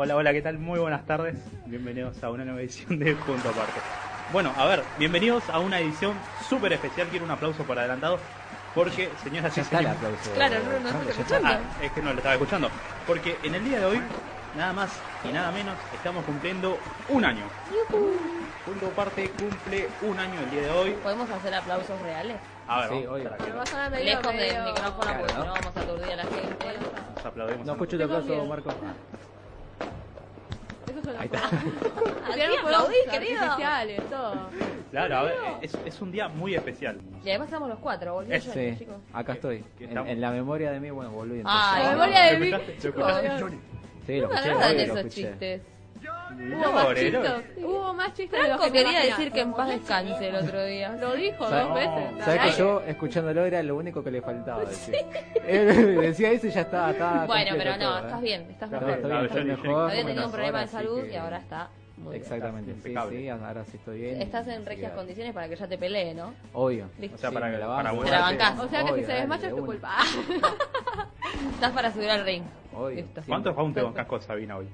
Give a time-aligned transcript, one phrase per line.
[0.00, 0.58] Hola, hola, ¿qué tal?
[0.58, 1.34] Muy buenas tardes.
[1.66, 3.80] Bienvenidos a una nueva edición de Punto Aparte.
[4.32, 6.12] Bueno, a ver, bienvenidos a una edición
[6.48, 7.08] súper especial.
[7.08, 8.20] Quiero un aplauso por adelantado.
[8.76, 9.90] Porque, señoras y señores.
[9.90, 10.30] aplauso.
[10.34, 11.48] Claro, no, no, no, no.
[11.48, 12.70] Ah, es que no lo estaba escuchando.
[13.08, 14.00] Porque en el día de hoy,
[14.56, 14.90] nada más
[15.28, 17.42] y nada menos, estamos cumpliendo un año.
[18.64, 20.90] Punto Aparte cumple un año el día de hoy.
[21.02, 22.36] ¿Podemos hacer aplausos reales?
[22.68, 25.44] A ver, Sí, vamos, a Lejos del medio- micrófono Claro, porque ¿no?
[25.46, 26.66] vamos a aturdir a la gente.
[27.16, 27.66] nos aplaudimos.
[27.66, 28.44] No escucho tu aplauso.
[28.44, 28.70] Marco.
[31.18, 31.46] Ahí está.
[31.46, 33.40] Así aplaudí, querido.
[33.42, 34.48] artificiales, todo.
[34.90, 36.98] Claro, a ver, es, es un día muy especial.
[37.24, 38.96] Y además estamos los cuatro, Johnny, Sí, chicos.
[39.12, 39.64] acá estoy.
[39.76, 41.42] que En, estamos- en la memoria de mí, bueno, volví.
[41.44, 41.98] Ay, La no.
[41.98, 42.46] memoria de ¿Lo mí.
[42.46, 42.72] escuchaste?
[42.82, 43.40] ¿Lo escuchaste, Obvio.
[43.40, 43.58] Johnny?
[44.06, 45.28] Sí, lo No me escuché, agradan obvio, lo esos escuché.
[45.30, 45.62] chistes.
[46.30, 47.30] Hubo más chistes.
[47.64, 50.92] Hubo más de los Franco que quería decir que en paz descanse el otro día.
[51.00, 52.12] Lo dijo dos veces.
[52.18, 52.24] No.
[52.24, 54.94] ¿Sabes que yo, escuchándolo, era lo único que le faltaba decir?
[55.46, 56.90] Él decía eso y ya estaba.
[56.90, 58.02] estaba Bueno, pero no, todo, ¿eh?
[58.06, 59.24] estás bien, estás Está mejor.
[59.24, 59.50] estoy.
[59.70, 62.22] Había tenido un problema de salud que- y ahora está muy bien.
[62.22, 63.18] Exactamente, sí, impecable.
[63.18, 64.22] sí, ahora sí estoy bien.
[64.22, 66.34] Estás en regias condiciones para que ya te pelee, ¿no?
[66.52, 66.88] Obvio.
[66.98, 67.16] Listo.
[67.16, 67.90] O sea, Sí, para, me la para.
[67.90, 68.58] Te la bancás.
[68.60, 69.96] O sea que si Obvio, se dale, desmaya de es tu culpa.
[71.54, 72.44] Estás para subir al ring.
[72.74, 72.96] Obvio.
[72.96, 73.22] Listo.
[73.26, 74.68] ¿Cuántos rounds te bancas con Sabina hoy?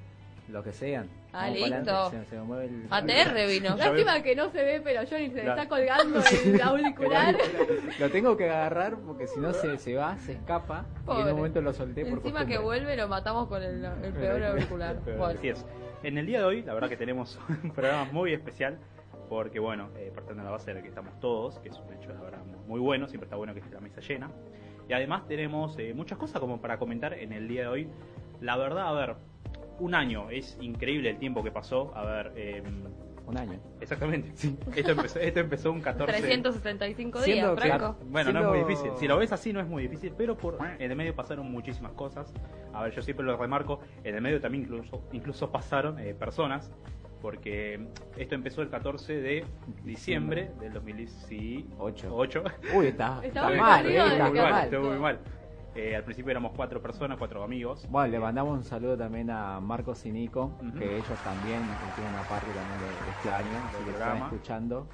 [0.48, 1.08] Lo que sean.
[1.34, 2.10] Ah, listo.
[2.10, 2.86] Se, se me mueve el...
[2.90, 3.76] ATR vino.
[3.76, 7.36] Lástima que no se ve, pero Johnny se le está colgando el auricular.
[7.98, 10.86] Lo tengo que agarrar porque si no se, se va, se escapa.
[10.94, 11.30] Y en Pobre.
[11.32, 15.00] un momento lo solté por Encima que vuelve lo matamos con el, el peor auricular.
[15.04, 15.24] Bueno.
[15.26, 15.66] Así es.
[16.04, 18.78] En el día de hoy, la verdad que tenemos un programa muy especial.
[19.28, 22.12] Porque, bueno, eh, partiendo de la base de que estamos todos, que es un hecho,
[22.12, 23.08] la verdad, muy bueno.
[23.08, 24.30] Siempre está bueno que esté la mesa llena.
[24.86, 27.88] Y además tenemos eh, muchas cosas como para comentar en el día de hoy.
[28.40, 29.16] La verdad, a ver,
[29.78, 30.30] un año.
[30.30, 31.92] Es increíble el tiempo que pasó.
[31.96, 32.62] A ver, eh,
[33.26, 33.58] Un año.
[33.80, 34.32] exactamente.
[34.76, 37.96] Esto empezó, esto empezó un 14 375 días, Siendo que- Franco.
[38.06, 38.90] Bueno, no es muy difícil.
[38.98, 40.12] Si lo ves así, no es muy difícil.
[40.16, 42.32] Pero por en el medio pasaron muchísimas cosas.
[42.72, 43.80] A ver, yo siempre lo remarco.
[44.04, 46.70] En el medio también incluso, incluso pasaron eh, personas.
[47.22, 47.80] Porque
[48.18, 49.46] esto empezó el 14 de
[49.82, 52.14] diciembre del 2018.
[52.14, 52.44] Ocho.
[52.74, 54.64] Uy, está, Está está muy mal, eh, está Estuvo muy mal, mal.
[54.64, 55.18] estuvo muy mal.
[55.74, 57.86] Eh, al principio éramos cuatro personas, cuatro amigos.
[57.90, 61.60] Bueno, le mandamos un saludo también a Marcos y Nico, que ellos también
[61.96, 64.26] tienen una parte también de, de este año, así Del que están programa.
[64.26, 64.86] escuchando.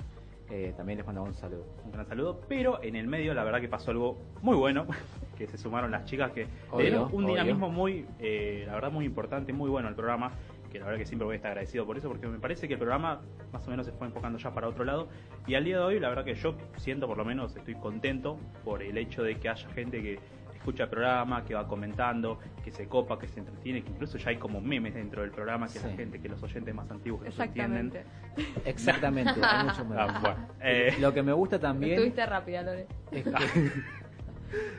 [0.52, 1.64] Eh, también les mandamos un saludo.
[1.84, 2.40] Un gran saludo.
[2.48, 4.86] Pero en el medio, la verdad que pasó algo muy bueno.
[5.40, 7.28] Que se sumaron las chicas que le Obvio, dieron un obvio.
[7.28, 10.32] dinamismo muy, eh, la verdad, muy importante, muy bueno al programa.
[10.70, 12.74] Que la verdad que siempre voy a estar agradecido por eso, porque me parece que
[12.74, 15.08] el programa más o menos se fue enfocando ya para otro lado.
[15.46, 18.38] Y al día de hoy, la verdad que yo siento, por lo menos, estoy contento
[18.66, 20.18] por el hecho de que haya gente que
[20.60, 24.28] escucha el programa, que va comentando, que se copa, que se entretiene, que incluso ya
[24.30, 25.96] hay como memes dentro del programa, que la Sí.
[25.96, 27.86] gente, que los oyentes más antiguos que no se entienden.
[27.86, 28.68] Exactamente.
[28.68, 32.86] Exactamente, hay mucho Ah, bueno, eh, Lo que me gusta también Estuviste rápida, Lore.
[33.10, 33.70] es que,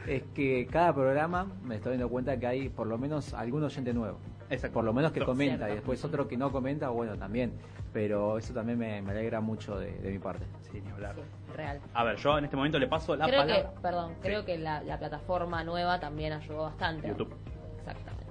[0.18, 3.92] es que cada programa me estoy dando cuenta que hay por lo menos algún oyente
[3.94, 4.20] nuevo.
[4.52, 4.74] Exacto.
[4.76, 5.74] Por lo menos que comenta Cierto.
[5.74, 7.54] y después otro que no comenta, bueno, también.
[7.94, 10.46] Pero eso también me, me alegra mucho de, de mi parte.
[10.72, 11.16] Sí, ni hablar.
[11.16, 11.22] Sí,
[11.56, 11.80] real.
[11.94, 13.82] A ver, yo en este momento le paso la Creo que, palabra.
[13.82, 14.20] perdón, Sí.
[14.22, 17.08] creo que la, la plataforma nueva también ayudó bastante.
[17.10, 17.36] YouTube.
[17.80, 18.26] Exactamente.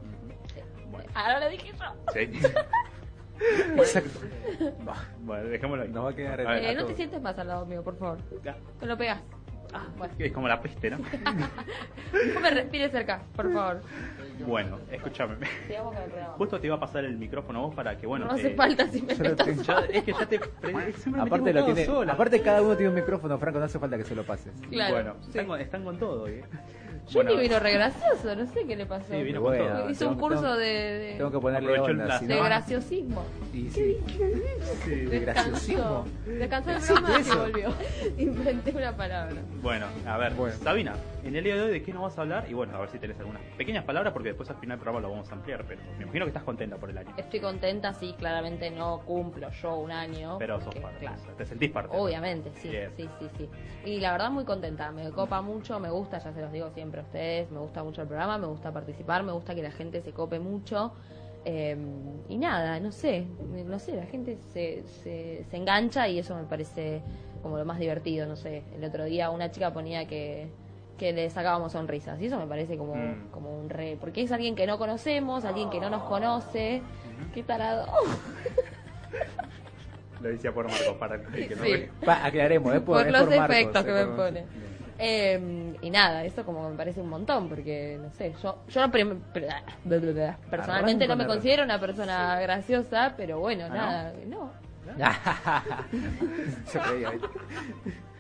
[0.55, 0.61] Sí.
[0.91, 1.11] Bueno.
[1.15, 2.13] Ahora lo dije yo.
[2.13, 2.41] Sí.
[3.77, 4.21] Exacto.
[5.21, 5.89] bueno, dejémoslo ahí.
[5.91, 6.89] Nos va a quedar A ver, Eh, no todo.
[6.91, 8.19] te sientes más al lado mío, por favor.
[8.45, 8.57] ya.
[8.79, 9.21] Te lo pegas.
[9.73, 10.13] Ah, bueno.
[10.19, 10.99] Es como la peste, ¿no?
[12.35, 13.83] No me respires cerca, por favor.
[14.47, 15.37] bueno, escúchame.
[15.67, 16.35] Sigamos con el programa.
[16.35, 18.27] Justo te iba a pasar el micrófono a vos para que, bueno.
[18.27, 19.63] no hace eh, falta si me yo lo estás- tengo.
[19.63, 20.39] ya- es que ya te.
[20.39, 22.13] siempre me Aparte, tengo lo todo tiene, sola.
[22.13, 24.53] aparte cada uno tiene un micrófono, Franco, no hace falta que se lo pases.
[24.71, 25.29] Claro, bueno, sí.
[25.29, 26.33] están, con, están con todo hoy.
[26.33, 26.45] ¿eh?
[27.13, 29.07] Johnny vino re gracioso, no sé qué le pasó.
[29.13, 29.91] Sí, vino Bueno, con todo.
[29.91, 32.45] Hizo un tengo- curso tengo- de, de, Tengo que ponerle Aprovechó el onda, de no-
[32.45, 33.25] graciosismo.
[33.53, 33.97] y sí.
[34.85, 34.95] Sí.
[35.07, 36.05] De graciosismo.
[36.27, 37.75] Descansó el programa y volvió.
[38.19, 39.35] Inventé una palabra.
[39.61, 40.55] Bueno, a ver, Bueno.
[40.63, 40.95] Sabina,
[41.25, 42.47] en el día de hoy, ¿de qué nos vas a hablar?
[42.49, 45.01] Y bueno, a ver si tenés algunas pequeñas palabras, porque después al final del programa
[45.07, 47.15] lo vamos a ampliar, pero me imagino que estás contenta por el año.
[47.17, 50.37] Estoy contenta, sí, claramente no cumplo yo un año.
[50.39, 51.97] Pero sos parte, claro, te sentís parte.
[51.97, 52.91] Obviamente, sí, Bien.
[52.97, 53.49] sí, sí, sí.
[53.85, 57.01] Y la verdad muy contenta, me copa mucho, me gusta, ya se los digo siempre
[57.01, 60.01] a ustedes, me gusta mucho el programa, me gusta participar, me gusta que la gente
[60.03, 60.93] se cope mucho.
[61.45, 61.77] eh,
[62.29, 63.27] y nada, no sé,
[63.67, 67.03] no sé, la gente se, se, se engancha y eso me parece
[67.43, 68.63] como lo más divertido, no sé.
[68.75, 70.51] El otro día una chica ponía que,
[71.01, 73.29] que le sacábamos sonrisas y eso me parece como, Mm.
[73.31, 73.97] como un re...
[73.99, 76.83] Porque es alguien que no conocemos, alguien que no nos conoce.
[77.33, 77.87] Qué tarado.
[80.21, 81.89] Lo decía por Marcos, para el que no Sí.
[82.05, 84.45] Pa, aclaremos, es por, por es los por Marcos, efectos que me por- pone.
[84.99, 88.93] Eh, y nada, eso como me parece un montón, porque no sé, yo, yo no
[90.51, 93.75] personalmente no me con considero una persona graciosa, pero bueno, ¿Ah, no?
[93.77, 94.53] nada, no.
[96.67, 97.13] Se reía.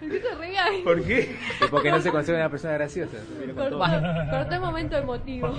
[0.00, 0.82] ¿Por qué?
[0.84, 1.36] ¿Por qué?
[1.64, 3.18] Y porque no se considera una persona graciosa.
[3.54, 5.54] Cortó, el momento emotivo.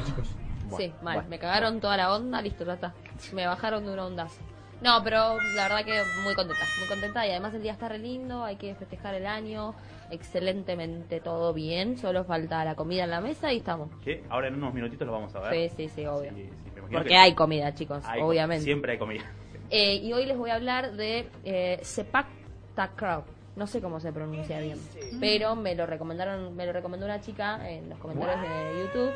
[0.77, 1.15] sí, mal.
[1.15, 2.93] bueno, me cagaron toda la onda, listo, ya está.
[3.33, 4.41] Me bajaron de una ondazo.
[4.81, 7.27] No, pero la verdad que muy contenta, muy contenta.
[7.27, 9.75] Y además el día está re lindo, hay que festejar el año.
[10.09, 13.89] Excelentemente todo bien, solo falta la comida en la mesa y estamos.
[14.03, 15.69] Que ahora en unos minutitos lo vamos a ver.
[15.69, 16.31] Sí, sí, sí, obvio.
[16.31, 18.63] Sí, sí, Porque que hay comida, chicos, hay- obviamente.
[18.63, 19.23] Siempre hay comida.
[19.71, 22.27] Eh, y hoy les voy a hablar de eh, Sepak
[22.75, 23.23] Takraw.
[23.55, 24.79] No sé cómo se pronuncia bien,
[25.19, 29.11] pero me lo recomendaron, me lo recomendó una chica en los comentarios de YouTube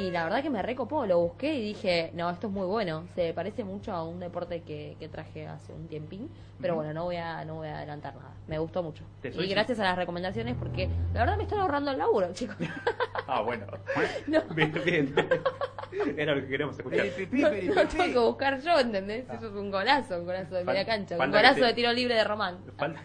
[0.00, 3.04] y la verdad que me recopó, lo busqué y dije, no, esto es muy bueno,
[3.14, 6.30] se parece mucho a un deporte que, que traje hace un tiempín,
[6.60, 8.32] pero bueno, no voy a no voy a adelantar nada.
[8.46, 9.04] Me gustó mucho.
[9.22, 12.56] Soy Y gracias a las recomendaciones porque la verdad me están ahorrando el laburo, chicos.
[13.26, 13.66] Ah, bueno.
[14.26, 14.42] No.
[14.54, 15.14] Bien, bien.
[16.18, 17.06] Era lo que queríamos escuchar.
[17.32, 19.24] No, no tengo que buscar yo, ¿entendés?
[19.30, 22.14] Eso es un golazo, un golazo de media cancha, un golazo te- de tiro libre
[22.14, 22.58] de Román.
[22.76, 23.00] Falta,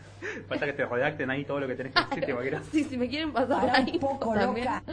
[0.47, 2.65] falta que te redacten ahí todo lo que tenés que decir, ¿te imaginas?
[2.71, 4.65] Sí, si me quieren pasar Para un ahí poco también.
[4.65, 4.83] loca.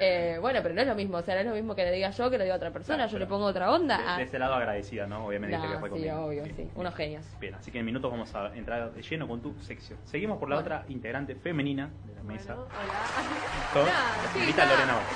[0.00, 1.92] Eh, bueno, pero no es lo mismo, o sea, no es lo mismo que le
[1.92, 3.98] diga yo que le diga a otra persona, Claro, yo le pongo otra onda.
[3.98, 5.26] De, Ah, de ese lado agradecida, ¿no?
[5.26, 6.24] Obviamente nah, que fue sí, conmigo.
[6.26, 6.70] obvio, Bien, sí, bien.
[6.76, 7.24] unos genios.
[7.40, 9.98] Bien, así que en minutos vamos a entrar de lleno con tu sección.
[10.04, 10.66] Seguimos por la Bueno.
[10.76, 12.54] otra integrante femenina de la mesa.
[12.54, 13.72] Bueno, hola.
[13.72, 14.66] Con Nada, sí, ya-.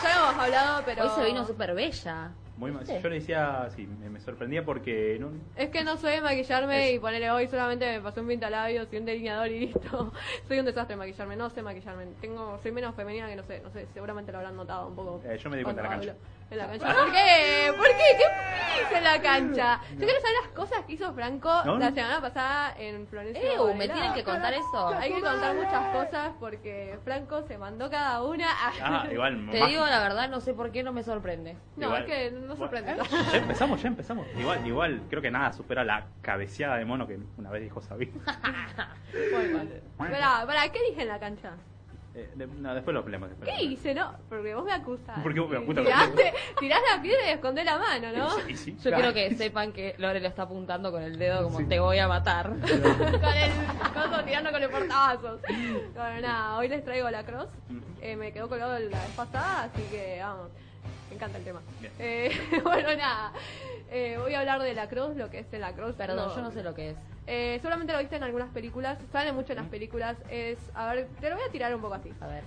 [0.03, 1.05] Ya hemos hablado, pero.
[1.05, 2.31] Hoy se vino súper bella.
[2.57, 2.85] Muy mal.
[2.85, 6.99] Yo le decía, sí, me, me sorprendía porque no, Es que no sé maquillarme y
[6.99, 10.13] ponerle hoy solamente me pasé un pintalabios y un delineador y listo.
[10.49, 12.07] soy un desastre maquillarme, no sé maquillarme.
[12.21, 15.23] Tengo, soy menos femenina que no sé, no sé, seguramente lo habrán notado un poco.
[15.25, 16.11] Eh, yo me di cuenta en la cancha.
[16.11, 16.42] hablo.
[16.53, 16.95] En la cancha.
[16.95, 17.73] ¿Por qué?
[17.77, 18.17] ¿Por qué?
[18.19, 19.81] ¿Qué hice en la cancha?
[19.93, 23.43] Yo quiero saber las cosas que hizo Franco No, la semana pasada en Florencia.
[23.43, 24.89] Eh, me tienen que contar eso.
[24.89, 28.51] Hay que contar muchas cosas porque Franco se mandó cada una.
[28.51, 29.47] a- Ah, igual.
[29.51, 31.57] Te más- digo la verdad, no sé por qué no me sorprende.
[31.77, 32.95] No, igual- es que no sorprende.
[32.95, 34.27] Bueno, ya empezamos, ya empezamos.
[34.39, 38.13] Igual, igual, creo que nada supera la cabeceada de mono que una vez dijo Sabine.
[39.99, 41.53] Pará, pará, ¿qué dije en la cancha?
[42.15, 43.31] Eh, de- no, después lo hablemos.
[43.31, 43.95] después ¿Qué hice?
[43.95, 45.19] No, porque vos me acusás.
[45.21, 45.85] ¿Por qué vos me acusas?
[45.85, 48.31] Tiraste, tirás la piedra y escondés la mano, ¿no?
[48.55, 48.97] Sí, Yo claro.
[48.97, 52.09] quiero que sepan que Lore lo está apuntando con el dedo como te voy a
[52.09, 52.51] matar.
[52.61, 53.53] con el
[53.95, 55.41] coso tirando con el portavasos.
[55.95, 57.49] Bueno, nada, hoy les traigo la cross.
[58.03, 60.51] Eh, me quedó colgado la vez pasada, así que vamos.
[61.13, 61.61] Me encanta el tema.
[61.99, 62.31] Eh,
[62.65, 63.33] bueno, nada.
[63.91, 65.95] Eh, voy a hablar de la cross, lo que es la cross.
[65.95, 66.97] Perdón, yo no sé lo que es.
[67.27, 70.17] Eh, solamente lo viste en algunas películas, sale mucho en las películas.
[70.31, 72.11] Es, a ver, te lo voy a tirar un poco así.
[72.21, 72.43] A ver.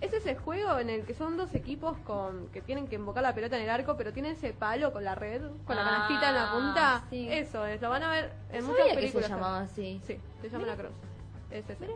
[0.00, 3.34] Es ese juego en el que son dos equipos con que tienen que invocar la
[3.34, 6.28] pelota en el arco, pero tienen ese palo con la red, con la Ah, canastita
[6.30, 7.04] en la punta.
[7.10, 7.28] sí.
[7.30, 9.26] Eso es, lo van a ver en No muchas sabía que películas.
[9.28, 10.00] se llamaba así.
[10.06, 10.92] Sí, se llama la cross.
[11.50, 11.86] Es ese.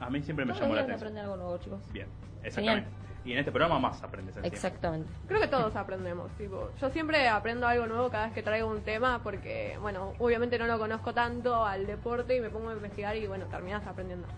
[0.00, 1.18] A mí siempre me Todos llamó los la días atención.
[1.18, 1.80] aprende algo nuevo, chicos.
[1.92, 2.06] Bien,
[2.42, 2.90] exactamente.
[3.26, 4.54] Y en este programa más aprendes encima.
[4.54, 5.10] Exactamente.
[5.26, 8.82] Creo que todos aprendemos, tipo, yo siempre aprendo algo nuevo cada vez que traigo un
[8.82, 13.16] tema porque, bueno, obviamente no lo conozco tanto al deporte y me pongo a investigar
[13.16, 14.28] y, bueno, terminas aprendiendo.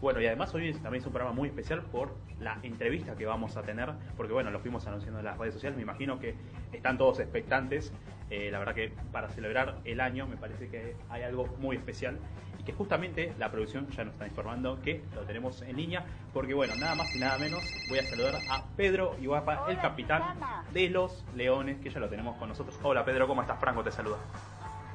[0.00, 3.26] Bueno, y además hoy es- también es un programa muy especial por la entrevista que
[3.26, 6.34] vamos a tener, porque bueno, lo fuimos anunciando en las redes sociales, me imagino que
[6.72, 7.92] están todos expectantes.
[8.28, 12.18] Eh, la verdad que para celebrar el año me parece que hay algo muy especial
[12.58, 16.52] y que justamente la producción ya nos está informando que lo tenemos en línea, porque
[16.52, 20.40] bueno, nada más y nada menos voy a saludar a Pedro Ibarra, el capitán
[20.72, 22.76] de los Leones, que ya lo tenemos con nosotros.
[22.82, 23.60] Hola Pedro, ¿cómo estás?
[23.60, 24.16] Franco te saluda.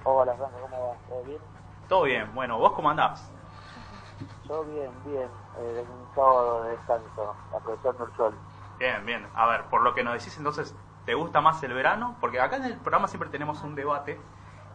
[0.03, 0.95] Hola, Franco, ¿cómo va?
[1.07, 1.39] ¿Todo bien?
[1.87, 3.31] Todo bien, bueno, ¿vos cómo andás?
[4.47, 5.29] Yo bien, bien.
[5.59, 8.33] Eh, un sábado de descanso, aprovechando el sol.
[8.79, 9.25] Bien, bien.
[9.35, 12.15] A ver, por lo que nos decís entonces, ¿te gusta más el verano?
[12.19, 14.19] Porque acá en el programa siempre tenemos un debate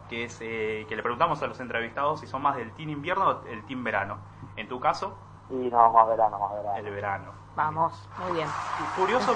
[0.09, 3.45] que es que le preguntamos a los entrevistados si son más del team invierno o
[3.47, 4.17] el team verano.
[4.55, 5.17] En tu caso,
[5.49, 6.75] Y no, más verano, más verano.
[6.77, 7.31] el verano.
[7.55, 8.47] Vamos, muy bien.
[8.95, 9.35] Curioso,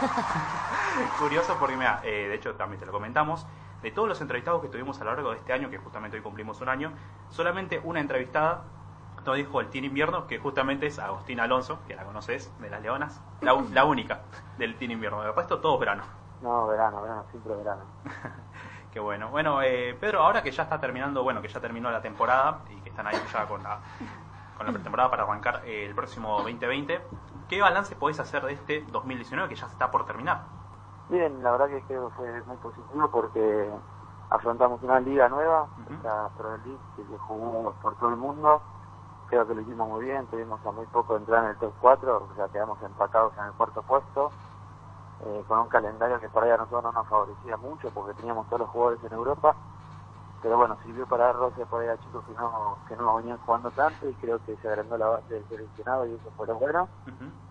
[1.19, 3.48] curioso porque mira, eh, de hecho también te lo comentamos,
[3.81, 6.24] de todos los entrevistados que tuvimos a lo largo de este año, que justamente hoy
[6.24, 6.91] cumplimos un año,
[7.29, 8.63] solamente una entrevistada
[9.25, 12.81] nos dijo el Team Invierno, que justamente es Agustina Alonso, que la conoces, de las
[12.81, 14.21] Leonas, la, la única
[14.57, 15.21] del Team Invierno.
[15.21, 16.03] De resto, todos verano.
[16.41, 17.83] No, verano, verano, siempre verano.
[18.91, 19.29] Qué bueno.
[19.29, 22.81] Bueno, eh, Pedro, ahora que ya está terminando, bueno, que ya terminó la temporada y
[22.81, 23.79] que están ahí ya con la,
[24.57, 27.01] con la pretemporada para arrancar eh, el próximo 2020,
[27.48, 30.41] ¿qué balance podés hacer de este 2019 que ya se está por terminar?
[31.10, 33.69] Bien, la verdad que creo que fue muy positivo porque
[34.29, 35.93] afrontamos una liga nueva, Ujú.
[35.93, 38.62] esta Pro League que se jugó por todo el mundo.
[39.27, 41.74] Creo que lo hicimos muy bien, tuvimos a muy poco de entrar en el top
[41.79, 44.31] 4, o sea, quedamos empacados en el cuarto puesto,
[45.25, 48.48] eh, con un calendario que por ahí a nosotros no nos favorecía mucho porque teníamos
[48.48, 49.56] todos los jugadores en Europa.
[50.42, 53.38] Pero bueno, sirvió para dar roce por ahí a chicos que no, que no venían
[53.40, 56.56] jugando tanto y creo que se agrandó la base del seleccionado y eso fue lo
[56.56, 56.90] bueno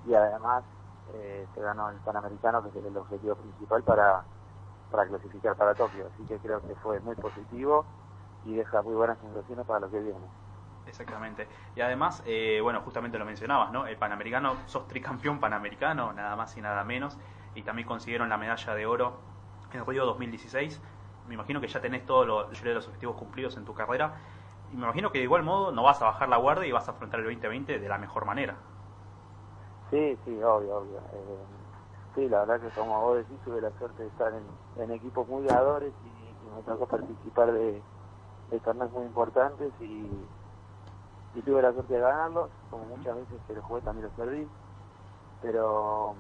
[0.07, 0.65] y además
[1.15, 4.25] eh, se ganó el Panamericano, que es el objetivo principal para,
[4.91, 6.07] para clasificar para Tokio.
[6.13, 7.85] Así que creo que fue muy positivo
[8.45, 10.19] y deja muy buenas sensaciones para lo que viene.
[10.87, 11.47] Exactamente.
[11.77, 13.87] Y además, eh, bueno, justamente lo mencionabas, ¿no?
[13.87, 17.19] El Panamericano, sos tricampeón Panamericano, nada más y nada menos.
[17.61, 19.13] Y también consiguieron la medalla de oro
[19.75, 20.81] en Río 2016.
[21.29, 24.15] Me imagino que ya tenés todos los, los objetivos cumplidos en tu carrera.
[24.73, 26.89] Y me imagino que de igual modo no vas a bajar la guardia y vas
[26.89, 28.57] a afrontar el 2020 de la mejor manera.
[29.91, 30.99] Sí, sí, obvio, obvio.
[31.13, 31.39] Eh,
[32.15, 34.33] sí, la verdad que como vos decís, tuve la suerte de estar
[34.79, 36.21] en, equipos muy ganadores y,
[36.57, 37.83] me tocó participar de,
[38.65, 40.09] torneos muy importantes y,
[41.35, 44.49] y, tuve la suerte de ganarlos, como muchas veces que los jugué también los perdí.
[45.43, 46.15] Pero,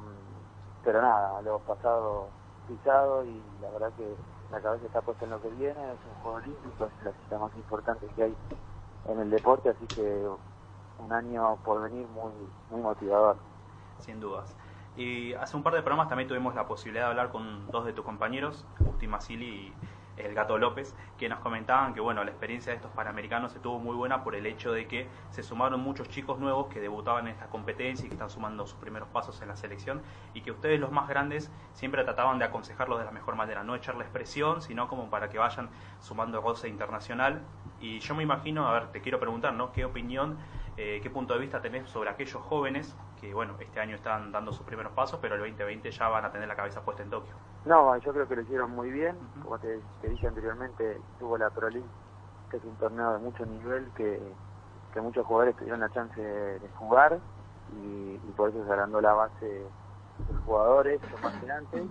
[0.84, 2.28] pero nada, lo he pasado
[2.68, 4.14] pisado y la verdad que
[4.50, 7.38] la cabeza está puesta en lo que viene, es un juego olímpico, es la cita
[7.38, 8.36] más importante que hay
[9.08, 10.28] en el deporte, así que
[10.98, 12.32] un año por venir muy,
[12.70, 13.36] muy motivador.
[13.98, 14.56] Sin dudas.
[14.96, 17.92] Y hace un par de programas también tuvimos la posibilidad de hablar con dos de
[17.92, 19.74] tus compañeros, Agustín Masili y
[20.26, 23.78] el Gato López, que nos comentaban que bueno, la experiencia de estos panamericanos se tuvo
[23.78, 27.34] muy buena por el hecho de que se sumaron muchos chicos nuevos que debutaban en
[27.34, 30.02] esta competencia y que están sumando sus primeros pasos en la selección
[30.34, 33.74] y que ustedes los más grandes siempre trataban de aconsejarlos de la mejor manera, no
[33.74, 37.42] echarles presión, sino como para que vayan sumando roce internacional.
[37.80, 39.72] Y yo me imagino, a ver, te quiero preguntar, ¿no?
[39.72, 40.38] ¿Qué opinión,
[40.76, 44.52] eh, qué punto de vista tenés sobre aquellos jóvenes que, bueno, este año están dando
[44.52, 47.34] sus primeros pasos, pero el 2020 ya van a tener la cabeza puesta en Tokio?
[47.66, 49.16] No, yo creo que lo hicieron muy bien.
[49.42, 51.88] Como te, dije anteriormente, tuvo la Pro League,
[52.50, 54.20] que es un torneo de mucho nivel, que,
[55.00, 57.18] muchos jugadores tuvieron la chance de, jugar
[57.72, 61.86] y, por eso se agrandó la base de jugadores, los más eh,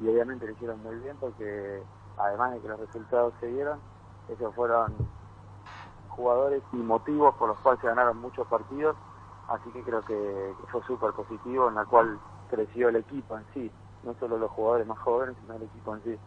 [0.00, 1.82] y obviamente lo hicieron muy bien porque
[2.18, 3.78] además de que los resultados se dieron,
[4.28, 4.92] esos fueron
[6.08, 8.96] jugadores y motivos por los cuales se ganaron muchos partidos,
[9.48, 13.44] así que creo que, que fue súper positivo, en la cual creció el equipo en
[13.52, 13.72] sí,
[14.02, 16.18] no solo los jugadores más jóvenes, sino el equipo en sí.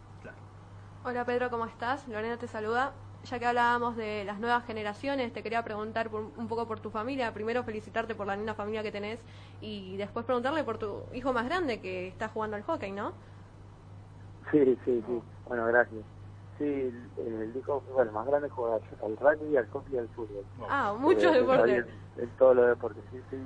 [1.04, 2.08] Hola Pedro, ¿cómo estás?
[2.08, 2.94] Lorena te saluda.
[3.24, 7.34] Ya que hablábamos de las nuevas generaciones, te quería preguntar un poco por tu familia.
[7.34, 9.20] Primero felicitarte por la linda familia que tenés
[9.62, 13.14] y después preguntarle por tu hijo más grande que está jugando al hockey, ¿no?
[14.52, 15.22] Sí, sí, sí.
[15.46, 16.04] Bueno, gracias.
[16.58, 20.46] Sí, el, hijo bueno, más grande juega al rugby, al hockey y al fútbol.
[20.70, 21.86] Ah, muchos deportes.
[22.18, 23.04] En, todos los deportes.
[23.12, 23.38] Sí,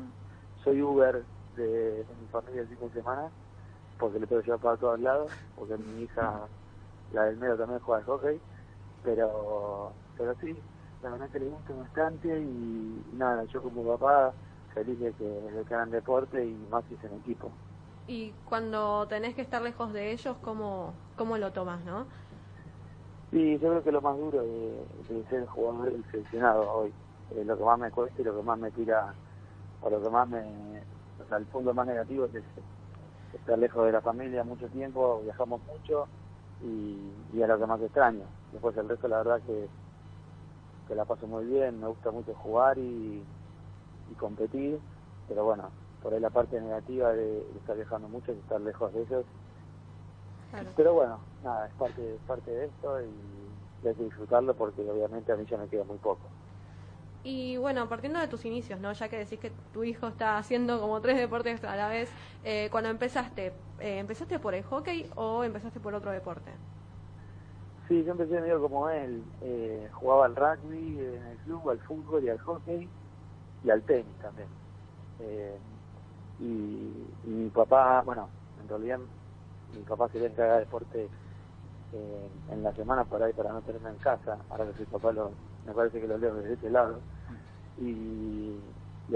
[0.64, 1.24] soy Uber
[1.56, 3.30] de, mi familia el fin de semana,
[3.98, 6.48] porque le puedo llevar para todos lados, porque mi hija,
[7.14, 8.42] la del medio también juega al hockey,
[9.04, 10.56] pero, pero sí,
[11.02, 14.34] la verdad que le gusta bastante y, nada, yo como papá
[14.74, 17.52] feliz de que, de que hagan deporte y más si es en equipo.
[18.08, 22.06] Y cuando tenés que estar lejos de ellos, ¿cómo, cómo lo tomas, no?
[23.32, 26.94] Sí, yo creo que lo más duro de, de ser jugador seleccionado hoy,
[27.36, 29.14] eh, lo que más me cuesta y lo que más me tira,
[29.82, 30.42] o lo que más me,
[31.32, 32.44] sea, el punto más negativo es
[33.34, 36.08] estar lejos de la familia mucho tiempo, viajamos mucho
[36.62, 38.26] y, y es lo que más extraño.
[38.52, 39.68] Después el resto la verdad que,
[40.88, 43.24] que la paso muy bien, me gusta mucho jugar y,
[44.20, 44.78] competir,
[45.28, 45.72] pero bueno,
[46.04, 49.26] por ahí la parte negativa de, estar viajando mucho es estar lejos de ellos.
[50.76, 55.32] Pero bueno, nada, es parte, es parte de esto y hay que disfrutarlo porque obviamente
[55.32, 56.28] a mí ya me queda muy poco.
[57.24, 58.92] Y bueno, partiendo de tus inicios, ¿no?
[58.94, 62.12] Ya que decís que tu hijo está haciendo como tres deportes a la vez,
[62.44, 66.52] eh, cuando empezaste, eh, ¿empezaste por el hockey o empezaste por otro deporte?
[67.88, 69.24] Sí, yo empecé medio como él.
[69.42, 72.90] Eh, jugaba al rugby en el club, al fútbol y al hockey
[73.64, 74.48] y al tenis también.
[76.40, 79.00] y, mi papá, bueno, en realidad
[79.76, 81.10] mi papá quería encargar de deporte
[81.92, 84.40] en la semana por ahí para no tenerme en casa.
[84.50, 85.34] Ahora que soy papá lo,
[85.66, 87.00] me parece que lo leo desde ese lado.
[87.80, 88.56] Y,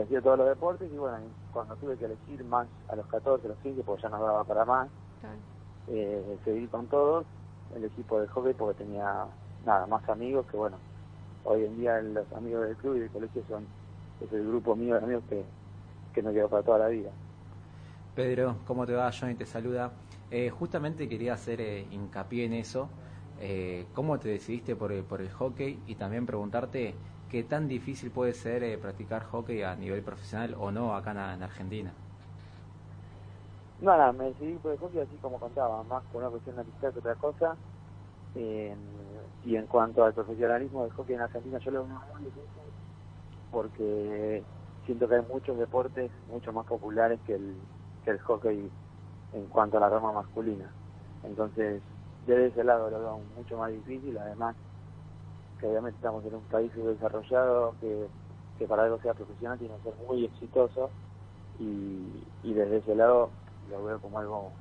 [0.01, 1.19] hacía todos los deportes y bueno,
[1.53, 4.43] cuando tuve que elegir más a los 14, a los 15, porque ya no daba
[4.43, 4.89] para más,
[5.87, 7.25] eh, seguí con todos,
[7.73, 9.25] el equipo de hockey porque tenía
[9.65, 10.75] nada más amigos que bueno,
[11.45, 13.65] hoy en día los amigos del club y del colegio son
[14.19, 15.45] es el grupo mío de amigos que,
[16.13, 17.11] que me quedó para toda la vida.
[18.15, 19.11] Pedro, ¿cómo te va?
[19.11, 19.91] Johnny te saluda.
[20.31, 22.89] Eh, justamente quería hacer eh, hincapié en eso,
[23.39, 26.95] eh, cómo te decidiste por el, por el hockey y también preguntarte
[27.29, 31.43] qué tan difícil puede ser eh, practicar hockey a nivel profesional o no acá en,
[31.43, 31.91] Argentina.
[33.81, 36.93] No, me decidí por el hockey así como contaba, más por una cuestión de amistad
[36.93, 37.55] que otra cosa.
[38.35, 42.49] y en cuanto al profesionalismo del hockey en Argentina, yo lo veo muy difícil
[43.51, 44.43] porque
[44.85, 47.55] siento que hay muchos deportes mucho más populares que el,
[48.03, 48.69] que el hockey
[49.31, 50.69] en cuanto a la rama masculina.
[51.23, 51.81] Entonces,
[52.25, 54.55] desde ese lado lo veo mucho más difícil, además
[55.59, 59.93] que obviamente estamos en un país subdesarrollado que, para algo sea profesional tiene que ser
[60.07, 60.89] muy exitoso
[61.59, 63.29] y, y desde ese lado
[63.69, 64.51] lo veo como algo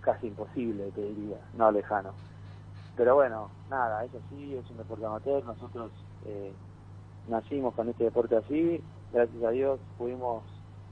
[0.00, 2.14] casi imposible, te diría, no lejano.
[2.96, 5.90] Pero bueno, nada, eso sí, es un deporte amateur, nosotros
[6.24, 6.54] eh,
[7.28, 8.82] nacimos con este deporte así,
[9.12, 10.44] gracias a Dios pudimos,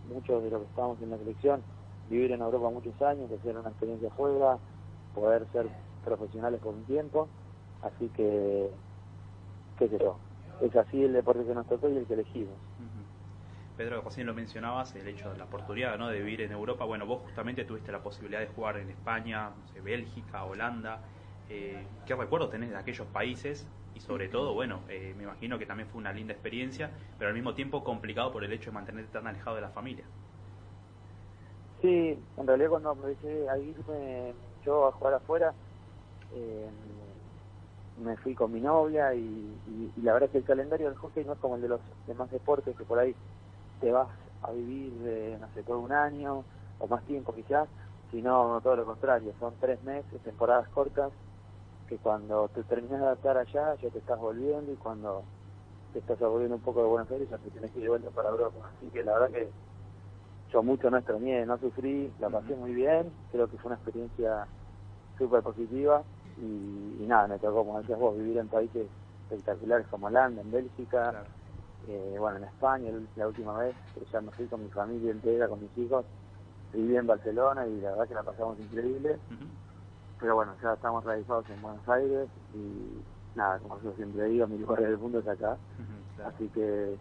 [0.08, 1.62] muchos de los que estamos en la selección,
[2.10, 4.58] vivir en Europa muchos años, hacer una experiencia fuera,
[5.14, 5.66] poder ser
[6.04, 7.28] profesionales por un tiempo,
[7.82, 8.70] así que,
[9.78, 10.18] qué sé yo,
[10.60, 12.56] es así el deporte que nos tocó y el que elegimos.
[13.76, 16.08] Pedro, recién lo mencionabas, el hecho de la oportunidad ¿no?
[16.08, 16.84] de vivir en Europa.
[16.84, 21.00] Bueno, vos justamente tuviste la posibilidad de jugar en España, no sé, Bélgica, Holanda.
[21.48, 23.66] Eh, ¿Qué recuerdo tenés de aquellos países?
[23.96, 27.34] Y sobre todo, bueno, eh, me imagino que también fue una linda experiencia, pero al
[27.34, 30.04] mismo tiempo complicado por el hecho de mantenerte tan alejado de la familia.
[31.82, 35.54] Sí, en realidad cuando empecé a irme yo a jugar afuera,
[36.32, 36.70] eh,
[37.96, 41.34] me fui con mi novia y, la verdad es que el calendario del hockey no
[41.34, 43.16] es como el de los demás deportes que por ahí
[43.80, 44.08] te vas
[44.42, 46.44] a vivir, eh, no sé, todo un año
[46.78, 47.68] o más tiempo quizás,
[48.10, 51.12] sino todo lo contrario, son tres meses, temporadas cortas,
[51.86, 55.26] que cuando te terminas de adaptar allá ya te estás volviendo y cuando
[55.92, 58.10] te estás volviendo un poco de Buenos Aires ya te tienes que ir de vuelta
[58.10, 58.70] para Europa.
[58.76, 59.52] Así que la verdad que
[60.54, 64.46] yo mucho no extrañé, no sufrí, la pasé muy bien, creo que fue una experiencia
[65.18, 66.04] súper positiva
[66.38, 68.86] y, nada, me tocó, como decías vos, vivir en países
[69.24, 71.24] espectaculares como Holanda, en Bélgica,
[71.88, 73.74] eh, bueno, en España la última vez,
[74.12, 76.04] ya me fui con mi familia entera, con mis hijos,
[76.72, 79.18] viví en Barcelona y la verdad que la pasamos increíble.
[80.20, 83.02] Pero bueno, ya estamos realizados en Buenos Aires y
[83.34, 85.56] nada, como yo siempre digo, mi lugar del mundo es acá.
[86.24, 86.96] Así que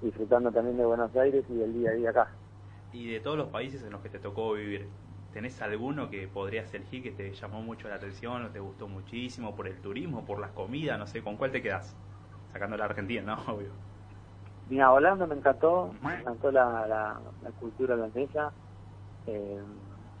[0.00, 2.30] disfrutando también de Buenos Aires y del día a día acá.
[2.92, 4.88] Y de todos los países en los que te tocó vivir,
[5.32, 9.54] ¿tenés alguno que podrías elegir que te llamó mucho la atención o te gustó muchísimo
[9.54, 11.96] por el turismo, por las comidas, no sé, ¿con cuál te quedás?
[12.52, 13.42] Sacando la Argentina, ¿no?
[13.54, 13.70] Obvio.
[14.68, 18.52] Mira, Holanda me encantó, me encantó la, la, cultura holandesa,
[19.26, 19.60] eh,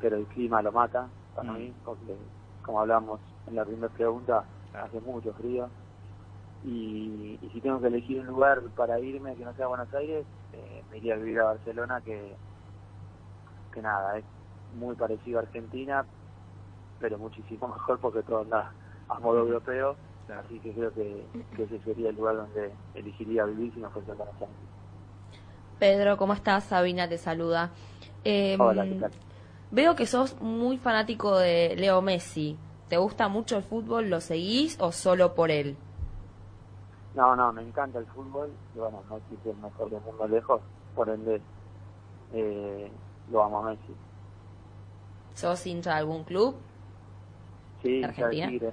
[0.00, 1.56] pero el clima lo mata para mm.
[1.56, 2.16] mí, porque
[2.62, 5.68] como hablamos en la primera pregunta, hace mucho frío.
[6.64, 10.82] Y, si tengo que elegir un lugar para irme que no sea Buenos Aires, eh,
[10.90, 12.34] me iría a vivir a Barcelona, que,
[13.72, 14.24] que nada, es
[14.74, 16.04] muy parecido a Argentina,
[16.98, 18.72] pero muchísimo mejor porque todo anda
[19.08, 19.96] a modo europeo
[20.38, 21.26] Así que creo que,
[21.58, 24.56] ese sería el lugar donde elegiría vivir si no fuese Buenos Aires.
[25.78, 26.64] Pedro, ¿cómo estás?
[26.64, 27.70] Sabina te saluda.
[28.22, 29.10] Em, Hola, ¿qué tal?
[29.70, 32.58] Veo que sos muy fanático de Leo Messi.
[32.88, 34.10] ¿Te gusta mucho el fútbol?
[34.10, 35.76] ¿Lo seguís o solo por él?
[37.14, 38.50] No, no, me encanta el fútbol.
[38.74, 40.60] Y bueno, no existe el mejor del mundo lejos.
[40.94, 41.40] Por ende,
[42.32, 42.90] eh,
[43.30, 43.94] lo amo a Messi.
[45.34, 46.56] ¿Sos hincha de algún club?
[47.82, 48.72] Sí, Argentina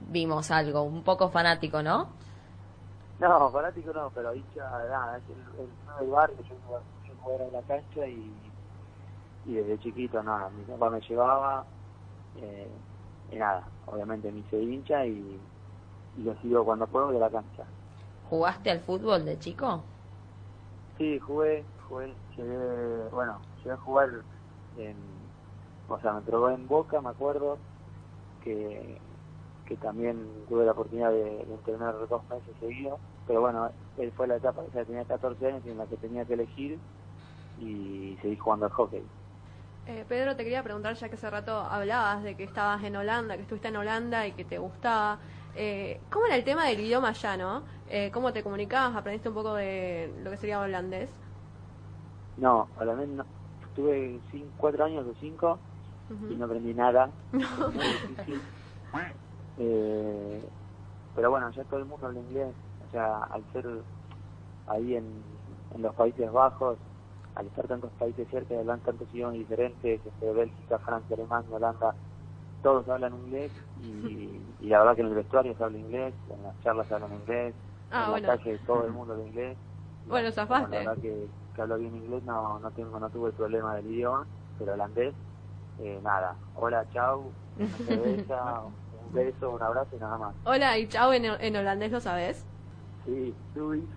[0.00, 2.08] vimos algo, un poco fanático, ¿no?
[3.18, 7.62] No, fanático no, pero hincha, nada, es el, el, barrio, yo, yo jugaba en la
[7.62, 8.32] cancha y,
[9.46, 11.64] y desde chiquito nada, mi papá me llevaba
[12.36, 12.68] eh,
[13.32, 15.40] y nada, obviamente me hice hincha y,
[16.18, 17.64] y lo sigo cuando juego de la cancha.
[18.28, 19.82] ¿Jugaste al fútbol de chico?
[20.98, 23.40] Sí, jugué, jugué, llegué, bueno,
[23.74, 24.10] a jugar
[24.78, 24.96] en,
[25.88, 27.58] o sea, me probé en Boca, me acuerdo,
[28.42, 29.00] que
[29.66, 30.16] que también
[30.48, 34.84] tuve la oportunidad de, entrenar dos meses seguidos, pero bueno, él fue la etapa, que
[34.84, 36.78] tenía 14 años en la que tenía que elegir
[37.60, 39.02] y seguí jugando al hockey.
[39.88, 43.36] Eh, Pedro, te quería preguntar, ya que hace rato hablabas de que estabas en Holanda,
[43.36, 45.18] que estuviste en Holanda y que te gustaba,
[45.56, 47.62] eh, ¿cómo era el tema del idioma allá, no?
[47.88, 48.96] Eh, ¿Cómo te comunicabas?
[48.96, 51.10] ¿Aprendiste un poco de lo que sería holandés?
[52.36, 53.35] No, holandés no.
[53.76, 54.22] Estuve
[54.56, 55.60] cuatro años o cinco
[56.08, 57.12] y no aprendí nada.
[59.58, 60.46] Eh,
[61.14, 62.54] pero bueno, ya todo el mundo habla inglés,
[62.86, 63.66] o sea, al ser
[64.66, 65.24] ahí en,
[65.70, 66.78] en los Países Bajos,
[67.34, 71.96] al estar tantos países cerca y hablan tantos idiomas diferentes, este, Bélgica, Francia, Alemania, Holanda,
[72.62, 76.42] todos hablan inglés y, y, la verdad que en el vestuario se habla inglés, en
[76.42, 77.54] las charlas se hablan inglés,
[77.90, 79.58] ah, en la calle todo el mundo habla inglés.
[80.04, 80.70] Bueno, zafaste.
[80.70, 83.90] la verdad que, que hablo bien inglés, no, no, tengo, no tuve el problema del
[83.90, 84.26] idioma,
[84.58, 85.14] pero holandés,
[85.78, 87.32] eh, nada, hola, chau,
[87.86, 88.60] cerveza,
[88.92, 90.36] un beso, un abrazo y nada más.
[90.44, 92.44] Hola y chao en, en holandés, ¿lo sabes?
[93.06, 93.88] Sí, sí.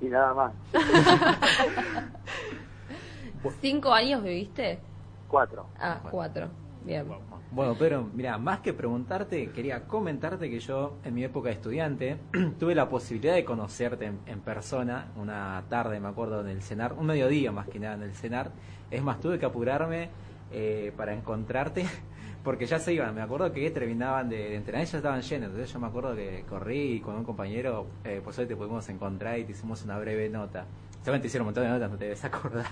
[0.00, 0.52] Y nada más.
[3.60, 4.78] ¿Cinco años viviste?
[5.26, 5.66] Cuatro.
[5.80, 6.48] Ah, cuatro.
[6.88, 7.04] Bien.
[7.50, 12.16] Bueno, pero mira, más que preguntarte, quería comentarte que yo en mi época de estudiante
[12.58, 17.04] tuve la posibilidad de conocerte en, persona una tarde, me acuerdo, en el cenar, un
[17.04, 18.52] mediodía más que nada en el cenar.
[18.90, 20.08] Es más, tuve que apurarme
[20.50, 21.84] eh, para encontrarte
[22.42, 25.70] porque ya se iban, me acuerdo que terminaban de, entrenar y ya estaban llenos, entonces
[25.70, 29.38] yo me acuerdo que corrí y con un compañero, eh, pues hoy te pudimos encontrar
[29.38, 30.64] y te hicimos una breve nota.
[31.00, 32.64] Seguramente hicieron un montón de notas, no te debes acordar.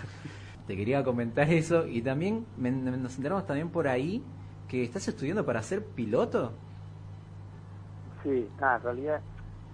[0.66, 1.86] Te quería comentar eso.
[1.86, 4.22] Y también nos enteramos también por ahí
[4.68, 6.52] que estás estudiando para ser piloto.
[8.22, 9.20] Sí, nada, en realidad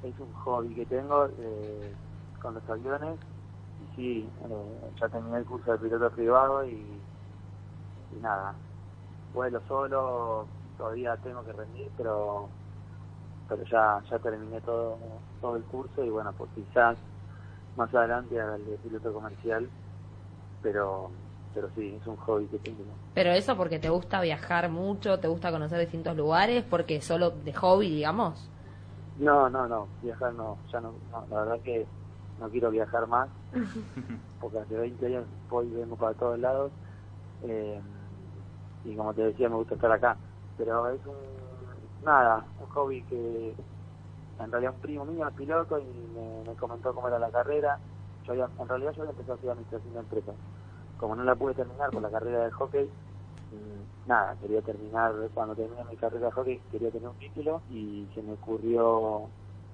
[0.02, 1.92] es un hobby que tengo eh,
[2.40, 3.18] con los aviones.
[3.80, 6.84] Y sí, eh, ya terminé el curso de piloto privado y,
[8.20, 8.54] nada,
[9.32, 12.48] vuelo solo, todavía tengo que rendir, pero
[13.48, 14.96] pero ya ya terminé todo
[15.40, 16.96] todo el curso y bueno, pues quizás
[17.76, 19.68] más adelante el de piloto comercial,
[20.62, 21.10] pero
[21.54, 22.84] pero sí, es un hobby que tengo.
[23.14, 27.52] Pero eso porque te gusta viajar mucho, te gusta conocer distintos lugares, porque solo de
[27.52, 28.50] hobby, digamos.
[29.18, 31.86] No, no, no, viajar no, ya no, no, la verdad que
[32.38, 33.28] no quiero viajar más,
[34.40, 36.72] porque hace 20 años voy y vengo para todos lados,
[37.42, 37.80] eh,
[38.84, 40.16] y como te decía, me gusta estar acá,
[40.56, 41.14] pero es un,
[42.02, 43.54] nada, un hobby que
[44.38, 47.78] en realidad un primo mío es piloto y me, me comentó cómo era la carrera,
[48.26, 50.34] yo había, en realidad yo había empezado a estudiar administración de empresas,
[50.98, 55.54] como no la pude terminar por la carrera de hockey, mm, nada, quería terminar, cuando
[55.54, 59.28] terminé mi carrera de hockey quería tener un título y se me ocurrió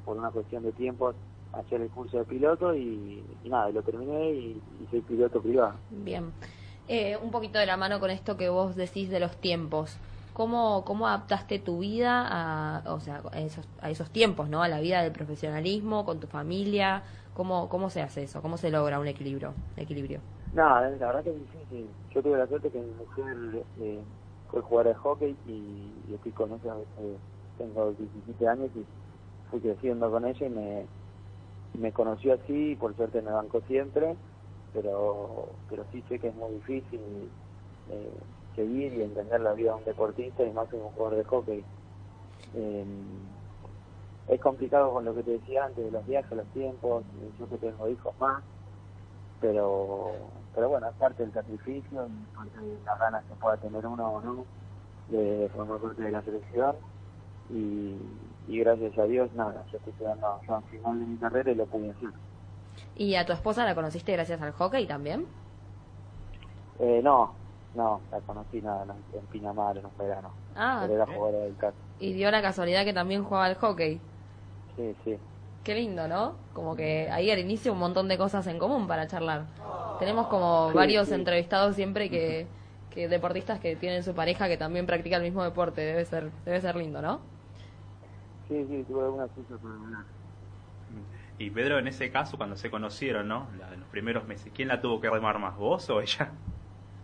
[0.04, 1.12] por una cuestión de tiempo
[1.52, 5.74] hacer el curso de piloto y, y nada, lo terminé y, soy piloto privado.
[5.90, 6.32] Bien.
[6.88, 9.96] Eh, un poquito de la mano con esto que vos decís de los tiempos.
[10.32, 14.62] ¿Cómo, cómo adaptaste tu vida a, o sea, esos, a esos tiempos, ¿no?
[14.62, 17.02] A la vida del profesionalismo, con tu familia.
[17.38, 18.42] ¿Cómo, cómo se hace eso?
[18.42, 19.54] ¿Cómo se logra un equilibrio?
[19.76, 20.20] equilibrio?
[20.50, 21.94] No, la verdad que es difícil.
[22.10, 24.04] Yo tuve la suerte que mi mujer eh,
[24.46, 27.18] fue jugadora de hockey y, y estoy con ella, eh,
[27.56, 28.86] tengo 17 años y
[29.50, 30.90] fui creciendo con ella y me,
[31.74, 34.18] me conoció así y por suerte me bancó siempre,
[34.72, 37.32] pero pero sí sé que es muy difícil
[37.88, 38.20] eh,
[38.56, 41.66] seguir y entender la vida de un deportista y más en un jugador de hockey.
[42.54, 42.86] Eh,
[44.28, 47.04] es complicado con lo que te decía antes de los viajes, los tiempos,
[47.38, 48.42] yo que tengo hijos más,
[49.40, 50.12] pero
[50.54, 54.12] pero bueno, es parte del sacrificio y parte de las ganas que pueda tener uno
[54.14, 54.44] o no
[55.08, 56.76] de formar parte de la selección
[57.50, 57.96] y,
[58.48, 61.54] y gracias a Dios, nada, yo estoy quedando yo al final de mi carrera y
[61.54, 62.10] lo pude hacer.
[62.96, 65.26] ¿Y a tu esposa la conociste gracias al hockey también?
[66.80, 67.32] Eh, no,
[67.74, 71.56] no, la conocí nada, no, en Pinamar en un verano, Ah, pero era jugadora del
[71.56, 71.74] CAT.
[72.00, 74.00] y dio la casualidad que también jugaba al hockey.
[74.78, 75.18] Sí, sí.
[75.64, 76.36] Qué lindo, ¿no?
[76.54, 79.42] Como que ahí al inicio un montón de cosas en común para charlar.
[79.98, 81.14] Tenemos como Sí, varios sí.
[81.14, 82.46] entrevistados siempre que,
[82.90, 85.82] que deportistas que tienen su pareja que también practica el mismo deporte.
[85.82, 87.20] Debe ser, debe ser lindo, ¿no?
[88.48, 90.04] Sí, sí, tuve alguna excusa para ganar.
[91.38, 93.46] Y Pedro, en ese caso, cuando se conocieron, ¿no?
[93.58, 96.30] La- los primeros meses, ¿quién la tuvo que remar más, vos o ella?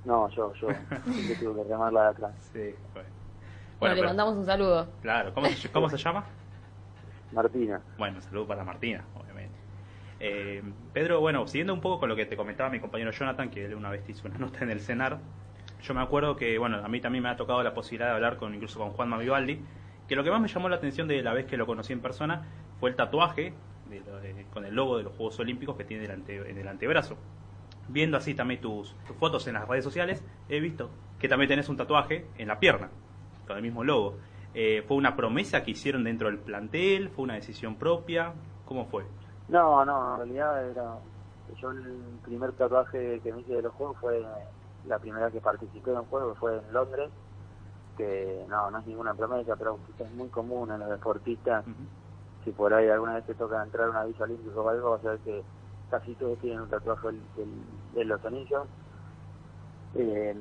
[0.04, 0.68] No, yo, yo,
[1.04, 2.32] siempre tuve que remarla de atrás.
[2.52, 3.08] Sí, bueno.
[3.78, 4.88] Bueno, le pero- mandamos un saludo.
[5.02, 6.24] Claro, ¿cómo se, cómo se llama?
[7.34, 7.84] Martina.
[7.96, 9.58] Bueno, saludo para Martina, obviamente.
[10.20, 13.64] Eh, Pedro, bueno, siguiendo un poco con lo que te comentaba mi compañero Jonathan, que
[13.66, 15.20] él una vez hizo una nota en el CENAR,
[15.80, 18.36] yo me acuerdo que, bueno, a mí también me ha tocado la posibilidad de hablar
[18.36, 19.66] con incluso con Juan Vivaldi,
[20.08, 22.00] que lo que más me llamó la atención de la vez que lo conocí en
[22.00, 26.04] persona fue el tatuaje de de- con el logo de los Juegos Olímpicos que tiene
[26.04, 27.18] en el, ante- en el antebrazo.
[27.86, 31.68] Viendo así también tus, tus fotos en las redes sociales, he visto que también tenés
[31.68, 32.90] un tatuaje en la pierna,
[33.46, 34.18] con el mismo logo.
[34.54, 37.10] Eh, ¿Fue una promesa que hicieron dentro del plantel?
[37.10, 38.32] ¿Fue una decisión propia?
[38.64, 39.04] ¿Cómo fue?
[39.48, 40.94] No, no, en realidad era.
[41.60, 44.24] Yo el primer tatuaje que me hice de los juegos fue
[44.86, 47.10] la primera que participé en un juego, fue en Londres.
[47.96, 51.64] Que no, no es ninguna promesa, pero es muy común en los deportistas.
[52.44, 55.04] Si por ahí alguna vez te toca entrar a una visa olímpica o algo, vas
[55.04, 55.42] a ver que
[55.90, 57.08] casi todos tienen un tatuaje
[57.94, 58.66] de los anillos.
[59.96, 60.34] Eh,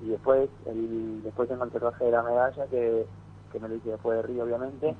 [0.00, 3.06] y después el, después tengo el tatuaje de la medalla que,
[3.54, 4.96] que me lo hice después de Río, obviamente.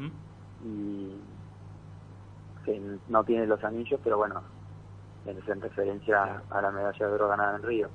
[0.61, 1.21] Y
[2.65, 4.43] que no tiene los anillos, pero bueno,
[5.25, 7.91] en referencia a la medalla de oro ganada en Río.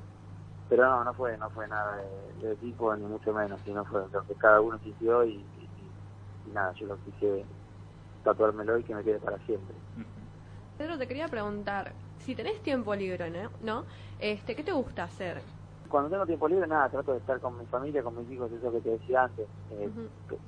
[0.68, 4.02] Pero no, no fue, no fue nada de, de tipo ni mucho menos, sino fue
[4.12, 5.96] lo que cada uno sintió y, y-
[6.46, 7.48] y nada, yo lo quise
[8.22, 9.78] tatuármelo y que me quede para siempre.
[10.78, 13.52] Pedro, te quería preguntar, si tenés tiempo libre, ¿no?
[13.62, 13.86] ¿no?
[14.20, 15.42] Este, ¿Qué te gusta hacer?
[15.90, 18.72] Cuando tengo tiempo libre, nada, trato de estar con mi familia, con mis hijos, eso
[18.72, 19.50] que te decía antes.
[19.72, 19.92] Eh,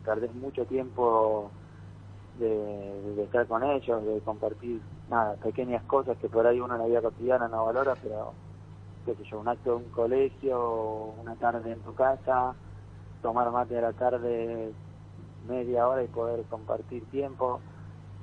[0.04, 1.52] perdés mucho tiempo
[2.36, 6.82] de, de estar con ellos, de compartir nada, pequeñas cosas que por ahí uno en
[6.82, 8.36] la vida cotidiana no valora, pero
[9.04, 12.56] qué sé yo, un acto de un colegio, una tarde en tu casa,
[13.22, 14.74] tomar mate a la tarde
[15.44, 17.62] media hora y poder compartir tiempo.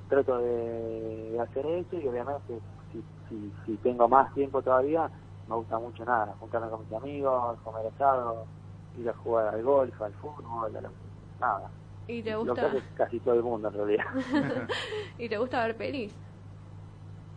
[0.07, 5.11] Trato de, de hacer eso y obviamente si, si, si tengo más tiempo todavía,
[5.49, 8.47] me gusta mucho nada, juntarme con mis amigos, comer asado,
[8.95, 10.93] ir a jugar al golf, al fútbol, a la-
[11.39, 11.71] nada.
[12.07, 14.05] ¿Y te Lo que gusta, hace casi todo el mundo en realidad.
[15.17, 16.15] ¿y te gusta ver pelis?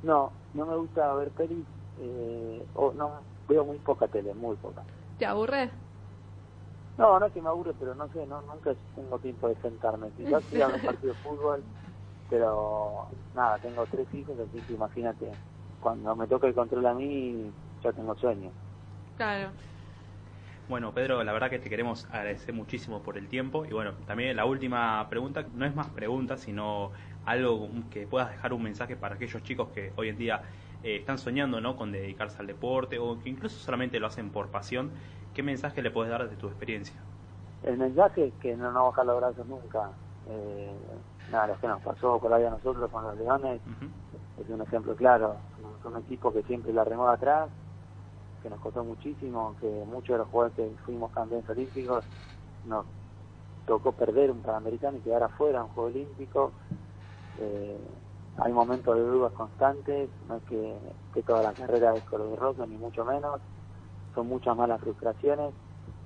[0.03, 4.85] No, no me gusta ver pelis, eh, o no, veo muy poca tele, muy poca.
[5.16, 5.70] ¿Te aburre?
[6.96, 10.12] No, no es que me aburre, pero no sé, no, nunca tengo tiempo de sentarme.
[10.16, 11.64] Quizás ir a un partido de fútbol,
[12.29, 15.38] pero nada, tengo tres hijos, así que imagínate
[15.81, 18.51] cuando me toca el control a mí, ya tengo sueño.
[19.16, 19.51] Claro.
[20.68, 23.66] Bueno, Pedro, la verdad que te queremos agradecer muchísimo por el tiempo.
[23.66, 26.92] Y bueno, también la última pregunta, no es más pregunta, sino
[27.27, 30.42] algo que puedas dejar un mensaje para aquellos chicos que hoy en día
[30.83, 31.77] eh, están soñando ¿no?
[31.77, 34.90] con dedicarse al deporte o que incluso solamente lo hacen por pasión.
[35.35, 36.97] ¿Qué mensaje le puedes dar de tu experiencia?
[37.64, 39.90] El mensaje es que no nos bajar los brazos nunca.
[40.29, 40.73] Eh,
[41.31, 43.61] nada, lo que nos pasó por ahí a nosotros con los Leones
[44.40, 45.37] es un ejemplo claro.
[45.83, 47.49] Son un equipo que siempre la remó atrás,
[48.42, 52.05] que nos costó muchísimo, que muchos de los jugadores que fuimos campeones olímpicos
[52.66, 52.85] nos
[53.66, 56.52] tocó perder un Panamericano y quedar afuera un Juego Olímpico.
[57.38, 57.78] Eh,
[58.38, 60.76] hay momentos de dudas constantes, no es que,
[61.14, 63.40] que toda la carrera es color de rosa, ni mucho menos.
[64.14, 65.52] Son muchas malas frustraciones,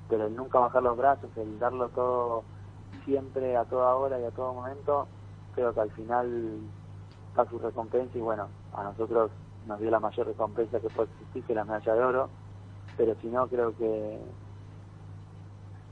[0.09, 2.45] pero el nunca bajar los brazos, el darlo todo
[3.05, 5.07] siempre, a toda hora y a todo momento,
[5.55, 6.61] creo que al final
[7.35, 9.31] da su recompensa y bueno, a nosotros
[9.67, 12.31] nos dio la mayor recompensa que puede existir, que la medalla de oro,
[12.97, 14.19] pero si no, creo que,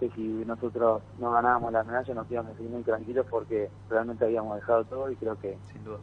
[0.01, 4.25] que si nosotros no ganábamos la medalla nos íbamos a seguir muy tranquilos porque realmente
[4.25, 5.99] habíamos dejado todo y creo que, Sin duda.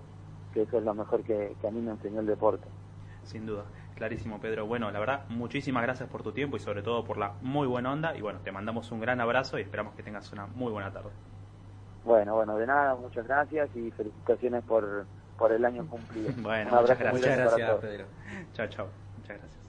[0.54, 2.68] que eso es lo mejor que, que a mí me enseñó el deporte.
[3.24, 4.66] Sin duda, clarísimo Pedro.
[4.66, 7.92] Bueno, la verdad, muchísimas gracias por tu tiempo y sobre todo por la muy buena
[7.92, 8.16] onda.
[8.16, 11.10] Y bueno, te mandamos un gran abrazo y esperamos que tengas una muy buena tarde.
[12.04, 15.06] Bueno, bueno, de nada, muchas gracias y felicitaciones por,
[15.42, 16.30] por el año cumplido.
[16.38, 17.52] Bueno, muchas gracias.
[17.52, 17.76] Muchas.
[17.82, 18.06] Pedro.
[18.54, 18.88] Chao, chao.
[19.18, 19.62] Muchas gracias.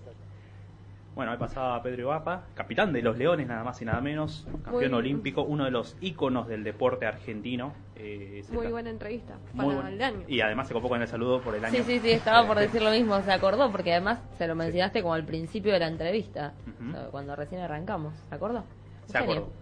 [1.14, 4.94] Bueno, ahí pasaba Pedro Ibapa, capitán de los Leones, nada más y nada menos, campeón
[4.94, 7.74] olímpico, uno de los íconos del deporte argentino.
[7.96, 10.22] eh, Muy buena entrevista muy para el año.
[10.26, 11.74] Y además se copó con el saludo por el año.
[11.76, 15.02] Sí, sí, sí, estaba por decir lo mismo, se acordó, porque además se lo mencionaste
[15.02, 16.88] como al principio de la entrevista, Ujú.
[16.88, 18.60] o sea, cuando recién arrancamos, ¿se acordó?
[19.02, 19.32] ¿En Se serio?
[19.32, 19.52] acordó.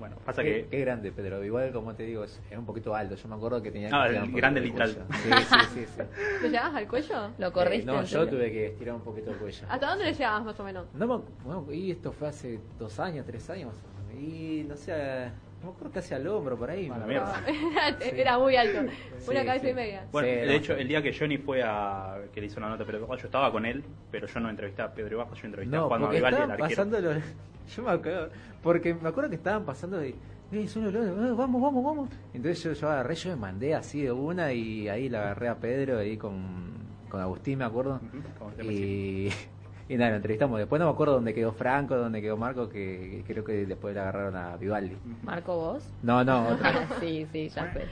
[0.00, 1.44] Bueno, pasa Qué, que qué grande, Pedro.
[1.44, 3.14] Igual, como te digo, es, es un poquito alto.
[3.16, 4.88] Yo me acuerdo que tenía que Ah, el grande el literal.
[5.22, 5.86] Sí, sí, sí.
[5.94, 6.02] sí.
[6.42, 7.30] ¿Lo llevabas al cuello?
[7.36, 7.82] ¿Lo corriste?
[7.82, 8.28] Eh, no, yo serio?
[8.28, 9.66] tuve que estirar un poquito el cuello.
[9.68, 10.86] ¿Hasta dónde le llevabas más o menos?
[10.94, 13.74] No me, bueno, y esto fue hace dos años, tres años.
[14.18, 15.30] Y no sé,
[15.60, 16.88] no me acuerdo casi al hombro por ahí.
[16.88, 17.42] Mala mierda.
[18.00, 18.90] Era, muy alto.
[19.18, 19.70] Sí, Una cabeza sí.
[19.70, 20.06] y media.
[20.10, 22.16] Bueno, Sí, de no, hecho, el día que Johnny fue a.
[22.32, 24.48] que le hizo una nota a Pedro Ibapa, yo estaba con él, pero yo no
[24.50, 26.68] entrevisté a Pedro Ibapa, yo entrevisté a Juan porque Vivaldi, el estaban arquero.
[26.84, 27.22] pasando los...
[27.76, 28.30] Yo me acuerdo,
[28.64, 30.14] porque me acuerdo que estaban pasando de...
[30.50, 32.10] "Eh, son los leones, eh, vamos, vamos, vamos.
[32.34, 35.54] Entonces yo, yo agarré, yo me mandé así de una y ahí la agarré a
[35.56, 36.72] Pedro ahí con,
[37.08, 38.00] con Agustín, me acuerdo.
[38.02, 38.82] Ujú, como siempre, sí.
[38.82, 39.30] Y,
[39.90, 40.56] y nada, lo entrevistamos.
[40.56, 44.00] Después no me acuerdo dónde quedó Franco, dónde quedó Marco, que, creo que después le
[44.00, 44.96] agarraron a Vivaldi.
[45.24, 45.92] ¿Marco vos?
[46.04, 46.70] No, no, otro.
[47.00, 47.86] sí, sí, ya sé.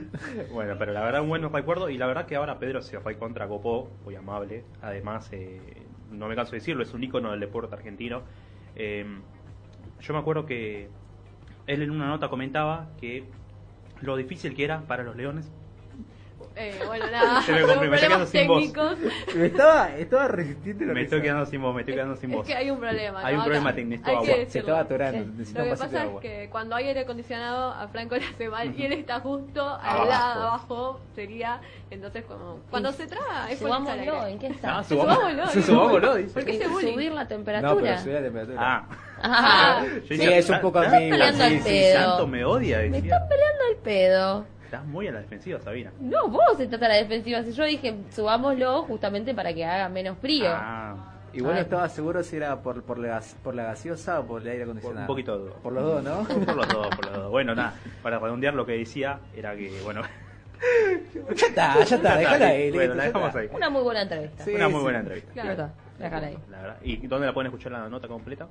[0.50, 3.18] Bueno, pero la verdad un buen recuerdo y la verdad que ahora Pedro se fue
[3.18, 4.64] contra Copó, muy amable.
[4.80, 5.60] Además, eh,
[6.10, 8.22] no me canso de decirlo, es un ícono del deporte argentino.
[8.74, 9.04] Eh,
[10.00, 10.88] yo me acuerdo que
[11.66, 13.26] él en una nota comentaba que
[14.00, 15.52] lo difícil que era para los leones.
[16.54, 17.40] Eh, bueno, nada.
[17.42, 18.96] Se me compré, me estoy quedando sin técnicos.
[19.34, 21.22] Me estaba, estaba resistiendo la Me estoy risa.
[21.30, 22.46] quedando sin voz, me estoy quedando sin es voz.
[22.46, 23.20] que hay un problema.
[23.26, 23.38] Hay ¿no?
[23.40, 24.26] un problema técnico, hay agua.
[24.26, 25.54] que Se Se estaba atorando, Sí.
[25.54, 28.84] Lo que pasa es que cuando hay aire acondicionado a Franco le hace mal y
[28.84, 30.04] él está justo al Abajo.
[30.08, 31.60] lado abajo, sería
[31.90, 34.26] entonces como cuando se traba es al Subámoslo.
[34.26, 34.78] ¿en qué está?
[34.78, 36.32] Ah, Subámoslo, subámoslo, dice.
[36.34, 36.92] ¿Por qué bullying?
[36.94, 37.82] Subir la No, temperatura.
[37.82, 38.58] pero subí la temperatura.
[38.60, 38.86] Ah,
[39.24, 42.26] Ah, Sí, es un poco "Estás ambiguo, peleando sí, al sí, pedo".
[42.26, 44.44] me odia, Me están peleando el pedo.
[44.72, 45.92] Estás muy a la defensiva, Sabina.
[46.00, 47.42] No, vos estás a la defensiva.
[47.42, 50.46] Si yo dije, subámoslo justamente para que haga menos frío.
[50.48, 50.96] Ah,
[51.34, 54.40] Igual no estaba seguro si era por, por, la, gas- por la gaseosa o por
[54.40, 55.02] el aire acondicionado.
[55.02, 55.50] un poquito de.
[55.62, 56.24] Por los dos, ¿no?
[56.46, 57.30] por los dos, por los dos.
[57.30, 60.00] Bueno, nada, para redondear lo que decía, era que, bueno,
[61.36, 62.70] ya está, ya está, déjala ahí.
[62.70, 63.48] Bueno, la dejamos ahí.
[63.52, 64.42] Una muy buena entrevista.
[64.42, 64.82] Sí, Una muy sí.
[64.84, 65.32] buena entrevista.
[65.34, 66.38] Ya está, déjala ahí.
[66.50, 66.76] La verdad.
[66.82, 68.48] ¿Y dónde la pueden escuchar la nota completa?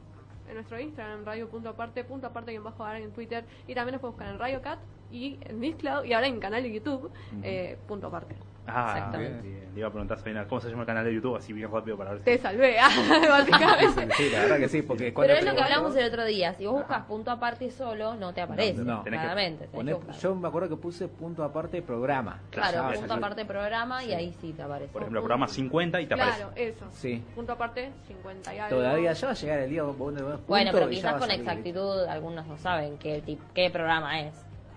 [0.52, 4.16] En nuestro Instagram, radio.aparte, punto aparte, quien bajo ahora en Twitter, y también nos pueden
[4.16, 7.10] buscar en Radio Cat y en Mixcloud, y ahora en canal de YouTube,
[7.42, 8.36] eh, punto aparte.
[8.68, 9.42] Ah, Exactamente.
[9.48, 9.62] bien.
[9.74, 11.36] Le iba a preguntar a Sabina, ¿cómo se llama el canal de YouTube?
[11.36, 12.26] Así bien rápido para ver si...
[12.26, 12.90] Te salvé, ah,
[13.30, 14.16] básicamente.
[14.16, 16.54] Sí, la verdad que sí, porque Pero es lo que hablamos el otro día.
[16.56, 18.84] Si vos buscas punto aparte solo, no te aparece.
[18.84, 19.68] No, claramente.
[19.72, 22.40] que yo me acuerdo que puse punto aparte programa.
[22.50, 24.92] Claro, a punto aparte programa y ahí sí te aparece.
[24.92, 26.38] Por ejemplo, programa 50 y te aparece.
[26.38, 26.86] Claro, eso.
[26.92, 27.24] Sí.
[27.34, 28.78] Punto aparte, 50 y algo.
[28.78, 32.98] Todavía ya va a llegar el día Bueno, pero quizás con exactitud algunos no saben
[32.98, 34.34] qué, tip- qué programa es.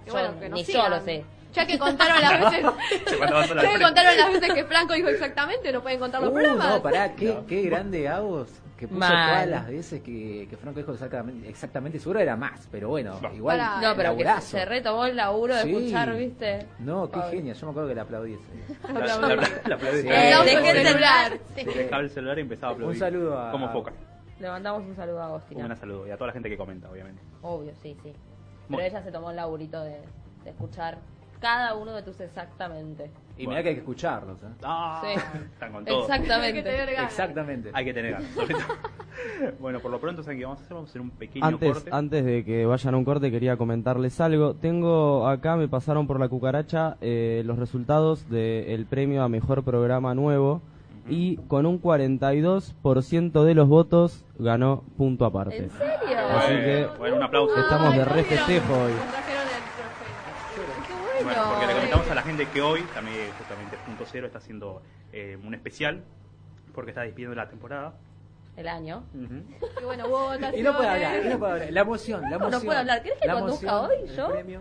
[0.06, 1.24] Yo- bueno, que nos ni yo lo sé.
[1.54, 2.64] Ya que contaron las veces.
[3.62, 6.68] Ya que contaron las veces que Franco dijo exactamente, no pueden contar los Uh, programas.
[6.70, 9.28] no, pará, qué, qué grande Agos que puso Mal.
[9.28, 13.32] todas las veces que, que Franco dijo exactamente, exactamente, seguro era más, pero bueno, No.
[13.32, 13.58] igual.
[13.58, 13.80] Pará.
[13.80, 15.70] No, pero que se retomó el laburo de Sí.
[15.76, 16.66] escuchar, ¿viste?
[16.80, 17.36] No, qué Pobre.
[17.36, 18.38] genia, yo me acuerdo que le aplaudí
[19.68, 20.02] la aplaudí.
[21.64, 22.94] Dejaba el celular y empezaba a aplaudir.
[22.94, 23.92] Un saludo a- Como foca.
[24.40, 25.60] Le mandamos un saludo a Agostina.
[25.60, 26.06] Un gran saludo.
[26.08, 27.22] Y a toda la gente que comenta, obviamente.
[27.42, 28.12] Obvio, sí, sí.
[28.68, 30.00] Pero ella se tomó el laburito de,
[30.42, 30.98] de escuchar
[31.44, 33.10] cada uno de tus exactamente.
[33.36, 33.50] Y Bueno.
[33.50, 34.42] mirá que hay que escucharlos.
[34.42, 34.46] ¿eh?
[34.62, 35.20] Ah, Sí.
[35.52, 35.94] están con todo.
[36.02, 36.62] Hay que Exactamente.
[36.62, 37.10] tener ganas.
[37.10, 37.70] Exactamente.
[37.74, 38.28] Hay que tener ganas,
[39.60, 40.74] bueno, por lo pronto, ¿saben qué vamos a hacer?
[40.74, 41.90] Vamos a hacer un pequeño Antes, corte.
[41.92, 44.54] antes de que vayan a un corte, quería comentarles algo.
[44.54, 50.14] Tengo acá, me pasaron por la cucaracha eh, los resultados del premio a mejor programa
[50.14, 50.62] nuevo.
[51.06, 55.58] Y con un 42% de los votos ganó punto aparte.
[55.64, 55.94] ¿En serio?
[56.30, 57.54] Así Bueno, que- bueno, un aplauso.
[57.60, 58.92] Estamos de re festejo hoy.
[58.92, 60.86] nos trajeron el trofeo.
[60.86, 61.44] Qué bueno.
[61.50, 64.82] Porque le comentamos a la gente que hoy, también justamente Punto Cero está haciendo
[65.12, 66.04] eh, un especial,
[66.74, 67.94] porque está despidiendo la temporada.
[68.56, 69.04] El año.
[69.14, 70.60] Y bueno, hubo votaciones.
[70.60, 71.72] Y no puede hablar, y no puede hablar.
[71.72, 72.66] La emoción, la ¿Cómo no emoción.
[72.66, 73.02] puede hablar?
[73.02, 74.28] ¿Querés que La conduzca emoción, hoy, el yo?
[74.30, 74.60] premio.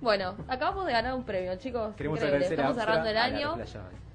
[0.00, 1.94] Bueno, acabamos de ganar un premio, chicos.
[1.96, 2.46] Queremos Increíble.
[2.46, 3.56] Estamos cerrando el año.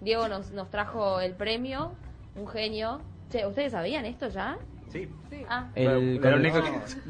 [0.01, 1.93] Diego nos, nos trajo el premio.
[2.35, 3.01] Un genio.
[3.31, 4.57] Che, ¿ustedes sabían esto ya?
[4.89, 5.45] Sí, Sí.
[5.47, 6.59] Ah, El, Pero con- lo único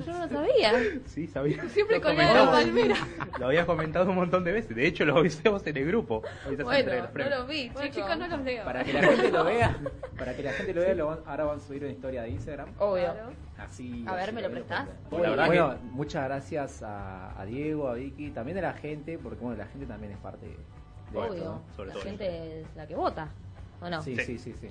[0.06, 0.74] yo no lo sabía.
[1.06, 1.63] sí, sabía.
[1.70, 2.52] Siempre Lo colgado comentaba.
[2.52, 2.96] palmera.
[3.39, 4.76] Lo había comentado un montón de veces.
[4.76, 6.22] De hecho, lo avisamos en el grupo.
[6.63, 7.96] Bueno, no lo vi, Bueno, chicos.
[8.10, 8.65] chicos, no los leo.
[8.65, 9.78] Para que la gente lo vea,
[10.18, 12.30] para que la gente lo vea, lo van- ahora van a subir una historia de
[12.30, 12.70] Instagram.
[12.80, 13.13] Obvio.
[13.58, 14.88] Así, A ver, así ¿me lo prestás?
[15.10, 18.74] Bueno, la verdad Bueno, que- muchas gracias a, a Diego, a Vicky, también a la
[18.74, 21.34] gente, porque bueno, la gente también es parte de, Obvio.
[21.34, 23.30] esto, sobre la todo gente es la que vota.
[23.82, 23.98] ¿O no?
[23.98, 24.02] ¿no?
[24.04, 24.24] Sí, Sí.
[24.26, 24.68] sí, sí, sí.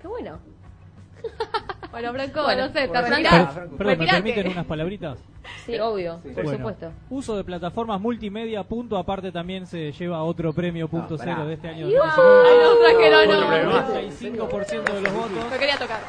[0.00, 0.38] Qué bueno.
[1.90, 3.54] Bueno, Franco, Bueno, no sé, te bueno, retirás.
[3.54, 5.18] Per- Perdón, ¿me permiten unas palabritas?
[5.66, 6.30] Sí, obvio, Sí.
[6.30, 6.92] por Bueno, supuesto.
[7.10, 11.54] Uso de plataformas multimedia, punto aparte también se lleva otro premio punto No, cero de
[11.54, 11.86] este año.
[11.88, 13.48] Trajeron Otro uno.
[13.48, 13.88] premio más.
[13.90, 15.50] 35% de los votos.
[15.50, 16.00] No quería tocar.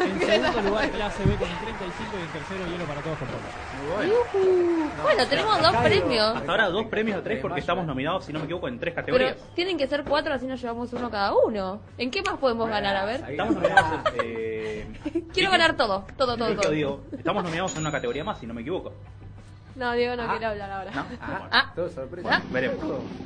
[0.00, 3.28] En segundo lugar, clase B con el 35 y en tercero, hielo para todos con.
[3.28, 4.92] Muy bueno.
[5.02, 6.36] Bueno, tenemos dos premios.
[6.36, 8.94] Hasta ahora dos premios o tres porque estamos nominados, si no me equivoco, en tres
[8.94, 9.36] Pero categorías.
[9.54, 11.80] tienen que ser cuatro, así nos llevamos uno cada uno.
[11.98, 12.96] ¿En qué más podemos ganar?
[12.96, 13.24] A ver.
[13.28, 14.20] Estamos nominados en...
[14.24, 14.86] Eh,
[15.32, 16.70] Quiero ganar todo, todo, todo, todo.
[16.70, 18.83] Diego, estamos nominados en una categoría más, si no me equivoco.
[19.76, 20.30] No, Diego no Ah.
[20.30, 20.90] quiere hablar ahora.
[20.92, 21.04] ¿No?
[21.20, 21.48] Ah.
[21.50, 21.72] Ah.
[21.74, 22.28] todo sorpresa.
[22.32, 22.42] Ah.
[22.50, 22.78] Veremos.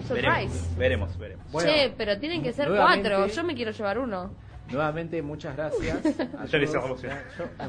[0.06, 0.16] Surprise.
[0.26, 1.46] Veremos, veremos, veremos.
[1.52, 3.26] Bueno, che, pero tienen que ser nuevamente- cuatro.
[3.34, 4.30] Yo me quiero llevar uno.
[4.70, 5.96] Nuevamente, muchas gracias.
[6.38, 7.02] a le todos.
[7.02, 7.08] Yo-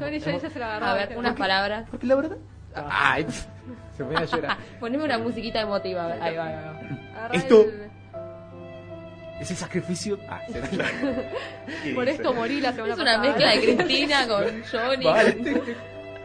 [0.00, 0.86] Yo ni yo ya se lo agarró.
[0.86, 1.86] A ver, unas palabras.
[1.90, 2.36] Porque la verdad.
[2.74, 3.26] Ay,
[3.96, 4.56] se me a llorar.
[4.78, 6.04] Poneme una musiquita emotiva.
[6.04, 6.22] a ver.
[6.22, 7.18] Ahí va, ahí va.
[7.18, 7.90] Agarrá Esto- el-
[9.40, 10.18] Ese sacrificio.
[10.28, 10.60] Ah, se
[11.82, 13.28] ¿Qué Por esto morí la semana Es una pasada.
[13.34, 15.04] mezcla de Cristina con Johnny.
[15.04, 15.62] Vale.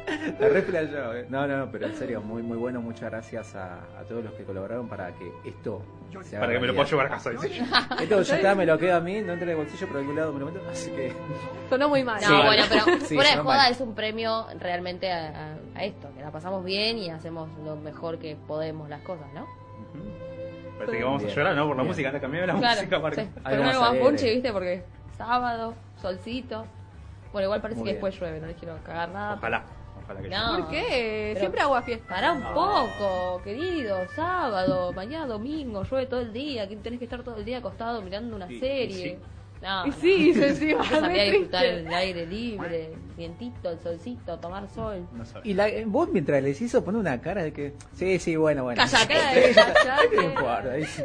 [0.39, 1.25] La re playado, eh.
[1.29, 2.79] No, no, no, pero en serio, muy muy bueno.
[2.81, 5.81] Muchas gracias a, a todos los que colaboraron para que esto
[6.23, 7.29] se haga Para que me lo pueda llevar a casa.
[7.31, 7.63] dice.
[8.01, 10.01] Esto ya está, me lo quedo a mí, no entra en el bolsillo, pero de
[10.01, 10.61] algún lado me lo meto.
[10.69, 11.11] Así que.
[11.69, 12.21] Sonó muy mal.
[12.21, 13.71] No, Sí, bueno, pero Sí, fuera de joda mal.
[13.71, 17.75] es un premio realmente a, a- a esto, que la pasamos bien y hacemos lo
[17.75, 19.45] mejor que podemos las cosas, ¿no?
[20.77, 21.67] Parece que vamos a llorar, ¿no?
[21.67, 21.87] Por la bien.
[21.91, 23.29] música, cambiame la música para sí.
[23.43, 24.51] Pero no más punche, ¿viste?
[24.51, 24.83] Porque
[25.17, 26.65] sábado, solcito.
[27.31, 28.03] Bueno, igual parece Muy que bien.
[28.03, 29.35] después llueve, no les quiero cagar nada.
[29.35, 29.63] Ojalá,
[30.05, 30.57] ojalá que No.
[30.59, 31.29] ¿Por qué?
[31.33, 32.07] Pero- Siempre agua fiesta.
[32.07, 37.23] Pará un poco, querido, sábado, mañana domingo, llueve todo el día, que tenés que estar
[37.23, 39.09] todo el día acostado mirando una y serie.
[39.13, 39.17] sí.
[39.61, 40.83] No, Y sí, se encima.
[40.83, 45.07] Yo salí a re disfrutar el aire libre, vientito, el solcito, tomar sol.
[45.13, 45.23] No.
[45.43, 47.73] Y la, vos mientras les hizo poner una cara de que.
[47.93, 48.85] Sí, sí, bueno, bueno.
[48.85, 49.07] Sí, está.
[49.07, 50.35] callate.
[50.35, 51.03] No sí.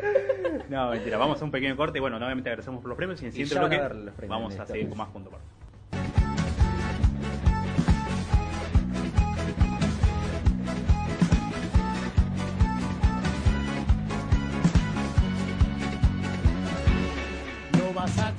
[0.68, 3.24] No, mentira, vamos a un pequeño corte y bueno, nuevamente agradecemos por los premios y
[3.24, 5.30] en el siguiente a bloque ver los premios vamos a seguir con más punto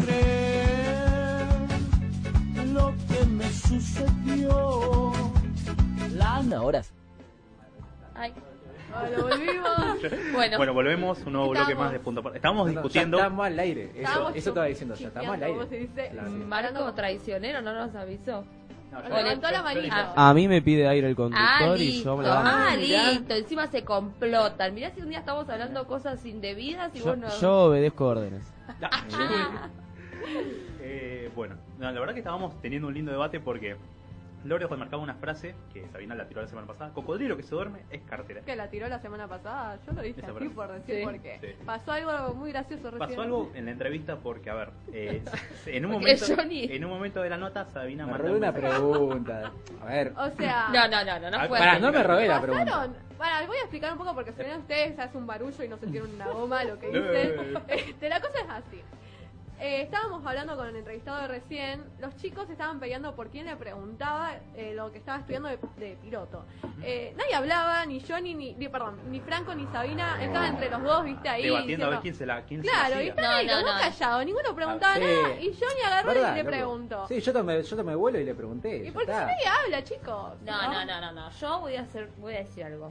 [0.03, 1.47] creer
[2.73, 5.11] lo que me sucedió.
[6.15, 6.91] La horas.
[8.15, 8.33] Ay,
[8.91, 10.33] Bueno, volvimos.
[10.33, 12.37] bueno, Bueno, volvemos, un nuevo bloque más de punto aparte.
[12.39, 13.17] Estábamos No, no, discutiendo...
[13.17, 13.83] Ya estamos al aire.
[13.93, 15.07] Eso, Estábamos eso estaba diciendo ya.
[15.07, 15.57] Estamos al aire.
[15.57, 16.11] ¿cómo se dice?
[16.47, 18.43] Marco traicionero no nos avisó.
[18.91, 19.95] No, Levantó la manito.
[19.95, 20.29] Ah.
[20.29, 22.51] A mí me pide aire el Ah, conductor y listo, yo me levanto.
[22.53, 23.11] ah, Mirá.
[23.11, 24.73] listo, encima se complotan.
[24.75, 27.29] Mirá si un día estamos hablando cosas indebidas y Yo, vos no...
[27.39, 28.43] yo obedezco órdenes.
[30.81, 33.75] Eh, bueno, no, la verdad que estábamos teniendo un lindo debate porque
[34.43, 36.91] Lore marcaba una frase que Sabina la tiró la semana pasada.
[36.93, 38.41] Cocodrilo que se duerme es cartera.
[38.41, 39.77] Que la tiró la semana pasada.
[39.85, 40.55] Yo lo dije Esa así frase.
[40.55, 41.03] por decir Sí.
[41.03, 41.37] por qué.
[41.41, 41.47] Sí.
[41.63, 42.99] Pasó algo muy gracioso recién.
[43.09, 45.21] Pasó algo en la entrevista porque, a ver, eh,
[45.67, 48.51] en, un Porque momento, en un momento de la nota Sabina Me robé un una
[48.51, 49.51] pregunta.
[49.79, 50.13] A ver.
[50.17, 52.65] O sea, No, no, no, no, no fue Pará, no me robé la pregunta.
[52.65, 52.95] pasaron.
[53.19, 55.67] Para, voy a explicar un poco porque si no ustedes se hace un barullo y
[55.67, 56.99] no se tiene una goma lo que No.
[56.99, 57.35] dice.
[57.67, 58.81] Este, la cosa es así.
[59.63, 61.83] Eh, estábamos hablando con el entrevistado de recién.
[61.99, 65.95] Los chicos estaban peleando por quién le preguntaba eh, lo que estaba estudiando de, de
[66.01, 66.45] piloto.
[66.81, 70.17] Eh, nadie hablaba, ni yo, ni, perdón, ni Franco ni Sabina.
[70.23, 71.43] Estaban entre los dos, viste, ahí.
[71.43, 73.45] Debatiendo a ver diciendo- quién se la, quién Claro, se y la están No, ahí
[73.45, 73.81] los no, dos no.
[73.81, 74.25] callados.
[74.25, 75.03] Ninguno preguntaba Ah, sí.
[75.03, 75.35] nada.
[75.39, 77.07] Y Johnny agarró ¿Verdad, y le preguntó.
[77.07, 78.77] Sí, yo tomé, yo tomé vuelo y le pregunté.
[78.87, 80.41] ¿Y por qué nadie habla, chicos?
[80.43, 81.29] No, no, no, no, no.
[81.29, 82.89] Yo voy a hacer, voy a decir algo.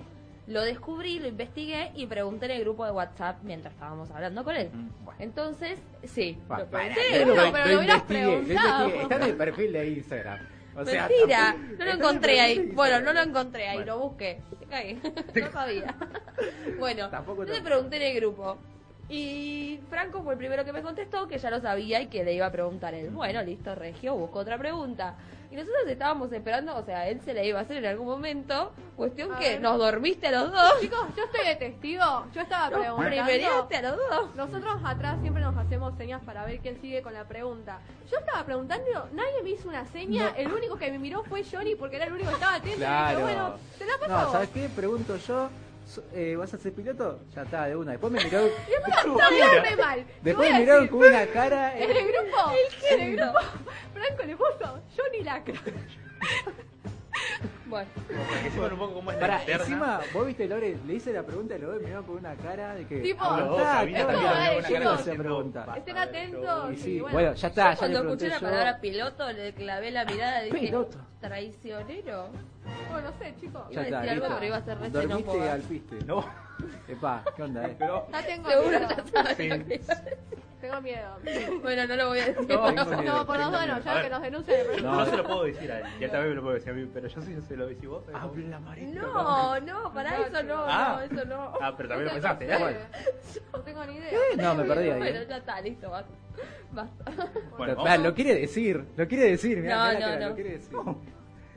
[0.51, 4.57] Lo descubrí, lo investigué y pregunté en el grupo de WhatsApp mientras estábamos hablando con
[4.57, 4.69] él.
[4.73, 5.21] Mm, bueno.
[5.23, 7.25] Entonces, sí, Pa- lo pregunté.
[7.25, 8.87] No, pero lo lo hubieras investigué, lo preguntado.
[8.89, 10.39] Está en el perfil de Instagram.
[10.77, 12.71] O sea, Mentira, no lo encontré ahí.
[12.75, 13.97] Bueno, no lo encontré ahí, Bueno.
[13.97, 14.41] lo busqué.
[15.35, 15.95] No sabía.
[16.79, 17.69] Bueno, Tampoco yo le tanto.
[17.69, 18.59] pregunté en el grupo.
[19.09, 22.35] Y Franco fue el primero que me contestó que ya lo sabía y que le
[22.35, 23.11] iba a preguntar él.
[23.11, 25.17] Bueno, listo, Regio, busco otra pregunta.
[25.51, 28.73] Y nosotros estábamos esperando, o sea, él se le iba a hacer en algún momento.
[28.97, 29.61] Cuestión A que ver.
[29.61, 30.81] nos dormiste a los dos.
[30.81, 32.05] Chicos, yo estoy de testigo.
[32.33, 33.11] Yo estaba Nos preguntando.
[33.11, 34.37] primereaste a los dos.
[34.37, 37.81] Nosotros atrás siempre nos hacemos señas para ver quién sigue con la pregunta.
[38.11, 40.29] Yo estaba preguntando, nadie me hizo una seña.
[40.37, 42.77] El único que me miró fue Johnny porque era el único que estaba atento.
[42.77, 43.11] Y Claro.
[43.19, 44.13] dije, bueno, te la paso.
[44.27, 44.69] No, ¿sabes qué?
[44.69, 45.49] Pregunto yo.
[46.13, 47.21] Eh, ¿Vas a ser piloto?
[47.35, 47.93] Ya está, de una.
[47.93, 48.41] Después me miró.
[49.19, 50.05] Sabía re mal.
[50.23, 51.77] Después me miraron decir, con una cara.
[51.79, 52.53] En eh, el grupo,
[52.91, 53.39] en el grupo,
[53.95, 55.55] Franco le puso Johnny Lacra.
[57.67, 57.89] Bueno,
[58.53, 59.63] sepan un poco es Pará, interna.
[59.65, 62.75] encima, vos viste, Lore, le hice la pregunta y lo me miraron con una cara
[62.75, 62.99] de que.
[62.99, 64.97] Tipo, A los dos, aguantá, Sabina claro, también le le dio una chicos, cara esa
[64.97, 65.59] diciendo, pregunta.
[65.61, 66.71] "Basta Estén atentos.
[66.71, 67.13] Y y sí, bueno.
[67.15, 68.41] bueno, ya está, ya le cuando escuché la yo.
[68.47, 70.99] palabra piloto, le clavé la mirada y dije, Piloto.
[71.21, 72.29] traicionero.
[72.91, 73.63] Bueno, no sé, chicos.
[73.71, 75.53] Iba a Ya está, decir algo, pero iba a ser re Dormiste xenófoba.
[75.53, 76.05] al piste.
[76.05, 76.25] No,
[76.89, 77.77] Epa, ¿qué onda, eh?
[77.79, 78.89] pero Ya tengo Seguro miedo.
[78.89, 79.49] ya sabes Sí.
[79.49, 79.81] lo que.
[80.61, 81.09] Tengo miedo.
[81.63, 82.41] Bueno, no lo voy a decir.
[82.43, 83.17] No, pero- tengo miedo.
[83.17, 84.03] No, por los dos no, A ya ver.
[84.05, 84.57] que nos denuncien.
[84.71, 85.05] pero- No.
[85.05, 85.87] yo se lo puedo decir a él.
[85.99, 87.89] Y él también me lo puede decir a mí, pero yo sí se lo decís
[87.89, 88.05] vos.
[88.05, 88.21] ¿sabes?
[88.23, 89.01] Habla, marica.
[89.01, 90.97] No, no, para No, eso no, Ah.
[91.11, 91.53] no, eso no.
[91.63, 92.59] Ah, pero también lo No pensaste, sé, ¿eh?
[92.59, 92.79] Bueno.
[93.55, 94.13] No tengo ni idea.
[94.37, 94.99] No, me perdí ahí.
[94.99, 95.27] Bueno, eh.
[95.29, 96.13] ya está, listo, basta.
[96.73, 97.05] Basta.
[97.57, 100.21] Bueno, Pará, vamos- lo quiere decir, lo quiere decir, mirá, No, mirá la no, cara,
[100.21, 100.29] no.
[100.29, 100.77] lo quiere decir.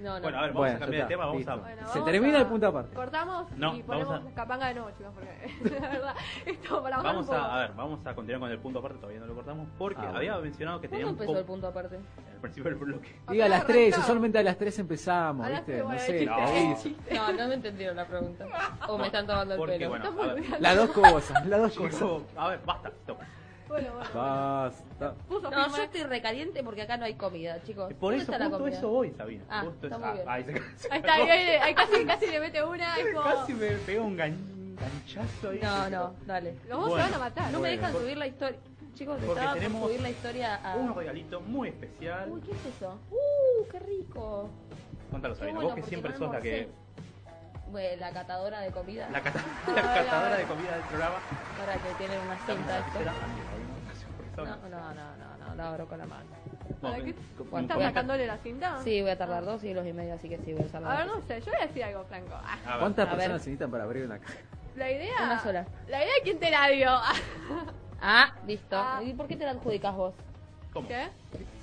[0.03, 0.21] No, no.
[0.21, 1.55] Bueno, a ver, vamos Bueno, a cambiar ya de tema, vamos a...
[1.55, 2.93] Bueno, Se vamos termina a- el punto aparte.
[2.95, 6.97] Cortamos No, y vamos ponemos a- capanga de nuevo, chicos, porque la verdad, esto para
[6.97, 7.39] bajar Vamos un poco.
[7.47, 9.99] a, a ver, vamos a continuar con el punto aparte, todavía no lo cortamos, porque
[10.01, 10.17] Ah, bueno.
[10.17, 11.95] había mencionado que ¿Cuándo teníamos empezó el punto aparte?
[11.95, 13.15] al principio del bloque.
[13.29, 14.07] Diga a las Apenas 3, arrancado.
[14.07, 15.83] solamente a las 3 empezamos, A las ¿viste?
[15.83, 16.33] No sé, chiste, te No.
[16.35, 16.89] aviso.
[17.13, 18.45] No, no me entendieron la pregunta.
[18.89, 19.89] O me están tomando el Porque, pelo.
[19.89, 20.59] bueno, Estamos a ver, olvidando.
[20.59, 21.93] Las dos cosas, las dos cosas.
[21.99, 23.17] chicos, a ver, basta, stop.
[23.73, 24.09] Bueno, bueno.
[24.13, 25.13] Basta.
[25.27, 27.91] Puso No, yo estoy recaliente porque acá no hay comida, chicos.
[27.95, 28.77] Por ¿Dónde eso, está la justo comida?
[28.77, 29.43] eso voy, Sabina.
[29.49, 30.29] Ah, Justo está eso- muy bien.
[30.29, 32.97] ahí se- se Ahí está, ahí, ahí, ahí casi, casi le mete una.
[32.99, 33.23] Es como...
[33.23, 35.59] Casi me pegó un gan- ganchazo ahí.
[35.63, 36.55] No, no, dale.
[36.69, 37.05] Los dos Bueno.
[37.05, 37.45] se van a matar.
[37.45, 38.59] No me Bueno, dejan por- subir la historia.
[38.93, 40.75] Chicos, porque estaba por tenemos subir la historia a...
[40.75, 42.29] Un regalito muy especial.
[42.31, 42.95] Uy, ¿qué es eso?
[43.09, 44.49] Uh, qué rico.
[45.09, 46.53] Contalo, Qué Sabina, bueno, vos que porque siempre no sos la que...
[46.59, 46.83] almorcé.
[47.71, 49.09] Bueno, la catadora de comida.
[49.09, 50.41] La, cata- Ay, la ay, catadora ay.
[50.43, 51.15] de comida del programa.
[51.57, 52.99] Para que tienen una cinta esto.
[54.35, 56.25] No, no, no, no, no, la abro con la mano.
[56.81, 57.15] ¿Para qué?
[57.51, 58.79] Bueno, ¿Estás sacándole la cinta?
[58.83, 60.91] Sí, voy a tardar dos siglos y medio, así que sí, voy a usar la
[60.91, 62.33] A ver, no sé, yo voy a decir algo, Franco.
[62.33, 64.33] Ah, ¿Cuántas personas se necesitan para abrir una casa?
[64.75, 65.15] La idea...
[65.23, 65.67] Una sola.
[65.87, 66.89] La idea de quién te la dio.
[68.05, 68.75] Ah, listo.
[68.77, 69.01] Ah.
[69.01, 70.13] ¿Y por qué te la adjudicas vos?
[70.73, 70.89] ¿Cómo?
[70.89, 71.07] ¿Qué?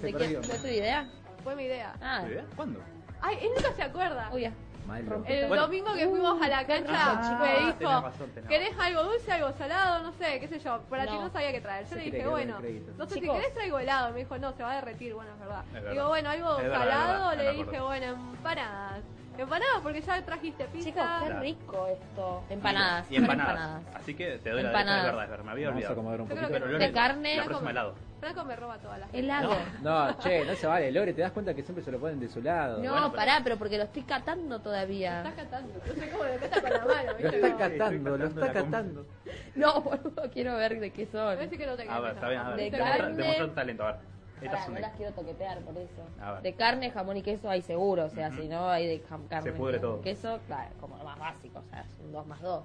[0.01, 0.43] Se ¿De quién?
[0.43, 1.07] ¿Fue tu idea?
[1.45, 1.93] Fue mi idea.
[2.01, 2.47] Ah, ¿Idea?
[2.57, 2.81] ¿Cuándo?
[3.21, 4.31] Ay, él nunca se acuerda.
[4.33, 4.53] uy, ya.
[4.99, 5.63] El Bueno.
[5.63, 9.33] domingo que fuimos a la cancha Ah, me tenés dijo, razón, tenés ¿querés algo dulce,
[9.33, 10.03] algo salado?
[10.03, 10.81] No sé, qué sé yo.
[10.91, 11.23] Para ti No.
[11.23, 11.87] no sabía qué traer.
[11.89, 12.61] Yo le dije, bueno,
[12.99, 14.13] no sé si querés traigo helado.
[14.13, 15.15] Me dijo, no, se va a derretir.
[15.15, 15.65] Bueno, es verdad.
[15.69, 15.91] Es verdad.
[15.93, 17.29] Digo, bueno, algo Es salado.
[17.31, 19.03] verdad, Le dije, bueno, empanadas.
[19.41, 20.91] Empanadas porque ya trajiste Chicos, pizza.
[21.21, 21.41] qué Claro.
[21.41, 22.45] rico esto.
[22.51, 23.11] Empanadas.
[23.11, 23.83] Y empanadas.
[23.95, 25.01] Así que te doy la Empanadas.
[25.01, 25.93] es verdad, es verdad, me había Vamos a olvidado.
[25.95, 26.47] acomodar un poquito.
[26.47, 26.73] que Pero no.
[26.73, 27.37] Lore, De carne.
[27.37, 27.95] La próxima helado.
[28.21, 29.57] Franco me roba todas las Helado.
[29.81, 32.29] No, che, no se vale, Lore, te das cuenta que siempre se lo ponen de
[32.29, 32.83] su lado.
[32.83, 35.19] No, Bueno, pero- pará, pero porque lo estoy catando todavía.
[35.27, 35.73] Estás catando.
[35.87, 37.13] No sé cómo lo cata con la mano.
[37.19, 39.07] Lo está catando, lo está la catando.
[39.55, 41.39] No, boludo, quiero ver de qué son.
[41.39, 42.57] decir que no te A ver, está bien, a ver.
[42.59, 43.49] De carne.
[43.55, 44.01] talento, a ver.
[44.43, 46.03] Esta Pará, es no las quiero toquetear por eso.
[46.21, 46.43] A ver.
[46.43, 49.53] De carne, jamón y queso hay seguro, o sea, si no hay de jam- carne
[49.53, 50.01] pudre todo.
[50.01, 52.65] queso, claro, como lo más básico, o sea, es un 2 más 2.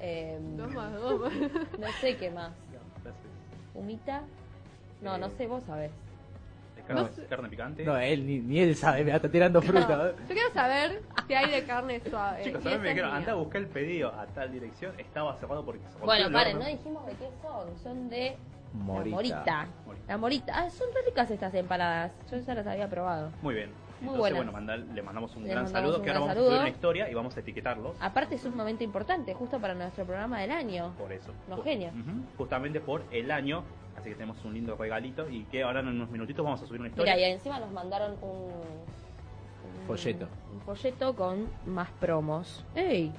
[0.56, 1.30] Dos más, dos
[1.78, 2.52] no sé qué más.
[3.02, 3.24] Gracias.
[3.74, 4.22] ¿Humita?
[5.02, 5.90] No, no Eh, sé, vos sabés.
[6.76, 7.84] De carne, picante.
[7.84, 10.12] No, él ni, ni él sabe, me está tirando fruta.
[10.28, 12.42] Yo quiero saber si hay de carne suave.
[12.42, 13.18] Chicos, y a mí esa me es dijeron, mía.
[13.18, 14.98] anda a buscar el pedido a tal dirección.
[14.98, 16.68] Estaba cerrado porque se rompió Bueno, el paren, horno.
[16.68, 18.36] no dijimos de qué son, son de
[18.72, 19.10] Morita.
[19.10, 19.68] la morita.
[19.86, 20.04] Morita.
[20.08, 20.52] La morita.
[20.56, 22.12] Ah, son re ricas estas empanadas.
[22.30, 23.30] Yo ya las había probado.
[23.42, 23.70] Muy bien.
[24.00, 25.98] Muy Entonces, bueno, mandar- le mandamos un Le gran mandamos saludo.
[25.98, 27.96] un que ahora vamos a subir una historia y vamos a etiquetarlos.
[28.00, 30.94] Aparte es un momento importante, justo para nuestro programa del año.
[30.96, 31.32] Por eso.
[31.48, 31.92] Los genios.
[32.38, 33.62] Justamente por el año.
[33.98, 35.28] Así que tenemos un lindo regalito.
[35.28, 37.14] Y que ahora en unos minutitos vamos a subir una historia.
[37.14, 38.52] Mira, y encima nos mandaron un,
[39.80, 40.28] un Folleto.
[40.54, 42.64] Un folleto con más promos.
[42.74, 43.12] ¡Ey!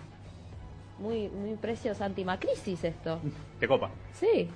[1.02, 3.20] Muy, muy precios antimacrisis esto.
[3.60, 3.90] Te copa.
[4.14, 4.50] Sí.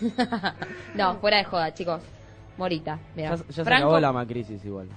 [0.94, 2.02] no, fuera de joda, chicos.
[2.56, 3.30] Morita, mira.
[3.30, 4.88] Ya, ya se Franco- acabó la macrisis igual.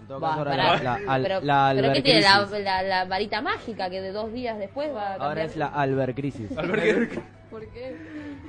[0.00, 0.76] En todo Va, caso, ahora pará.
[0.82, 2.20] la, la, al- pero, la pero ¿qué tiene?
[2.20, 2.64] La, albercrisis.
[2.64, 5.28] la, la varita mágica que de dos días después va a cambiar.
[5.28, 6.48] Ahora es la albercrisis.
[7.50, 7.96] ¿Por qué?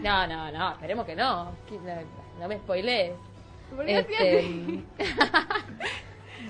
[0.01, 1.51] No, no, no, esperemos que no.
[1.67, 3.13] Que No, no me spoilees.
[3.75, 4.39] ¿Por qué Este...
[4.39, 4.85] así?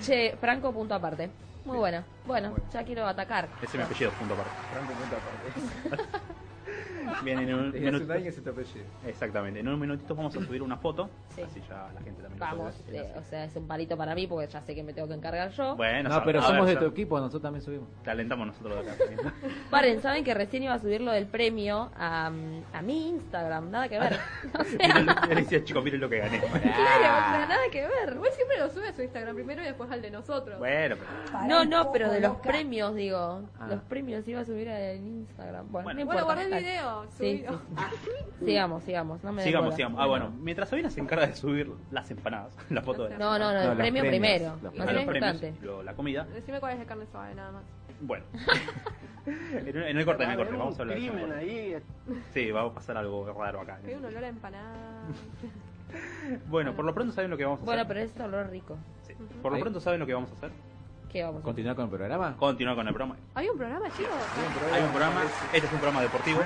[0.02, 1.30] che, Franco, punto aparte.
[1.64, 2.04] Muy bueno.
[2.26, 3.48] Bueno, ya quiero atacar.
[3.58, 4.50] Ese es mi apellido, punto aparte.
[4.72, 6.34] Franco punto aparte.
[7.24, 8.12] Bien, en un Desde hace un minutito.
[8.12, 8.84] año se te apellido.
[9.06, 9.60] Exactamente.
[9.60, 11.08] En unos minutitos vamos a subir una foto.
[11.34, 11.42] Sí.
[11.42, 13.10] Así ya la gente también lo Vamos, puede ver.
[13.10, 15.14] eh, o sea, es un palito para mí porque ya sé que me tengo que
[15.14, 15.76] encargar yo.
[15.76, 17.88] Bueno, No, pero somos ver, de tu ya- equipo, nosotros también subimos.
[18.02, 18.98] Te alentamos nosotros de acá.
[18.98, 19.32] también.
[19.70, 22.26] Paren, saben que recién iba a subir lo del premio a,
[22.72, 24.18] a mi Instagram, nada que ver.
[24.60, 26.38] O sea, Miren lo- le decía, chicos, miren lo que gané.
[26.40, 28.14] Claro, o sea, nada que ver.
[28.18, 30.58] Vos siempre lo sube a su Instagram primero y después al de nosotros.
[30.58, 33.42] Bueno, pero no, no, pero de los premios, digo.
[33.58, 33.66] Ah.
[33.68, 35.66] Los premios iba a subir en Instagram.
[35.70, 36.00] Bueno, Bueno.
[36.00, 36.24] no Bueno, importa.
[36.24, 36.62] guardé el Dale.
[36.62, 36.89] video.
[37.18, 37.60] Sí, subilo.
[38.38, 38.44] sí.
[38.44, 39.22] Sigamos, sigamos.
[39.24, 40.00] No me sigamos, sigamos.
[40.00, 43.38] Ah, bueno, mientras Sabina se encarga de subir las empanadas, la foto de las No,
[43.38, 44.56] no, no, No, el premio premios, primero.
[44.62, 45.38] los Más a los importante.
[45.52, 46.24] premios, lo- la comida.
[46.24, 47.62] Decime cuál es de carne suave, nada más.
[48.00, 48.24] Bueno.
[49.26, 51.34] en, en el corte, en el corte, vamos a hablar de eso.
[51.36, 51.76] ahí.
[52.32, 53.78] Sí, va a pasar algo raro acá.
[53.86, 55.02] Hay un olor a empanada.
[56.48, 57.94] Bueno, por lo pronto saben lo que vamos a Bueno, hacer.
[57.94, 58.76] pero es olor rico.
[59.06, 59.14] Sí.
[59.42, 60.50] Por lo pronto saben lo que vamos a hacer.
[61.10, 61.44] ¿Qué vamos a hacer?
[61.44, 62.36] ¿Continuar con el programa?
[62.36, 63.18] Continuar con el programa.
[63.34, 64.12] ¿Hay un programa, chicos?
[64.72, 65.22] Hay un programa,
[65.52, 66.40] este es un programa deportivo.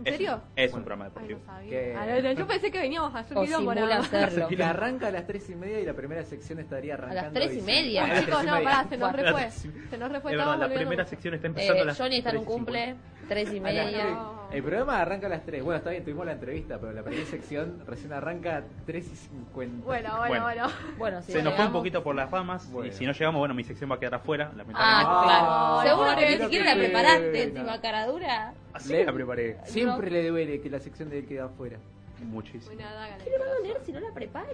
[0.00, 0.40] ¿En Es- serio?
[0.56, 1.40] Es, un programa Ay, deportivo.
[1.46, 2.00] sabía.
[2.00, 4.48] Ah, no, yo pensé que veníamos a hacer quilombo simula hacerlo.
[4.48, 7.22] Que arranca a las 3 y media y la primera sección estaría A arrancando.
[7.24, 8.04] las tres y diciendo- media.
[8.04, 8.70] A las Chicos, tres y no, media.
[8.70, 9.50] pará, se nos Bueno, refue.
[9.90, 10.32] Se nos refue.
[10.32, 12.46] Es la primera sección está empezando a Eh, las Johnny está en un 3:50.
[12.56, 12.94] cumple,
[13.28, 14.18] tres y media.
[14.52, 15.62] El programa arranca a las 3.
[15.62, 19.14] Bueno, está bien, tuvimos la entrevista, pero la primera sección recién arranca a 3 y
[19.16, 19.84] 50.
[19.84, 20.42] Bueno, bueno, Bueno.
[20.42, 20.66] bueno.
[20.98, 22.88] Bueno, si Se nos fue un poquito por las ramas Bueno.
[22.88, 24.76] y si no llegamos, bueno, mi sección va a quedar afuera, lamentablemente.
[24.76, 25.78] Ah, claro.
[25.80, 27.36] Ay, Seguro que ni siquiera la preparaste No.
[27.58, 28.54] encima, cara dura.
[28.72, 31.78] Así la preparé Siempre le duele que la sección de él queda afuera.
[32.24, 32.70] muchísimo.
[32.76, 34.46] ¿Qué le va a doler si no la prepara?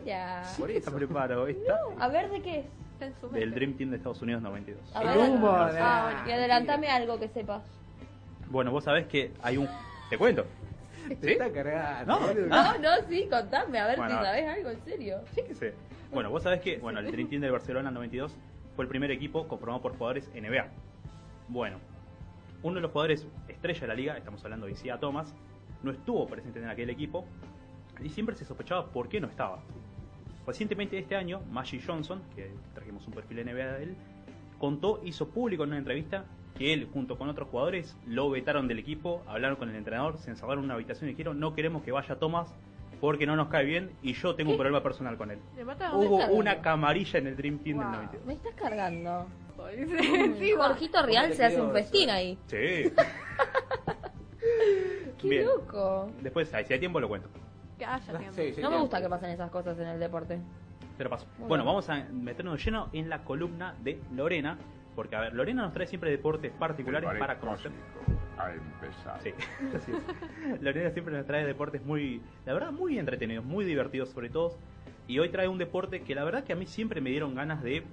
[0.59, 0.97] Por Esta eso.
[0.99, 2.67] preparo, esta A ver, ¿de qué es?
[3.33, 4.95] Del Dream Team de Estados Unidos 92.
[4.95, 5.19] A ver.
[5.83, 6.25] Ah.
[6.29, 7.63] Y adelantame algo que sepas.
[8.51, 9.69] Bueno, vos sabés que hay un...
[10.11, 10.47] ¿Te cuento?
[11.11, 12.19] Está cargando.
[12.19, 12.27] No.
[12.27, 12.47] boludo.
[12.49, 14.19] No, no, sí, contame, a ver Bueno.
[14.19, 15.21] si sabes algo en serio.
[15.35, 15.75] Sí sé.
[16.13, 18.35] Bueno, vos sabés que bueno, el Dream Team de Barcelona 92
[18.75, 20.67] fue el primer equipo conformado por jugadores NBA.
[21.49, 21.79] Bueno,
[22.63, 25.35] uno de los jugadores estrella de la liga, estamos hablando de Isaiah Thomas,
[25.83, 27.25] no estuvo presente en aquel equipo
[28.03, 29.61] y siempre se sospechaba por qué no estaba.
[30.47, 33.97] Recientemente este año, Magic Johnson, que trajimos un perfil NBA de él,
[34.59, 36.25] contó, hizo público en una entrevista
[36.57, 40.31] que él, junto con otros jugadores, lo vetaron del equipo, hablaron con el entrenador, se
[40.31, 42.53] encerraron en una habitación y dijeron, no queremos que vaya Thomas
[43.01, 45.39] porque no nos cae bien y yo tengo un problema personal con él.
[45.55, 47.85] ¿Le mata dónde Hubo una camarilla en el Dream Team Wow.
[47.85, 48.27] del 92.
[48.27, 49.27] Me estás cargando.
[50.39, 50.69] Sí, va.
[50.69, 52.39] Jorgito Real se hace un festín ahí.
[52.47, 52.93] Sí.
[55.19, 55.47] Qué Bien.
[55.47, 56.11] loco.
[56.21, 57.29] Después, si hay tiempo, lo cuento.
[57.79, 58.35] Que haya tiempo.
[58.37, 60.39] Sí, sí, No me gusta que pasen esas cosas en el deporte.
[60.97, 61.27] Te lo paso.
[61.39, 61.75] Muy Bueno, bien.
[61.75, 64.59] vamos a meternos lleno en la columna de Lorena.
[64.97, 67.71] Porque, a ver, Lorena nos trae siempre deportes particulares El para conocer.
[68.39, 69.21] ha empezado.
[69.23, 69.33] Sí,
[69.77, 70.63] así es.
[70.63, 74.57] Lorena siempre nos trae deportes muy, la verdad, muy entretenidos, muy divertidos sobre todo.
[75.07, 77.63] Y hoy trae un deporte que la verdad que a mí siempre me dieron ganas
[77.63, 77.85] de,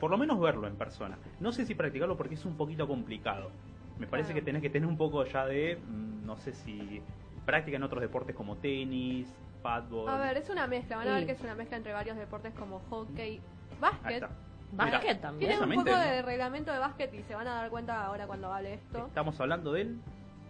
[0.00, 1.18] por lo menos verlo en persona.
[1.40, 3.50] No sé si practicarlo porque es un poquito complicado.
[3.98, 4.40] Me parece Claro.
[4.40, 7.02] que tenés que tener un poco ya de, mm, no sé si
[7.44, 9.28] práctica en otros deportes como tenis,
[9.62, 10.08] padbol.
[10.08, 10.96] A ver, es una mezcla.
[10.96, 13.40] Van a ver que es una mezcla entre varios deportes como hockey, Ahí
[13.80, 14.24] básquet.
[14.72, 15.50] Básquet Mira, también.
[15.50, 18.52] Tienen un poco de reglamento de básquet y se van a dar cuenta ahora cuando
[18.52, 19.06] hable esto.
[19.06, 19.98] Estamos hablando del...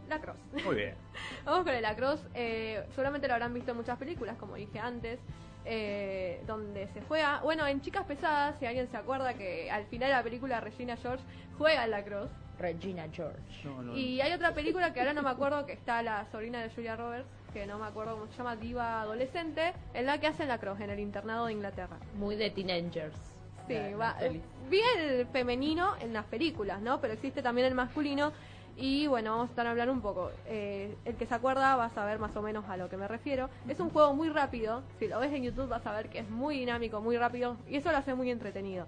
[0.09, 0.41] Lacrosse.
[0.65, 0.95] Muy bien.
[1.45, 2.25] Vamos con el lacrosse.
[2.35, 5.19] Eh, seguramente lo habrán visto en muchas películas, como dije antes,
[5.65, 7.41] eh, donde se juega.
[7.43, 10.97] Bueno, en Chicas Pesadas, si alguien se acuerda que al final de la película Regina
[10.97, 11.25] George
[11.59, 12.33] juega al lacrosse.
[12.59, 13.39] Regina George.
[13.65, 16.61] No, no, Y hay otra película que ahora no me acuerdo, que está la sobrina
[16.63, 20.29] de Julia Roberts, que no me acuerdo cómo se llama, Diva Adolescente, en la que
[20.29, 21.97] hacen lacrosse en el internado de Inglaterra.
[22.17, 23.32] Muy de teenagers.
[23.73, 24.43] Sí, La- va, la peli.
[24.71, 27.01] vi el femenino en las películas, ¿no?
[27.01, 28.33] Pero existe también el masculino.
[28.77, 30.31] Y bueno, vamos a estar a hablar un poco.
[30.47, 33.07] Eh, el que se acuerda va a saber más o menos a lo que me
[33.07, 33.51] refiero.
[33.69, 34.83] Es un juego muy rápido.
[34.99, 37.57] Si lo ves en YouTube vas a ver que es muy dinámico, muy rápido.
[37.69, 38.87] Y eso lo hace muy entretenido.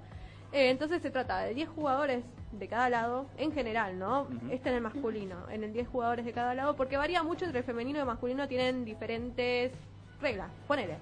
[0.52, 4.26] Eh, entonces se trata de 10 jugadores de cada lado, en general, ¿no?
[4.50, 7.58] Este en el masculino, en el 10 jugadores de cada lado, porque varía mucho entre
[7.58, 9.72] el femenino y el masculino, tienen diferentes
[10.20, 10.48] reglas.
[10.68, 10.96] Ponele.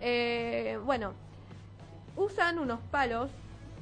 [0.00, 1.14] Eh, bueno,
[2.16, 3.30] usan unos palos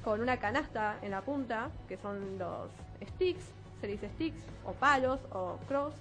[0.04, 2.70] con una canasta en la punta, que son los
[3.14, 3.44] sticks,
[3.80, 5.94] se dice sticks, o palos, o cross,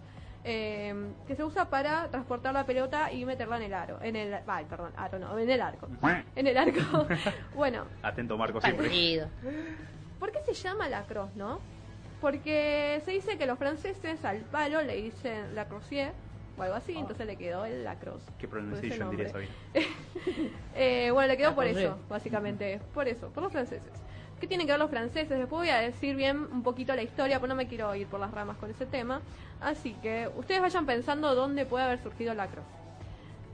[0.45, 0.93] eh,
[1.27, 3.99] que se usa para transportar la pelota y meterla en el aro.
[4.01, 5.88] En el, ay, perdón, aro no, en el arco.
[6.36, 7.07] En el arco.
[7.55, 8.88] bueno, Atento Marco siempre.
[8.88, 9.27] Parecido.
[10.19, 11.59] ¿por qué se llama lacrosse, no?
[12.21, 16.11] Porque se dice que los franceses al palo le dicen lacrossier
[16.60, 18.26] o algo así, entonces le quedó el lacrosse.
[18.38, 19.30] Qué por ese pronunciation diría.
[19.30, 19.51] Sabina.
[20.76, 21.86] Eh, bueno, le quedó por Lacrosse.
[21.86, 22.80] eso, básicamente.
[22.93, 23.91] Por eso, por los franceses.
[24.39, 25.30] ¿Qué tienen que ver los franceses?
[25.30, 28.20] Después voy a decir bien un poquito la historia, pero no me quiero ir por
[28.20, 29.22] las ramas con ese tema.
[29.60, 32.68] Así que ustedes vayan pensando dónde puede haber surgido el lacrosse.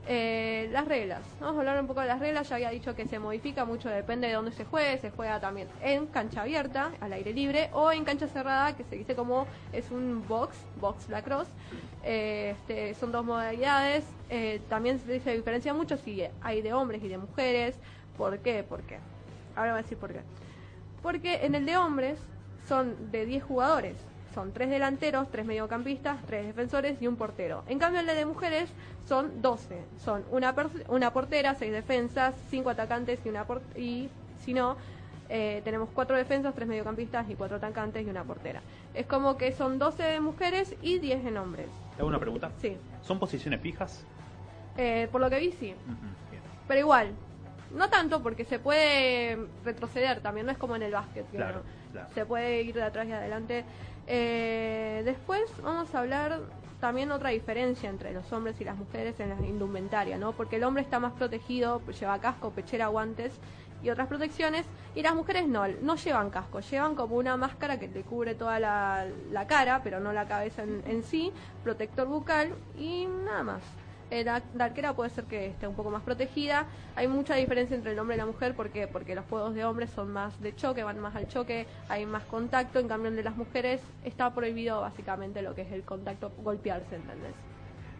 [0.08, 1.22] Eh, las reglas.
[1.40, 2.48] Vamos a hablar un poco de las reglas.
[2.48, 4.98] Ya había dicho que se modifica mucho, depende de dónde se juegue.
[4.98, 8.96] Se juega también en cancha abierta, al aire libre, o en cancha cerrada, que se
[8.96, 11.50] dice como es un box, box lacrosse.
[12.04, 14.04] Eh, este, son dos modalidades.
[14.30, 17.74] Eh, también se diferencia mucho si hay de hombres y de mujeres.
[18.16, 18.62] ¿Por qué?
[18.62, 18.98] ¿Por qué?
[19.56, 20.20] Ahora voy a decir por qué.
[21.02, 22.18] Porque en el de hombres
[22.68, 23.96] son de 10 jugadores.
[24.36, 27.64] Son tres delanteros, tres mediocampistas, tres defensores y un portero.
[27.68, 28.68] En cambio, el de mujeres
[29.08, 29.78] son 12.
[30.04, 30.54] Son una,
[30.88, 34.10] una portera, seis defensas, cinco atacantes y una por- y
[34.44, 34.76] si no,
[35.30, 38.60] eh, tenemos cuatro defensas, tres mediocampistas y cuatro atacantes y una portera.
[38.92, 41.68] Es como que son 12 de mujeres y 10 en hombres.
[41.96, 42.50] ¿Te hago una pregunta?
[42.60, 42.76] Sí.
[43.00, 44.04] ¿Son posiciones fijas?
[44.76, 45.68] Eh, por lo que vi, sí.
[46.30, 46.42] Bien.
[46.68, 47.08] Pero igual,
[47.74, 51.26] no tanto porque se puede retroceder también, no es como en el básquet.
[51.30, 53.64] que Claro, no- Se puede ir de atrás y adelante.
[54.06, 56.40] Eh, después vamos a hablar
[56.80, 60.32] también otra diferencia entre los hombres y las mujeres en la indumentaria, ¿no?
[60.32, 63.32] Porque el hombre está más protegido, lleva casco, pechera, guantes
[63.82, 67.88] y otras protecciones, y las mujeres no, no llevan casco, llevan como una máscara que
[67.88, 71.32] le cubre toda la, la cara, pero no la cabeza en, en sí,
[71.62, 73.62] protector bucal y nada más.
[74.10, 76.66] Eh, la, la arquera puede ser que esté un poco más protegida.
[76.94, 79.90] Hay mucha diferencia entre el hombre y la mujer porque porque los juegos de hombres
[79.90, 82.78] son más de choque, van más al choque, hay más contacto.
[82.78, 86.94] En cambio, el de las mujeres está prohibido básicamente lo que es el contacto, golpearse,
[86.96, 87.34] ¿entendés?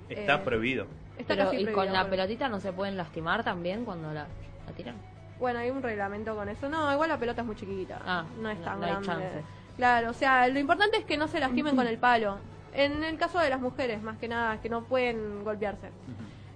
[0.08, 0.86] Está Eh, prohibido.
[1.18, 4.26] Está Pero, casi ¿y con la por- pelotita no se pueden lastimar también cuando la,
[4.66, 4.94] la tiran?
[5.40, 6.68] Bueno, hay un reglamento con eso.
[6.68, 8.00] No, igual la pelota es muy chiquita.
[8.06, 9.06] Ah, no es tan no grande.
[9.06, 9.42] chance.
[9.76, 12.38] Claro, o sea, lo importante es que no se lastimen con el palo.
[12.76, 15.88] En el caso de las mujeres, más que nada, que no pueden golpearse.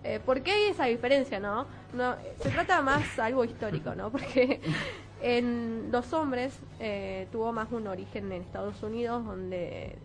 [0.04, 1.66] Eh, ¿Por qué hay esa diferencia, no?
[1.92, 4.10] no se trata más algo histórico, ¿no?
[4.10, 4.60] Porque
[5.22, 9.96] en los hombres eh, tuvo más un origen en Estados Unidos, donde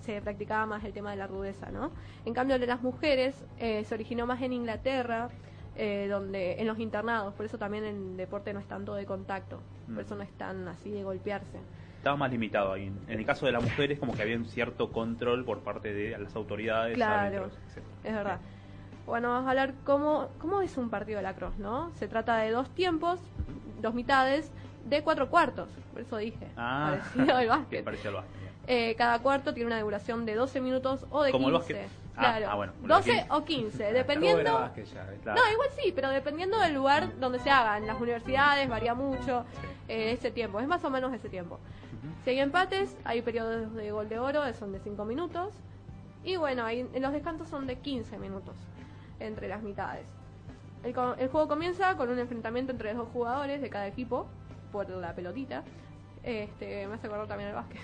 [0.00, 1.90] se practicaba más el tema de la rudeza, ¿no?
[2.24, 5.28] En cambio, de las mujeres eh, se originó más en Inglaterra,
[5.76, 9.60] eh, donde en los internados, por eso también el deporte no es tanto de contacto,
[9.92, 11.58] por eso no es tan así de golpearse.
[12.06, 12.86] Estaba más limitado ahí.
[13.08, 15.92] En el caso de la mujer es como que había un cierto control por parte
[15.92, 16.94] de las autoridades.
[16.94, 17.58] Claro, árbitros,
[18.04, 18.38] es verdad.
[19.06, 21.90] Bueno, vamos a hablar cómo, cómo es un partido de lacrosse, ¿no?
[21.96, 23.18] Se trata de dos tiempos,
[23.82, 24.52] dos mitades,
[24.84, 27.84] de cuatro cuartos, por eso dije, Ah, parecido al básquet.
[27.84, 28.45] parecía al básquet.
[28.66, 31.72] Eh, cada cuarto tiene una duración de 12 minutos o de Como el 15.
[31.74, 31.90] básquet.
[32.16, 33.32] Ah, Claro, ah, bueno, como el 12 básquet.
[33.32, 34.40] o 15, Todo dependiendo...
[34.40, 35.20] era básquet ya, ¿ves?
[35.22, 35.40] Claro.
[35.40, 37.76] No, igual sí, pero dependiendo del lugar donde se haga.
[37.78, 39.44] En las universidades varía mucho
[39.88, 40.58] eh, ese tiempo.
[40.60, 41.60] Es más o menos ese tiempo.
[42.24, 45.54] Si hay empates, hay periodos de gol de oro, son de 5 minutos.
[46.24, 48.56] Y bueno, hay, los descansos son de 15 minutos
[49.20, 50.06] entre las mitades.
[50.82, 54.26] El, co- el juego comienza con un enfrentamiento entre dos jugadores de cada equipo
[54.72, 55.62] por la pelotita.
[56.24, 57.80] Este, me hace acordar también el básquet.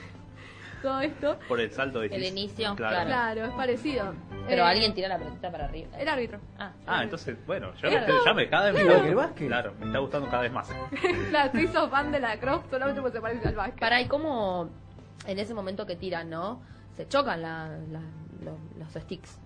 [0.83, 1.39] Todo esto.
[1.49, 3.07] Por el salto de El inicio, claro.
[3.07, 4.13] Claro, es parecido.
[4.49, 5.97] Pero Eh, alguien tira la pelotita para arriba.
[5.97, 6.41] El árbitro.
[6.59, 9.15] Ah, Ah, entonces, bueno, yo Era me, ya me cada vez me Igual que el
[9.15, 9.47] básquet.
[9.49, 10.69] Claro, me está gustando cada vez más.
[11.31, 13.79] claro, se hizo fan de la cross solamente porque se parece al básquet.
[13.81, 14.69] Para, ¿y cómo
[15.27, 16.61] en ese momento que tiran, no?
[16.97, 18.01] Se chocan la, la-
[18.45, 19.39] los, los sticks,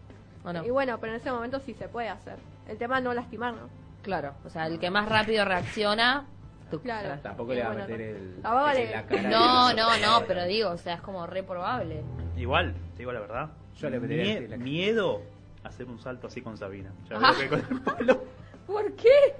[0.43, 0.65] ¿o no?
[0.65, 2.39] Y bueno, pero en ese momento sí se puede hacer.
[2.67, 3.69] El tema es no lastimar, ¿no?
[4.03, 6.25] Claro, o sea, el que más rápido reacciona...
[6.71, 7.19] tú- Claro.
[7.23, 9.23] Tampoco le va a meter el, la cara.
[9.29, 12.03] No, no, no, pero digo, o sea, es como re probable.
[12.37, 13.51] Igual, te digo la verdad.
[13.77, 15.23] Yo le metería mie- la miedo
[15.65, 16.91] a hacer un salto así con Sabina.
[17.11, 17.33] Ya Ah.
[17.39, 18.25] veo que con el palo.
[18.67, 19.35] ¿Por qué?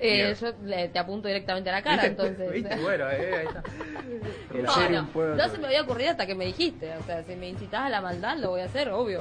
[0.00, 2.52] Eh, yo le- te apunto directamente a la cara, entonces.
[2.52, 2.76] ¿Viste?
[2.76, 3.62] Bueno, eh, ahí está.
[4.54, 6.96] El No, no se me había ocurrido hasta que me dijiste.
[6.96, 9.20] O sea, si me incitas a la maldad, lo voy a hacer, obvio.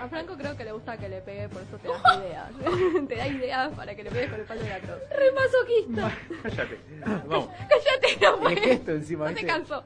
[0.00, 2.50] A Franco creo que le gusta que le pegue, por eso te das ideas.
[3.08, 4.78] te da ideas para que le pegues con el palo de la.
[4.78, 6.12] Re masoquista.
[6.42, 6.80] Cállate.
[7.28, 7.48] Vamos.
[7.68, 8.56] Cállate, no fue.
[8.56, 9.46] gesto encima, No te ¿viste?
[9.46, 9.84] cansó.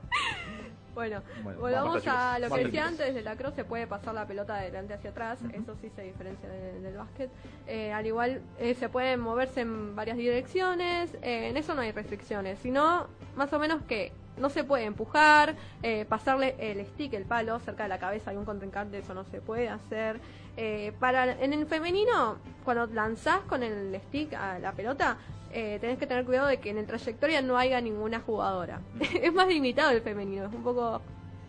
[0.95, 2.59] Bueno, Bueno, volvamos vamos, a lo chicos.
[2.59, 2.88] que Vamos, decía chicos.
[2.90, 5.90] antes, desde la cross se puede pasar la pelota de delante hacia atrás, eso sí
[5.97, 7.30] se diferencia de- del básquet.
[7.66, 11.93] Eh, al igual eh, se puede moverse en varias direcciones, eh, en eso no hay
[11.93, 17.24] restricciones, sino más o menos que no se puede empujar, eh, pasarle el stick, el
[17.24, 20.20] palo, cerca de la cabeza de un contrincante, eso no se puede hacer.
[20.57, 25.16] Eh, para En el femenino, cuando lanzás con el stick a la pelota,
[25.53, 28.80] eh, tenés que tener cuidado de que en el trayectoria no haya ninguna jugadora.
[29.22, 31.01] es más limitado el femenino, es un poco...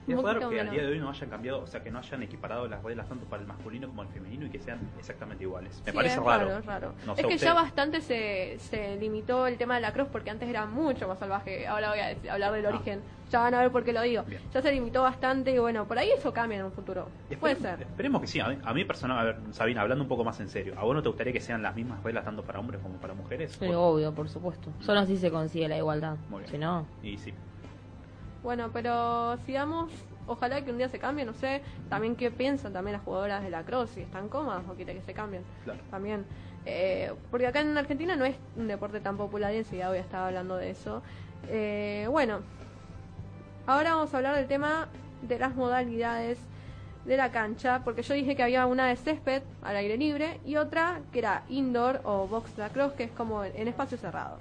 [0.07, 1.99] Y es raro que al día de hoy no hayan cambiado, o sea, que no
[1.99, 5.43] hayan equiparado las reglas tanto para el masculino como el femenino y que sean exactamente
[5.43, 5.81] iguales.
[5.85, 6.57] Me Sí, parece es raro.
[6.57, 6.93] es raro.
[7.05, 7.47] No es sé que usted.
[7.47, 11.19] ya bastante se, se limitó el tema de la cross porque antes era mucho más
[11.19, 11.67] salvaje.
[11.67, 12.69] Ahora voy a decir- hablar del Ah.
[12.69, 13.01] origen.
[13.31, 14.21] Ya van a ver por qué lo digo.
[14.23, 14.41] Bien.
[14.53, 17.07] Ya se limitó bastante y bueno, por ahí eso cambia en un futuro.
[17.39, 17.81] Puede ser.
[17.81, 18.39] Esperemos que sí.
[18.39, 20.83] A mí, a mí personal, a ver, Sabina, hablando un poco más en serio, ¿a
[20.83, 23.57] vos no te gustaría que sean las mismas reglas tanto para hombres como para mujeres?
[23.59, 24.69] Pero obvio, por supuesto.
[24.81, 26.17] Solo así se consigue la igualdad.
[26.29, 26.51] Muy bien.
[26.51, 27.33] Si no, Y sí.
[28.43, 29.91] Bueno, pero sigamos,
[30.27, 33.49] ojalá que un día se cambie, no sé, también qué piensan también las jugadoras de
[33.49, 35.43] la cross, si están cómodas o quieren que se cambien.
[35.63, 35.79] Claro.
[35.89, 36.25] También.
[36.65, 40.01] Eh, porque acá en Argentina no es un deporte tan popular y enseguida voy a
[40.01, 41.01] estar hablando de eso.
[41.47, 42.39] Eh, bueno,
[43.65, 44.87] ahora vamos a hablar del tema
[45.21, 46.37] de las modalidades
[47.05, 50.55] de la cancha, porque yo dije que había una de césped al aire libre y
[50.55, 54.37] otra que era indoor o box lacrosse, que es como en espacio cerrado.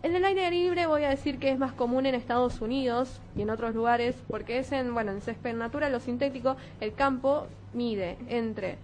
[0.00, 3.42] En el aire libre voy a decir que es más común en Estados Unidos y
[3.42, 8.16] en otros lugares, porque es en, bueno, en césped natural o sintético, el campo mide
[8.28, 8.78] entre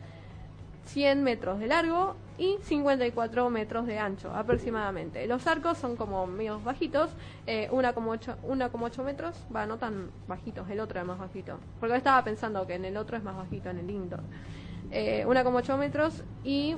[0.86, 5.26] 100 metros de largo y 54 metros de ancho aproximadamente.
[5.28, 7.10] Los arcos son como medios bajitos,
[7.46, 11.60] eh, 1,8 1,8 metros, va, no tan bajitos, el otro es más bajito.
[11.78, 14.20] Porque estaba pensando que en el otro es más bajito, en el indoor.
[14.90, 16.76] Eh, 1,8 metros y,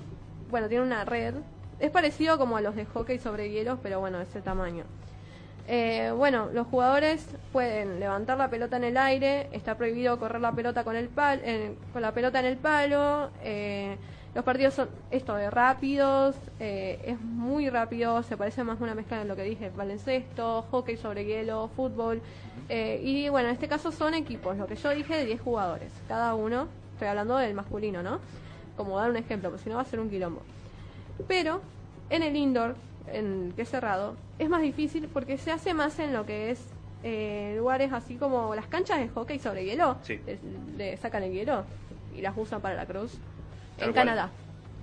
[0.50, 1.36] bueno, tiene una red.
[1.78, 4.84] Es parecido como a los de hockey sobre hielos, pero bueno, ese tamaño.
[5.68, 10.52] Eh, bueno, los jugadores pueden levantar la pelota en el aire, está prohibido correr la
[10.52, 13.30] pelota con, el pal en- con la pelota en el palo.
[13.42, 13.96] eh,
[14.34, 18.94] los partidos son esto de rápidos, eh, es muy rápido, se parece más a una
[18.94, 22.20] mezcla de lo que dije, baloncesto, hockey sobre hielo, fútbol.
[22.68, 25.90] eh, y bueno, en este caso son equipos, lo que yo dije de 10 jugadores,
[26.06, 28.20] cada uno, estoy hablando del masculino, ¿no?
[28.76, 30.42] Como dar un ejemplo, porque si no va a ser un quilombo.
[31.28, 31.60] Pero
[32.10, 32.76] en el indoor,
[33.12, 36.66] en que es cerrado, es más difícil porque se hace más en lo que es
[37.02, 39.96] eh, lugares así como las canchas de hockey sobre hielo.
[40.02, 40.20] Sí.
[40.26, 40.38] Le,
[40.76, 41.64] le sacan el hielo
[42.16, 43.12] y las usan para la cruz.
[43.78, 44.06] Tal en cual.
[44.06, 44.30] Canadá.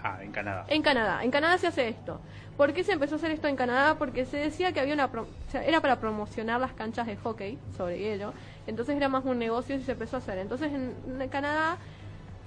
[0.01, 0.65] Ah, en Canadá.
[0.67, 1.23] En Canadá.
[1.23, 2.19] En Canadá se hace esto.
[2.57, 3.95] ¿Por qué se empezó a hacer esto en Canadá?
[3.97, 5.09] Porque se decía que había una...
[5.09, 8.33] pro- o sea, era para promocionar las canchas de hockey sobre hielo.
[8.67, 10.37] Entonces era más un negocio y se empezó a hacer.
[10.37, 11.77] Entonces en, en Canadá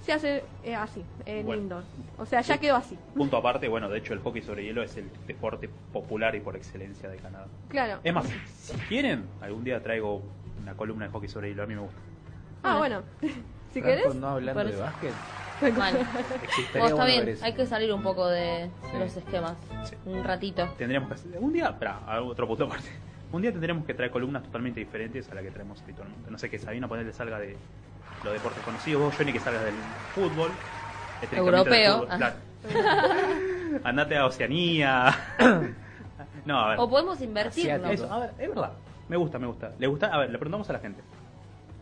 [0.07, 1.61] se hace eh, así, en Bueno.
[1.61, 1.83] indoor.
[2.17, 2.97] O sea, ya quedó así.
[3.15, 6.55] Punto aparte, bueno, de hecho el hockey sobre hielo es el deporte popular y por
[6.55, 7.47] excelencia de Canadá.
[7.67, 7.99] Claro.
[8.03, 10.21] Es más, si quieren, algún día traigo
[10.61, 11.99] una columna de hockey sobre hielo, a mí me gusta.
[12.63, 13.03] Ah, bueno.
[13.73, 14.15] si querés.
[14.15, 15.11] no hablando de básquet.
[15.59, 15.75] Bueno,
[16.71, 18.97] Bueno, está bien, hay que salir un poco de Sí.
[18.97, 19.57] los esquemas.
[19.83, 19.95] Sí.
[20.05, 20.67] Un ratito.
[20.77, 22.87] Tendríamos que hacer, un día, espera, otro punto aparte.
[23.29, 26.31] Un día tendremos que traer columnas totalmente diferentes a la que traemos habitualmente.
[26.31, 27.57] No sé, que Sabina ponerle salga de
[28.23, 29.75] los deportes conocidos, vos Johnny que salgas del
[30.15, 30.51] fútbol.
[31.21, 31.93] estrictamente del Europeo.
[31.99, 32.17] fútbol, Ah.
[32.17, 32.35] claro.
[33.83, 35.15] Andate a Oceanía.
[36.45, 36.79] no, a ver.
[36.79, 37.87] O podemos invertirlo.
[37.89, 38.71] Eso, a ver, es verdad.
[39.09, 39.71] Me gusta, me gusta.
[39.79, 40.07] ¿Le gusta?
[40.07, 41.01] A ver, le preguntamos a la gente.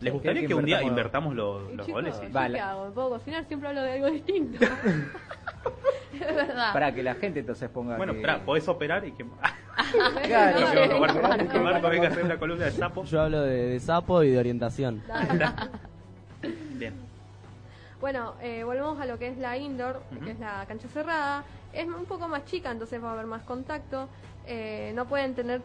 [0.00, 1.34] ¿Les ¿Qué- gustaría qué que un día invertamos?
[1.34, 2.16] los, los chicos, goles?
[2.16, 2.26] Sí.
[2.26, 2.54] ¿yo Vale.
[2.54, 2.84] qué hago?
[2.86, 3.44] ¿Me puedo cocinar?
[3.46, 4.64] Siempre hablo de algo distinto.
[6.12, 6.72] Es verdad.
[6.72, 7.96] Para que la gente entonces ponga.
[7.96, 9.24] Bueno, que- espera, podés operar y que.
[10.26, 12.70] Claro, No, que no, Marco, no, Marco- no, Marco venga a hacer una columna de
[12.72, 13.04] sapo.
[13.04, 15.02] Yo hablo de, de sapo y de orientación.
[18.06, 21.42] Bueno, eh, volvemos a lo que es la indoor, que es la cancha cerrada.
[21.72, 24.08] Es un poco más chica, entonces va a haber más contacto.
[24.46, 25.60] Eh, no pueden tener,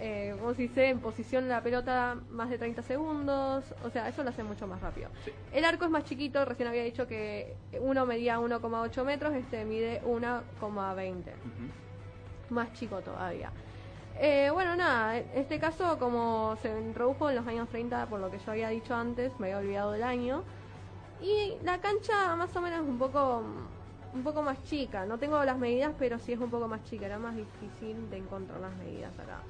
[0.00, 3.72] eh, como se dice, en posición la pelota más de 30 segundos.
[3.84, 5.08] O sea, eso lo hace mucho más rápido.
[5.24, 5.30] Sí.
[5.52, 10.02] El arco es más chiquito, recién había dicho que uno medía 1,8 metros, este mide
[10.02, 11.20] 1,20.
[11.20, 12.54] Ujú.
[12.54, 13.52] Más chico todavía.
[14.18, 18.32] Eh, bueno, nada, en este caso, como se introdujo en los años 30, por lo
[18.32, 20.42] que yo había dicho antes, me había olvidado del año.
[21.20, 23.42] Y la cancha más o menos un poco
[24.14, 25.04] un poco más chica.
[25.06, 27.06] No tengo las medidas, pero sí es un poco más chica.
[27.06, 29.40] Era más difícil de encontrar las medidas acá.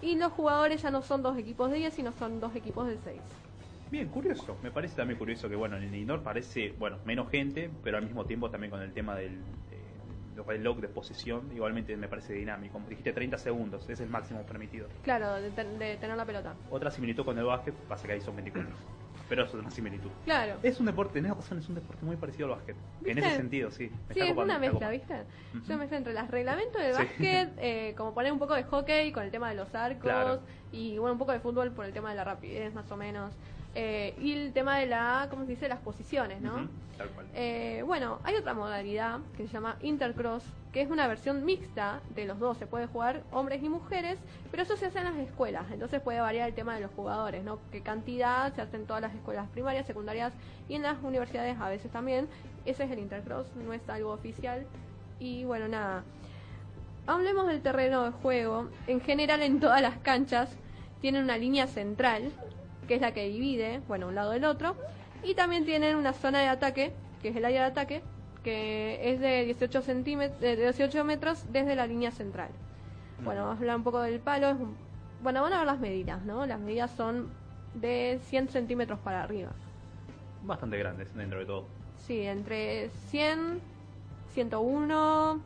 [0.00, 2.96] Y los jugadores ya no son dos equipos de 10, sino son dos equipos de
[2.98, 3.20] 6.
[3.90, 4.56] Bien, curioso.
[4.62, 8.04] Me parece también curioso que, bueno, en el indoor parece, bueno, menos gente, pero al
[8.04, 12.80] mismo tiempo también con el tema del eh, reloj de posición, igualmente me parece dinámico.
[12.88, 14.88] Dijiste, 30 segundos, es el máximo permitido.
[15.02, 16.54] Claro, de, ten- de tener la pelota.
[16.70, 18.74] Otra similitud con el básquet, pasa que ahí son 24.
[19.28, 20.10] Pero eso es una similitud.
[20.24, 20.58] Claro.
[20.62, 22.76] Es un deporte, tenés razón, es un deporte muy parecido al básquet.
[22.76, 23.20] En ¿Viste?
[23.20, 23.84] ese sentido, sí.
[23.84, 24.90] Me Sí, está es copando, una me mezcla.
[24.90, 25.14] ¿viste?
[25.14, 25.58] Ujú.
[25.62, 26.98] Es una mezcla entre los reglamentos del Sí.
[27.02, 30.42] básquet, eh, como poner un poco de hockey con el tema de los arcos, Claro.
[30.72, 33.34] y bueno, un poco de fútbol por el tema de la rapidez, más o menos.
[33.74, 35.68] Eh, y el tema de la, ¿cómo se dice?
[35.68, 36.68] Las posiciones, ¿no?
[36.96, 37.26] Tal cual.
[37.34, 42.24] Eh, bueno, hay otra modalidad que se llama Intercross, que es una versión mixta de
[42.24, 42.56] los dos.
[42.56, 44.18] Se puede jugar hombres y mujeres,
[44.50, 45.64] pero eso se hace en las escuelas.
[45.72, 47.58] Entonces puede variar el tema de los jugadores, ¿no?
[47.72, 50.32] Qué cantidad se hace en todas las escuelas primarias, secundarias
[50.68, 52.28] y en las universidades a veces también.
[52.64, 54.64] Ese es el Intercross, no es algo oficial.
[55.18, 56.04] Y bueno, nada.
[57.06, 58.68] Hablemos del terreno de juego.
[58.86, 60.56] En general, en todas las canchas
[61.00, 62.32] tienen una línea central,
[62.86, 64.76] que es la que divide, bueno, un lado del otro.
[65.22, 68.02] Y también tienen una zona de ataque, que es el área de ataque,
[68.42, 72.50] que es de 18, centímetros, de 18 metros desde la línea central.
[73.24, 74.48] Bueno, vamos a hablar un poco del palo.
[74.48, 74.76] es un-
[75.22, 76.44] bueno, van a ver las medidas, ¿no?
[76.44, 77.28] Las medidas son
[77.72, 79.50] de 100 centímetros para arriba.
[80.42, 81.64] Bastante grandes dentro de todo.
[82.06, 83.60] Sí, entre 100,
[84.34, 85.40] 101.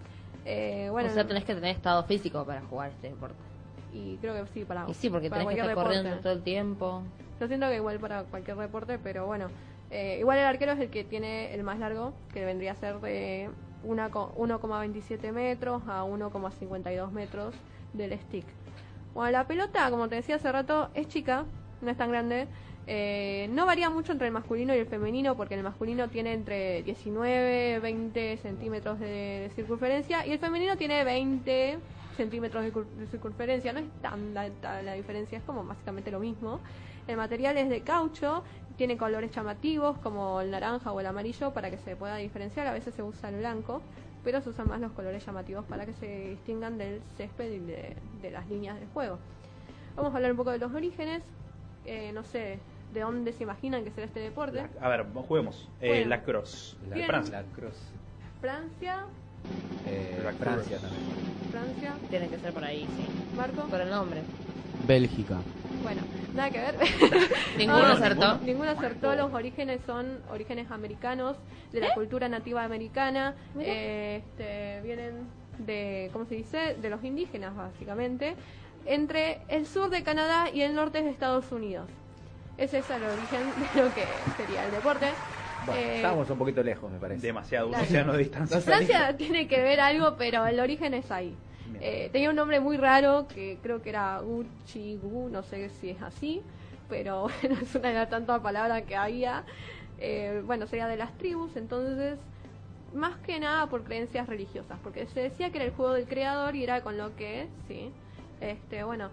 [0.44, 3.36] Eh, bueno, o sea, tenés que tener estado físico para jugar este deporte.
[3.92, 6.42] Y creo que sí, para, Y sí, porque para tenés que estar corriendo todo el
[6.42, 7.02] tiempo.
[7.40, 9.48] Yo siento que igual para cualquier deporte, pero bueno.
[9.90, 13.00] Eh, igual el arquero es el que tiene el más largo, que vendría a ser
[13.00, 13.48] de
[13.82, 17.54] una co- 1,27 metros a 1,52 metros
[17.94, 18.44] del stick.
[19.14, 21.44] Bueno, la pelota, como te decía hace rato, es chica,
[21.80, 22.48] no es tan grande.
[22.86, 26.82] Eh, no varía mucho entre el masculino y el femenino, porque el masculino tiene entre
[26.82, 31.78] 19, 20 centímetros de, circunferencia y el femenino tiene 20
[32.16, 33.72] centímetros de, circunferencia.
[33.72, 36.60] No es tan la diferencia, es como básicamente lo mismo.
[37.08, 38.44] El material es de caucho,
[38.76, 42.66] tiene colores llamativos como el naranja o el amarillo para que se pueda diferenciar.
[42.68, 43.80] A veces se usa el blanco,
[44.22, 47.96] pero se usan más los colores llamativos para que se distingan del césped y de,
[48.22, 49.18] de las líneas del juego.
[49.96, 51.22] Vamos a hablar un poco de los orígenes.
[51.86, 52.58] Eh, no sé
[52.92, 54.62] de dónde se imaginan que será este deporte.
[54.80, 55.68] A ver, juguemos.
[55.80, 56.08] Eh, Bueno.
[56.10, 56.76] la cross.
[56.90, 57.06] La.
[57.06, 57.42] Francia.
[57.42, 57.74] la cruz.
[58.40, 59.06] Francia,
[59.86, 61.02] Eh, La Francia también.
[61.50, 63.36] Francia, Tiene que ser por ahí, sí.
[63.36, 63.62] Marco.
[63.62, 64.22] Por el nombre.
[64.86, 65.38] Bélgica.
[65.82, 66.02] Bueno,
[66.34, 66.74] nada que ver.
[67.58, 68.38] Ninguno acertó.
[68.38, 69.14] Ninguno acertó.
[69.14, 71.36] Los orígenes son orígenes americanos,
[71.72, 73.34] de la cultura nativa americana.
[73.60, 75.26] Eh, este, vienen
[75.58, 76.76] de, ¿cómo se dice?
[76.80, 78.34] De los indígenas, básicamente.
[78.86, 81.88] Entre el sur de Canadá y el norte de Estados Unidos.
[82.56, 83.40] Ese es el origen
[83.74, 84.04] de lo que
[84.36, 85.06] sería el deporte.
[85.66, 87.26] Bueno, Eh, estábamos un poquito lejos, me parece.
[87.26, 88.60] Demasiado, un océano de distancia.
[88.60, 91.34] Francia tiene que ver algo, pero el origen es ahí.
[91.80, 96.02] Eh, tenía un nombre muy raro que creo que era Uchigu, no sé si es
[96.02, 96.42] así,
[96.88, 99.44] pero bueno, es una de las tantas palabras que había.
[99.98, 102.18] Eh, bueno, sería de las tribus, entonces,
[102.94, 106.54] más que nada por creencias religiosas, porque se decía que era el juego del creador
[106.54, 107.90] y era con lo que, sí,
[108.40, 109.10] este, bueno,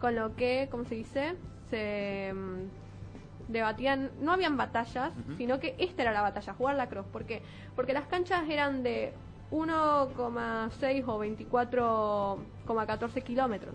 [0.00, 1.34] con lo que, ¿cómo se dice?
[1.70, 7.06] Se mm, debatían, no habían batallas, sino que esta era la batalla, jugar la cross.
[7.06, 7.42] ¿Por qué?
[7.76, 9.12] Porque las canchas eran de
[9.54, 13.74] 1,6 o 24,14 kilómetros.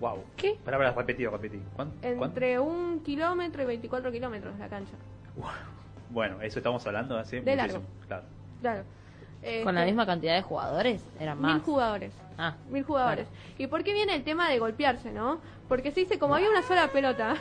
[0.00, 0.24] Wow.
[0.36, 0.58] ¿Qué?
[0.64, 1.62] Para, para, repetido, repetido.
[1.76, 1.94] ¿Cuánto?
[2.06, 4.94] Entre un kilómetro y 24 kilómetros la cancha.
[6.10, 7.82] Bueno, eso estamos hablando hace De muchísimo.
[7.82, 8.06] largo.
[8.08, 8.24] Claro.
[8.60, 8.82] Claro.
[9.62, 11.62] Con la Este, misma cantidad de jugadores, eran Mil más.
[11.62, 12.12] jugadores.
[12.38, 13.28] Ah, Mil jugadores.
[13.58, 15.38] ¿Y por qué viene el tema de golpearse, no?
[15.68, 17.36] Porque se dice, como había una sola pelota,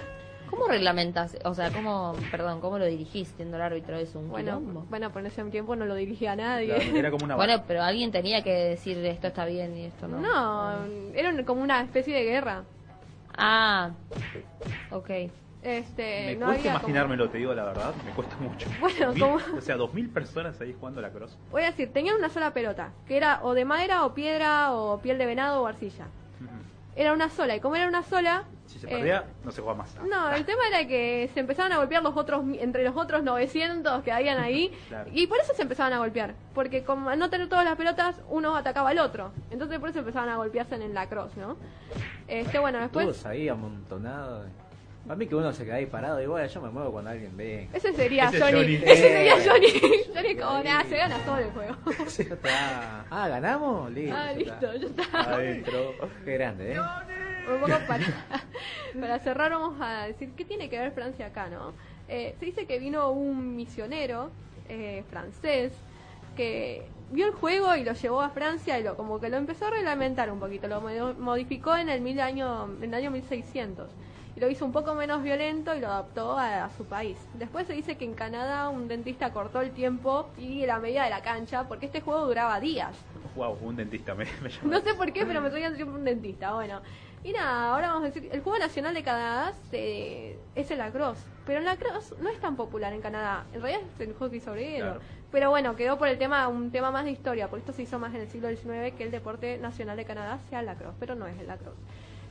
[0.55, 1.37] ¿cómo reglamentas?
[1.45, 3.95] O sea, ¿cómo, perdón, cómo lo dirigís siendo el árbitro?
[3.97, 4.85] Es un bueno, quilombo.
[4.89, 6.75] bueno, por ese tiempo no lo dirigía a nadie.
[6.75, 10.07] Claro, Era como una Bueno, pero alguien tenía que decir esto está bien y esto
[10.07, 10.19] no.
[10.19, 12.63] No, era un- como una especie de guerra.
[13.35, 13.91] Ah,
[14.91, 15.09] ok.
[15.63, 18.67] Este, Me no cuesta había como- imaginármelo, te digo la verdad, me cuesta mucho.
[18.81, 21.37] Bueno, Mil- como- O sea, dos mil personas ahí jugando a la cross.
[21.51, 24.99] Voy a decir, tenían una sola pelota, que era o de madera o piedra o
[24.99, 26.07] piel de venado o arcilla.
[26.95, 28.43] Era una sola, y como era una sola...
[28.67, 29.95] Si se eh, perdía, no se juega más.
[30.03, 34.03] No, el tema era que se empezaban a golpear los otros, entre los otros 900
[34.03, 35.09] que habían ahí, Claro.
[35.13, 38.21] y por eso se empezaban a golpear, porque como al no tener todas las pelotas,
[38.29, 41.57] uno atacaba al otro, entonces por eso empezaban a golpearse en el lacrosse, ¿no?
[42.27, 44.47] Este, bueno, después, Todos ahí amontonados.
[45.05, 47.35] Para mí que uno se queda ahí parado y bueno, yo me muevo cuando alguien
[47.35, 47.67] ve.
[47.73, 48.75] ese sería Ese es Johnny, Johnny.
[48.75, 49.45] ese sería Eh.
[49.45, 49.69] Johnny,
[50.15, 51.75] Johnny como, nada, se gana todo el juego.
[52.17, 53.05] Ya está.
[53.11, 53.91] Ah, ¿ganamos?
[53.91, 54.15] Listo.
[54.17, 55.19] ah, listo, ya está.
[55.33, 55.93] Adentro.
[56.23, 56.79] Qué grande, ¿eh?
[56.79, 58.05] Un poco para,
[58.99, 61.73] para cerrar vamos a decir qué tiene que ver Francia acá, ¿no?
[62.07, 64.31] Eh, se dice que vino un misionero
[64.69, 65.73] eh, francés
[66.37, 69.67] que vio el juego y lo llevó a Francia y lo como que lo empezó
[69.67, 73.89] a reglamentar un poquito, lo mo- modificó en el mil año en el año 1600
[74.35, 77.17] y lo hizo un poco menos violento y lo adaptó a, a su país.
[77.35, 81.09] Después se dice que en Canadá un dentista cortó el tiempo y la medida de
[81.09, 82.95] la cancha porque este juego duraba días.
[83.35, 84.71] Wow, un dentista me, me llamó.
[84.71, 86.53] No sé por qué, pero me traían siempre un dentista.
[86.53, 86.81] Bueno,
[87.23, 91.23] y nada, ahora vamos a decir, el juego nacional de Canadá se- es el lacrosse,
[91.45, 93.45] pero el lacrosse no es tan popular en Canadá.
[93.53, 94.85] En realidad es el hockey sobre hielo.
[94.85, 95.01] Claro.
[95.31, 97.97] Pero bueno, quedó por el tema un tema más de historia, porque esto se hizo
[97.97, 101.15] más en el siglo XIX que el deporte nacional de Canadá sea el lacrosse, pero
[101.15, 101.79] no es el lacrosse.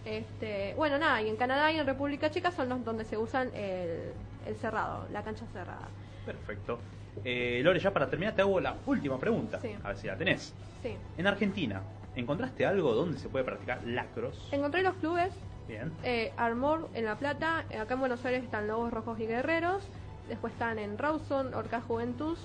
[0.04, 3.50] Este, bueno, nada, y en Canadá y en República Checa son los donde se usan
[3.54, 4.12] el,
[4.46, 5.88] el cerrado, la cancha cerrada.
[6.26, 6.78] Perfecto.
[7.24, 9.60] Eh, Lore, ya para terminar te hago la última pregunta.
[9.60, 9.74] Sí.
[9.84, 10.54] A ver si la tenés.
[10.82, 10.96] Sí.
[11.16, 11.82] En Argentina,
[12.16, 14.54] ¿encontraste algo donde se puede practicar lacrosse?
[14.54, 15.32] Encontré los clubes
[15.68, 15.92] Bien.
[16.02, 19.82] Eh, Armor en La Plata, eh, acá en Buenos Aires están Lobos Rojos y Guerreros,
[20.28, 22.38] después están en Rawson, Orca Juventus,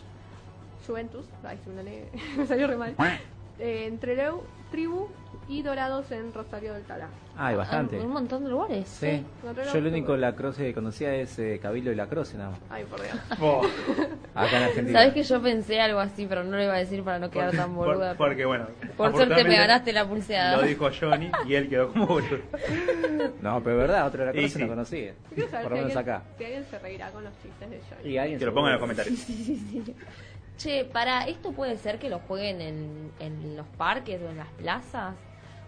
[0.85, 2.05] Juventus, ay, se me,
[2.37, 2.95] me salió re mal,
[3.59, 5.07] eh, en Treleu, Tribu
[5.49, 7.07] y Dorados en Rosario del Tala.
[7.37, 7.97] Ah, hay bastante.
[7.97, 8.87] Ah, Un montón de lugares.
[8.89, 9.23] Sí.
[9.71, 10.21] Yo el único clubes.
[10.21, 12.59] lacrosse que conocía es eh, Cabildo y Lacrosse, nada más.
[12.69, 13.15] Ay, por Dios.
[13.39, 13.61] Oh,
[14.35, 14.99] Acá en Argentina.
[14.99, 17.51] Sabes que yo pensé algo así, pero no lo iba a decir para no quedar
[17.55, 18.15] tan por- boluda.
[18.15, 18.67] porque bueno.
[18.97, 20.57] Por suerte me ganaste la pulseada.
[20.57, 22.39] Lo dijo Johnny y él quedó como boludo.
[23.41, 24.59] No, pero es verdad, otro Y lacrosse sí.
[24.61, 25.13] no conocía.
[25.33, 26.25] Quiero saber Por lo si menos alguien, acá.
[26.37, 28.09] si alguien se reirá con los chistes de Johnny.
[28.13, 29.25] Y alguien Que lo se pongan en los comentarios.
[30.57, 34.47] Che, para esto puede ser que lo jueguen en, en los parques o en las
[34.53, 35.15] plazas.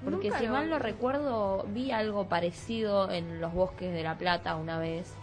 [0.03, 4.15] Porque Nunca si lo- mal no recuerdo, vi algo parecido en los bosques de La
[4.17, 5.13] Plata una vez,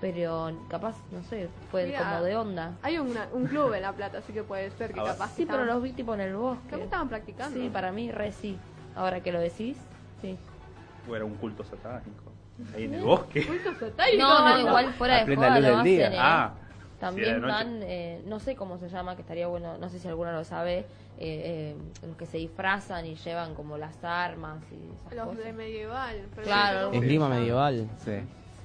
[0.00, 2.72] pero capaz, no sé, fue Mira, como de onda.
[2.82, 5.46] Hay una- un club en La Plata, así que puede ser que capaz que Sí,
[5.46, 6.62] pero estaban- los vi tipo en el bosque.
[6.68, 7.58] Creo que estaban practicando.
[7.60, 8.56] Sí, para mí re sí.
[8.94, 9.76] Ahora que lo decís,
[10.22, 10.38] sí.
[11.08, 12.30] O era un culto satánico.
[12.74, 13.44] Ahí en el bosque.
[13.46, 14.18] Culto satánico.
[14.22, 16.06] No, no, igual fuera A de plena joda luz lo del día.
[16.06, 16.22] hacen, ¿eh?
[16.22, 16.52] Ah,
[17.00, 20.32] También dan, eh, no sé cómo se llama, que estaría bueno, no sé si alguno
[20.32, 20.84] lo sabe, eh,
[21.18, 21.76] eh,
[22.06, 24.76] los que se disfrazan y llevan como las armas y
[25.06, 25.44] esas Los cosas.
[25.44, 26.16] de medieval.
[26.34, 26.92] pero Claro.
[26.92, 27.28] llama.
[27.30, 27.88] medieval.
[28.04, 28.12] Sí.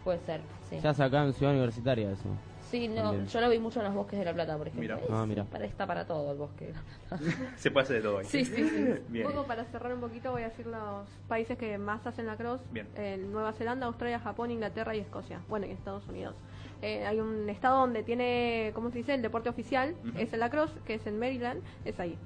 [0.03, 0.85] Puede ser, sí.
[0.85, 2.29] Acá en Ciudad Universitaria eso.
[2.69, 4.95] Sí, no, yo lo vi mucho en los bosques de La Plata, por ejemplo.
[4.95, 5.05] Mira.
[5.05, 5.43] Es- Ah, mira.
[5.45, 7.23] para- está para todo el bosque de La Plata.
[7.57, 8.25] Se puede hacer de todo ahí.
[8.25, 8.85] Sí, sí, sí.
[9.07, 9.27] Bien.
[9.27, 12.35] Un poco para cerrar un poquito voy a decir los países que más hacen la
[12.35, 12.59] cross.
[12.71, 12.87] Bien.
[12.95, 15.39] En Nueva Zelanda, Australia, Japón, Inglaterra y Escocia.
[15.47, 16.35] Bueno, y Estados Unidos.
[16.81, 19.13] Eh, hay un estado donde tiene, ¿cómo se dice?
[19.13, 20.19] El deporte oficial, Ujú.
[20.19, 22.17] es el lacrosse, que es en Maryland, es ahí.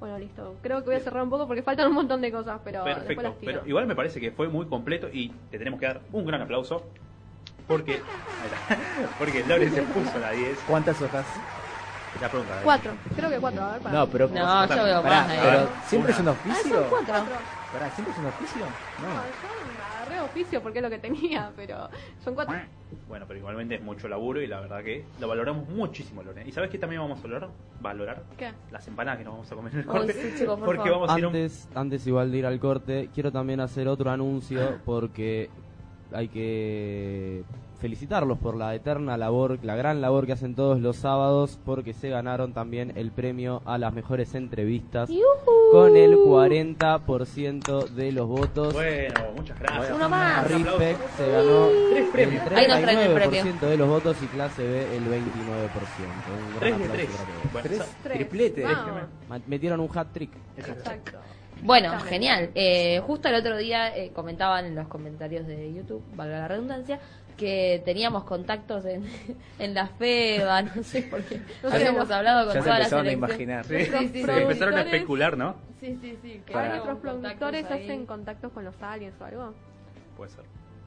[0.00, 0.54] Bueno, listo.
[0.62, 2.98] Creo que voy a cerrar un poco porque faltan un montón de cosas, pero después
[3.04, 3.52] Perfecto, las tiro.
[3.52, 6.40] pero igual me parece que fue muy completo y te tenemos que dar un gran
[6.40, 6.84] aplauso
[7.66, 8.00] porque
[9.18, 10.58] porque Lore se puso la 10.
[10.68, 11.26] ¿Cuántas hojas?
[12.20, 12.54] La pregunta.
[12.54, 12.60] ¿eh?
[12.64, 13.98] Cuatro, creo que cuatro, a ver, para.
[13.98, 14.28] No, pero.
[14.28, 15.38] No, yo veo Pará, ahí.
[15.42, 16.16] pero ¿siempre Una.
[16.16, 16.74] es un Ah, oficio?
[16.80, 17.14] son cuatro.
[17.72, 18.62] Pará, ¿siempre es un oficio?
[19.02, 19.22] No, No.
[20.24, 21.88] Oficio porque es lo que tenía, pero
[22.22, 22.54] son cuatro.
[23.06, 26.44] Bueno, pero igualmente es mucho laburo y la verdad que lo valoramos muchísimo, Lore.
[26.46, 27.50] ¿Y sabes qué también vamos a valorar?
[27.80, 28.50] Valorar ¿Qué?
[28.70, 30.12] las empanadas que nos vamos a comer en el corte.
[30.12, 31.06] sí, chicos, por porque favor.
[31.06, 31.34] vamos a ir un...
[31.34, 35.50] Antes, antes igual de ir al corte, quiero también hacer otro anuncio porque
[36.12, 37.44] hay que
[37.80, 42.08] felicitarlos por la eterna labor, la gran labor que hacen todos los sábados porque se
[42.08, 45.08] ganaron también el premio a las mejores entrevistas
[45.72, 48.72] con el 40% de los votos.
[48.74, 49.92] Bueno, muchas gracias.
[49.94, 50.48] Uno más.
[50.50, 52.42] Respect se ganó Tres el premios.
[52.54, 55.08] Ahí nos traen el 39% de los votos y clase B el 29%.
[55.18, 57.14] Un gran Tres de
[57.58, 58.12] aplauso tres.
[58.14, 58.64] Triplete.
[59.28, 60.30] Ma- Metieron un hat trick.
[60.56, 61.18] Exacto.
[61.62, 62.50] Bueno, genial.
[62.54, 67.00] Eh, justo el otro día eh, comentaban en los comentarios de YouTube, valga la redundancia,
[67.38, 69.04] que teníamos contactos en,
[69.58, 71.40] en la FEBA, no sé por qué.
[71.62, 73.64] No Habíamos hablado con Ya se todas las empezaron a imaginar.
[73.64, 74.40] Sí, Sí, sí, se sí.
[74.42, 75.54] empezaron a especular, ¿no?
[75.80, 76.42] Sí, sí, sí.
[76.44, 77.84] que Para- ¿Nuestros productores ahí.
[77.84, 79.54] hacen contactos con los aliens o algo?
[80.16, 80.44] Puede ser.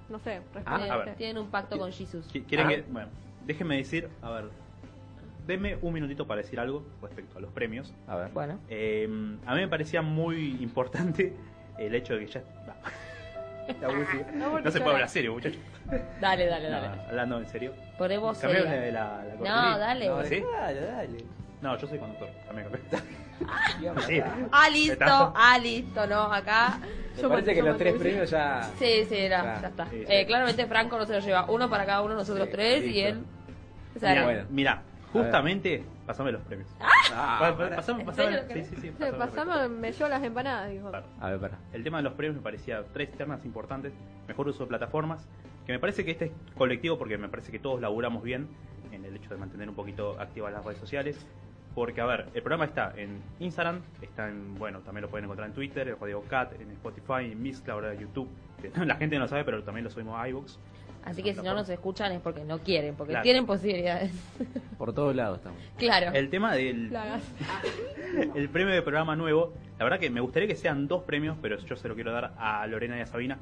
[0.10, 1.16] No sé, Ah, a ver.
[1.16, 2.28] Tienen un pacto con Jesus.
[2.32, 2.70] Qui- ¿Quieren Ah.
[2.70, 2.82] que.?
[2.84, 3.08] Bueno,
[3.48, 4.50] déjenme decir, a ver.
[5.48, 7.94] Denme un minutito para decir algo respecto a los premios.
[8.08, 8.30] A ver.
[8.32, 9.08] Bueno, Eh,
[9.46, 11.34] a mí me parecía muy importante
[11.80, 12.44] el hecho de que ya.
[13.80, 15.60] No, se puede la- hablar serio, muchachos.
[16.20, 17.02] dale, dale, No, dale.
[17.10, 17.74] hablando en serio.
[17.98, 20.08] Ponemos la, la No, dale.
[20.08, 20.44] No, ¿Sí?
[20.58, 21.18] Dale, dale.
[21.62, 22.30] No, yo soy conductor.
[22.48, 23.02] También cambié.
[23.80, 24.22] Digamos, Sí.
[24.52, 26.80] Ah, listo, ah, listo, no, acá.
[27.16, 28.64] Me Yo parece que los tres premios ya.
[28.80, 29.62] Sí, sí, era, Claro.
[29.62, 29.86] ya está.
[29.90, 30.06] Sí, sí.
[30.08, 33.00] Eh, claramente Franco no se lo lleva uno para cada uno, nosotros Sí, tres, y
[33.02, 33.24] él.
[33.96, 34.44] O sea, Mira, bueno.
[34.50, 36.68] mira, justamente, pasame los premios.
[36.80, 37.76] Ah, Pa- pa- pará.
[37.78, 38.24] pasame, ¿En pasame.
[38.28, 38.68] serio lo Sí, querés?
[38.68, 38.82] sí, sí.
[38.82, 39.36] Sí, pasame los premios.
[39.48, 40.90] pasame, me llevo las empanadas, dijo.
[40.90, 41.06] Claro.
[41.20, 41.58] A ver, para.
[41.74, 43.94] El tema de los premios me parecía tres ternas importantes.
[44.28, 45.28] Mejor uso de plataformas.
[45.66, 48.48] Que me parece que este es colectivo porque me parece que todos laburamos bien
[48.92, 51.24] en el hecho de mantener un poquito activas las redes sociales.
[51.76, 55.48] Porque, a ver, el programa está en Instagram, está en, bueno, también lo pueden encontrar
[55.48, 58.28] en Twitter, en Radio Cat, en Spotify, en Mixcloud, ahora en YouTube.
[58.62, 60.58] Que La gente no lo sabe, pero también lo subimos a iVoox.
[61.04, 63.24] Así que si no nos escuchan es porque no quieren, porque Claro.
[63.24, 64.12] tienen posibilidades.
[64.78, 65.60] Por todos lados estamos.
[65.78, 66.12] claro.
[66.14, 67.24] El tema del Plagas.
[68.36, 71.58] el premio de programa nuevo, la verdad que me gustaría que sean dos premios, pero
[71.60, 73.38] yo se lo quiero dar a Lorena y a Sabina,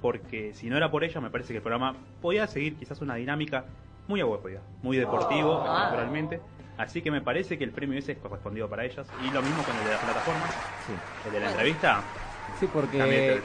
[0.00, 3.16] porque si no era por ella, me parece que el programa podía seguir quizás una
[3.16, 3.64] dinámica
[4.08, 5.84] muy aguapodida, muy deportivo, Ah.
[5.84, 6.40] naturalmente.
[6.78, 9.06] Así que me parece que el premio ese es correspondido para ellas.
[9.22, 10.50] Y lo mismo con el de las plataformas,
[10.86, 10.92] Sí.
[11.26, 12.02] el de la entrevista.
[12.58, 13.40] Sí, porque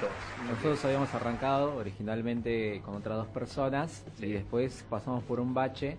[0.49, 4.25] nosotros habíamos arrancado originalmente con otras dos personas Sí.
[4.27, 5.97] y después pasamos por un bache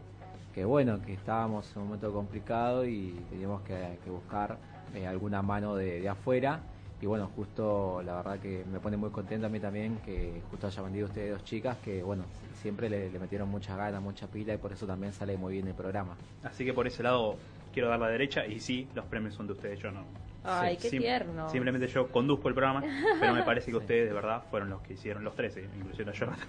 [0.55, 4.57] que bueno, que estábamos en un momento complicado y teníamos que, que buscar
[4.95, 6.61] eh, alguna mano de, de afuera
[7.01, 10.67] y bueno, justo la verdad que me pone muy contento a mí también que justo
[10.67, 12.25] hayan vendido ustedes dos chicas que bueno,
[12.63, 15.69] siempre le, le metieron muchas ganas, mucha pila y por eso también sale muy bien
[15.69, 16.17] el programa.
[16.43, 17.37] Así que por ese lado
[17.75, 20.05] quiero dar la derecha y sí, los premios son de ustedes, yo no.
[20.47, 21.49] Ay, qué Sim- tierno.
[21.51, 22.83] Simplemente yo conduzco el programa,
[23.21, 26.15] pero me parece que ustedes de verdad fueron los que hicieron los 13, incluyendo a
[26.19, 26.49] Jonathan.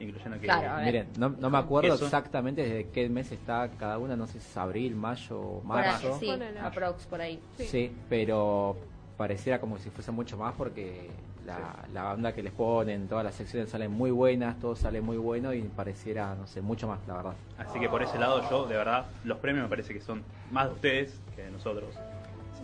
[0.00, 0.84] incluyendo que Claro.
[0.84, 2.04] Miren, no, no me acuerdo Eso.
[2.04, 5.84] exactamente desde qué mes está cada una, no sé si es abril, mayo, Por ahí,
[5.88, 6.18] marzo.
[6.20, 7.40] sí, aprox por ahí.
[7.56, 7.64] Sí.
[7.66, 7.96] Sí.
[8.08, 8.76] pero
[9.16, 11.10] pareciera como si fuese mucho más porque
[11.44, 15.16] la, la onda que les ponen, todas las secciones salen muy buenas, todo sale muy
[15.16, 17.34] bueno y pareciera, no sé, mucho más, la verdad.
[17.56, 20.22] Así que por ese lado yo, de verdad, los premios me parece que son
[20.52, 21.96] más de ustedes que de nosotros.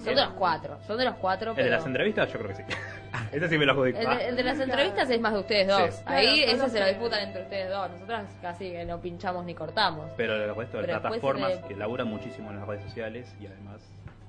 [0.04, 2.56] Son de los cuatro, son de los cuatro, El de las entrevistas yo creo que
[2.56, 2.62] sí.
[3.32, 3.98] Ese sí me lo adjudico.
[3.98, 5.94] El de, el de las entrevistas es más de ustedes dos.
[5.94, 6.02] Sí.
[6.06, 7.90] Ahí Claro, eso se lo disputan entre ustedes dos.
[7.90, 10.10] Nosotros casi que no pinchamos ni cortamos.
[10.16, 13.80] Pero el resto de plataformas de- que laburan muchísimo en las redes sociales y además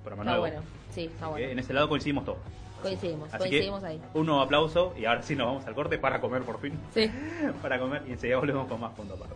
[0.03, 0.55] programa Está nuevo.
[0.55, 0.69] bueno.
[0.91, 1.47] Sí, está bueno.
[1.49, 2.39] En ese lado coincidimos todos.
[2.81, 4.01] Coincidimos, Así coincidimos que, ahí.
[4.13, 6.79] Un nuevo aplauso y ahora sí nos vamos al corte para comer por fin.
[6.93, 7.11] Sí.
[7.61, 9.33] para comer y enseguida volvemos con más punto aparte.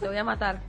[0.00, 0.60] Te voy a matar.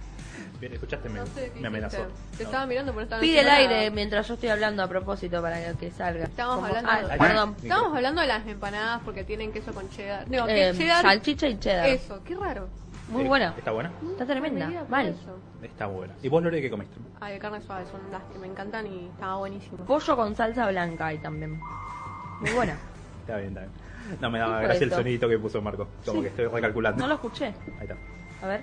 [0.60, 1.98] Bien, escuchaste, me, No sé qué me amenazó.
[2.38, 2.50] Te No.
[2.50, 5.92] estaba mirando, pero estaba Pide el aire mientras yo estoy hablando a propósito para que
[5.92, 6.26] salga.
[6.26, 7.56] Estamos Como- hablando- Ah, perdón.
[7.62, 10.26] Estábamos hablando de las empanadas porque tienen queso con cheddar.
[10.26, 11.02] Que Eh, cheddar.
[11.04, 11.88] salchicha y cheddar.
[11.88, 12.68] Eso, qué raro.
[13.10, 13.54] Muy Eh, buena.
[13.58, 13.92] ¿Está buena?
[14.12, 14.70] Está tremenda.
[14.90, 15.08] Mal.
[15.10, 15.38] eso.
[15.62, 16.14] Está buena.
[16.24, 16.96] ¿Y vos, Lore, qué comiste?
[17.22, 19.78] Ay, de carne suave son las que me encantan y estaba buenísimo.
[19.86, 21.60] Pollo con salsa blanca ahí también.
[22.42, 22.78] Muy buena.
[23.22, 23.72] Está bien, está bien.
[24.22, 25.88] No me daba ¿Qué fue gracia el sonidito que puso Marco.
[26.06, 26.22] Como Sí.
[26.24, 27.02] que estoy recalculando.
[27.02, 27.46] No lo escuché.
[27.48, 27.54] Ahí
[27.88, 27.96] está.
[28.44, 28.62] A ver.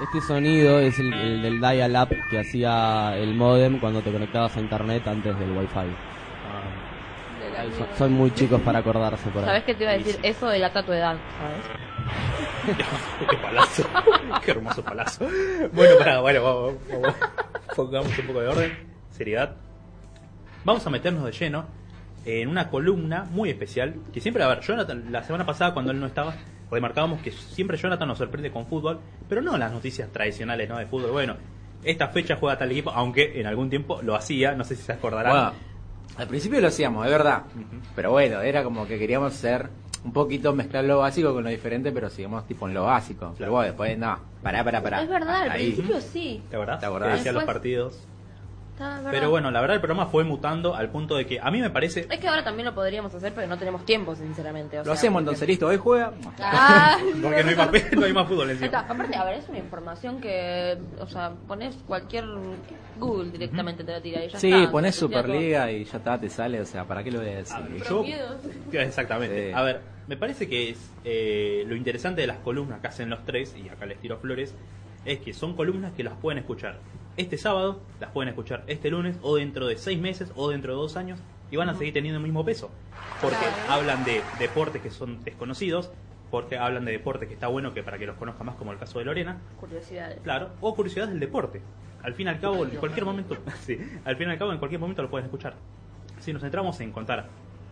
[0.00, 4.60] Este sonido es el, el del dial-up que hacía el modem cuando te conectabas a
[4.60, 5.80] internet antes del wifi.
[7.40, 9.46] De la Ahí son, muy chicos para acordarse por ahí.
[9.46, 10.18] ¿Sabes qué te iba a decir?
[10.22, 12.76] Eso delata tu edad, ¿sabes?
[13.30, 13.82] qué palazo.
[14.44, 15.26] qué hermoso palazo.
[15.72, 17.14] Bueno, para, bueno, vamos, vamos.
[17.74, 18.78] Pongamos un poco de orden,
[19.10, 19.56] seriedad.
[20.64, 21.66] Vamos a meternos de lleno
[22.24, 26.00] en una columna muy especial que siempre, a ver, Jonathan, la semana pasada cuando él
[26.00, 26.34] no estaba,
[26.70, 30.78] remarcábamos que siempre Jonathan nos sorprende con fútbol, pero no las noticias tradicionales, ¿no?
[30.78, 31.10] De fútbol.
[31.12, 31.36] Bueno,
[31.84, 34.92] esta fecha juega tal equipo, aunque en algún tiempo lo hacía, no sé si se
[34.92, 35.32] acordarán.
[35.32, 35.52] Bueno,
[36.16, 37.42] al principio lo hacíamos, es verdad.
[37.94, 39.68] Pero bueno, era como que queríamos ser
[40.04, 43.34] un poquito mezclar lo básico con lo diferente, pero sigamos tipo en lo básico.
[43.38, 45.02] Pero bueno, después no, pará, pará, pará.
[45.02, 45.72] Es verdad, al Ahí.
[45.72, 46.42] principio sí.
[46.50, 46.80] ¿Te acordás?
[46.80, 47.10] ¿Te acordás?
[47.10, 48.07] Que decía los partidos.
[48.78, 49.10] Está.
[49.10, 51.70] Pero bueno, la verdad el programa fue mutando al punto de que a mí me
[51.70, 52.06] parece...
[52.10, 54.76] Es que ahora también lo podríamos hacer, pero no tenemos tiempo, sinceramente.
[54.78, 56.12] o Lo sea, hacemos porque- entonces, listo, hoy juega.
[56.40, 58.66] Ah, Porque no hay más, no hay más fútbol encima.
[58.66, 58.80] está.
[58.80, 62.24] Aparte, a ver, es una información que, o sea, pones cualquier
[62.98, 64.70] Google directamente te la tira y ya Sí, está.
[64.70, 65.08] pones todo.
[65.08, 67.56] Superliga y ya está, te sale, o sea, ¿para qué lo voy a decir?
[67.58, 68.04] Ah, yo-.
[68.72, 69.48] Exactamente.
[69.48, 69.52] Sí.
[69.54, 73.24] A ver, me parece que es eh, lo interesante de las columnas que hacen los
[73.24, 74.54] tres, y acá les tiro flores,
[75.04, 76.78] es que son columnas que las pueden escuchar
[77.18, 80.78] este sábado, las pueden escuchar este lunes, o dentro de seis meses, o dentro de
[80.78, 81.18] dos años,
[81.50, 82.70] y van a seguir teniendo el mismo peso.
[83.20, 83.72] Porque Claro.
[83.72, 85.90] hablan de deportes que son desconocidos,
[86.30, 88.78] porque hablan de deportes que está bueno que para que los conozca más, como el
[88.78, 90.20] caso de Lorena, Curiosidades.
[90.22, 91.60] Claro, o curiosidades del deporte.
[92.02, 94.58] Al fin y al cabo, en cualquier momento, sí, al fin y al cabo, en
[94.58, 95.54] cualquier momento lo pueden escuchar.
[96.20, 97.26] Si nos centramos en contar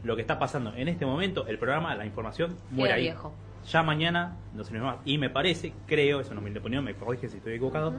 [0.05, 3.03] lo que está pasando en este momento, el programa, la información, muere ahí.
[3.03, 3.33] viejo.
[3.71, 4.99] Ya mañana, no sé más.
[5.05, 7.95] Y me parece, creo, eso no mi opinión, me corrige si estoy equivocado,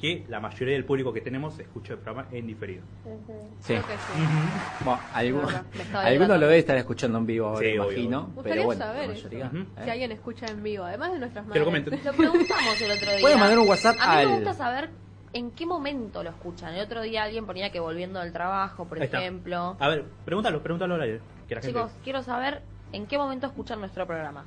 [0.00, 2.82] que la mayoría del público que tenemos escucha el programa en diferido.
[3.60, 3.74] Sí.
[3.74, 4.22] Creo que sí.
[4.84, 6.34] Bueno, algún- Me estaba alguno dilatando.
[6.38, 8.18] lo debe estar escuchando en vivo ahora, Sí, imagino.
[8.20, 8.26] obvio.
[8.26, 9.50] Pero Gustaría bueno, saber la.
[9.54, 9.66] ¿eh?
[9.84, 13.20] Si alguien escucha en vivo, además de nuestras Que lo preguntamos el otro día.
[13.20, 14.90] Pueden mandar un WhatsApp A mí me al- gusta saber
[15.32, 16.74] en qué momento lo escuchan.
[16.74, 19.18] El otro día alguien ponía que volviendo del trabajo, por Ahí está.
[19.20, 19.76] ejemplo.
[19.78, 21.20] A ver, pregúntalo, pregúntalo al aire.
[21.48, 22.04] Chicos, gente...
[22.04, 24.44] quiero saber en qué momento escuchan nuestro programa.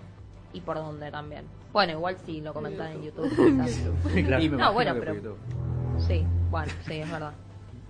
[0.53, 1.45] Y por dónde también.
[1.71, 3.29] Bueno, igual sí lo comentan en YouTube.
[3.35, 3.81] quizás.
[4.25, 4.43] Claro.
[4.43, 5.37] Y me No, bueno, que pero- YouTube.
[5.99, 7.33] Sí, bueno, sí, es verdad.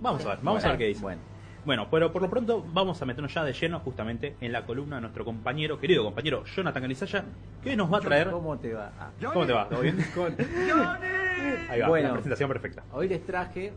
[0.00, 1.00] Vamos a ver, vamos a ver qué dice.
[1.02, 1.20] Bueno,
[1.64, 4.96] Bueno, pero por lo pronto vamos a meternos ya de lleno justamente en la columna
[4.96, 7.24] de nuestro compañero, querido compañero Jonathan Canizaya,
[7.62, 8.30] que nos va a traer...
[8.30, 8.92] ¿cómo te va?
[8.98, 9.10] Ah.
[9.32, 9.68] ¿Cómo te va?
[9.68, 9.96] ¿Todo bien?
[11.70, 12.08] Ahí va, Bueno.
[12.08, 12.82] la presentación perfecta.
[12.92, 13.72] Hoy les traje.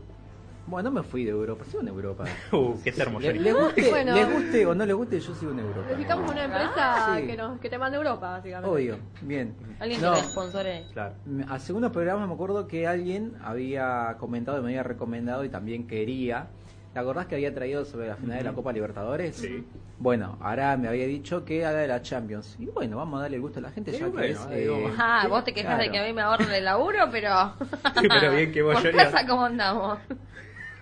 [0.68, 2.24] Bueno, no me fui de Europa, sigo en Europa.
[2.52, 4.14] Uh, qué termo, Le- les, guste, Bueno.
[4.14, 5.86] les guste o no les guste, yo sigo en Europa.
[5.88, 7.26] Necesitamos una empresa Sí.
[7.26, 8.70] que, nos, que te mande a Europa, básicamente.
[8.70, 9.54] Obvio, bien.
[9.80, 10.84] Alguien No, que te sponsore.
[10.92, 11.14] Claro.
[11.48, 15.86] Al segundo programa me acuerdo que alguien había comentado y me había recomendado y también
[15.86, 16.48] quería.
[16.92, 19.36] ¿Te acordás que había traído sobre la final de la Copa Libertadores?
[19.36, 19.64] Sí.
[19.98, 22.56] Bueno, ahora me había dicho que haga de la Champions.
[22.58, 24.46] Y bueno, vamos a darle el gusto a la gente Sí, ya que bueno, es,
[24.46, 24.92] ahí eh.
[24.98, 25.92] Ah, vos te quejas de claro.
[25.92, 27.52] que a mí me ahorren el laburo, pero.
[28.08, 28.96] Pero bien que vos, Por Johnny.
[28.96, 29.98] casa, ¿cómo andamos?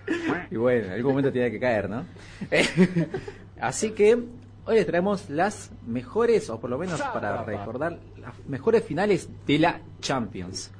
[0.51, 2.05] Y bueno, en algún momento tiene que caer, ¿no?
[3.59, 4.13] Así que
[4.65, 9.59] hoy les traemos las mejores, o por lo menos para recordar, las mejores finales de
[9.59, 10.71] la Champions.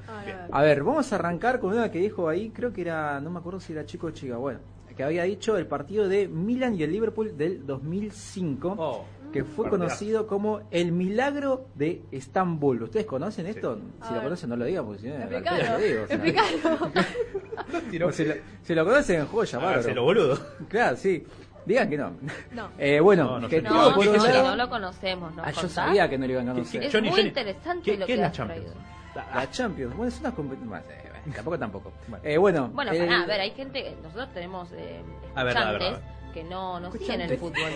[0.52, 0.80] A ver.
[0.80, 3.60] A vamos a arrancar con una que dijo ahí, creo que era, no me acuerdo
[3.60, 4.60] si era chico o chica, bueno,
[4.98, 9.06] que había dicho el partido de Milan y el Liverpool del 2005, Oh,
[9.38, 12.84] que fue conocido como el milagro de Estambul.
[12.84, 13.80] ¿Ustedes conocen esto?
[14.04, 14.24] Si lo ver.
[14.24, 16.16] conocen, no lo digan, porque si no, lo digo, o sea.
[16.16, 16.92] explícalo.
[18.08, 20.04] O si, lo, si lo conocen, joya, bárbaro.
[20.04, 20.40] Boludo.
[20.70, 21.26] Claro, sí.
[21.66, 22.12] Digan que no.
[22.52, 22.70] No.
[22.78, 25.44] Eh, bueno, No, no que No, lado- no lo conocemos, ¿no?
[25.44, 26.84] Ah, yo sabía que no lo iban a conocer.
[26.84, 28.66] Es Johnny, muy Johnny, interesante ¿qué, lo qué que es la Champions?
[29.14, 29.34] traído.
[29.36, 30.82] La Champions, bueno, es una competición.
[31.36, 31.92] tampoco, tampoco.
[32.24, 35.02] Eh, bueno, Bueno, el- pará, a ver, hay gente, nosotros tenemos eh,
[35.36, 36.34] A ver, a ver, a escuchantes ver.
[36.34, 37.72] que no, no siguen el fútbol.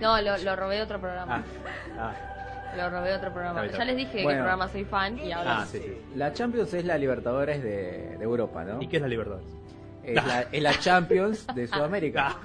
[0.00, 1.44] No, lo, lo robé de otro programa.
[1.98, 3.60] Ah, ah, Lo robé de otro programa.
[3.60, 4.38] Está bien, Ya está les dije de Bueno.
[4.38, 5.96] qué programa soy fan y ahora ah, sí, sí.
[6.16, 8.82] la Champions es la Libertadores de, de Europa, ¿no?
[8.82, 9.46] ¿Y qué es la Libertadores?
[10.02, 12.36] Es la, es la Champions de Sudamérica.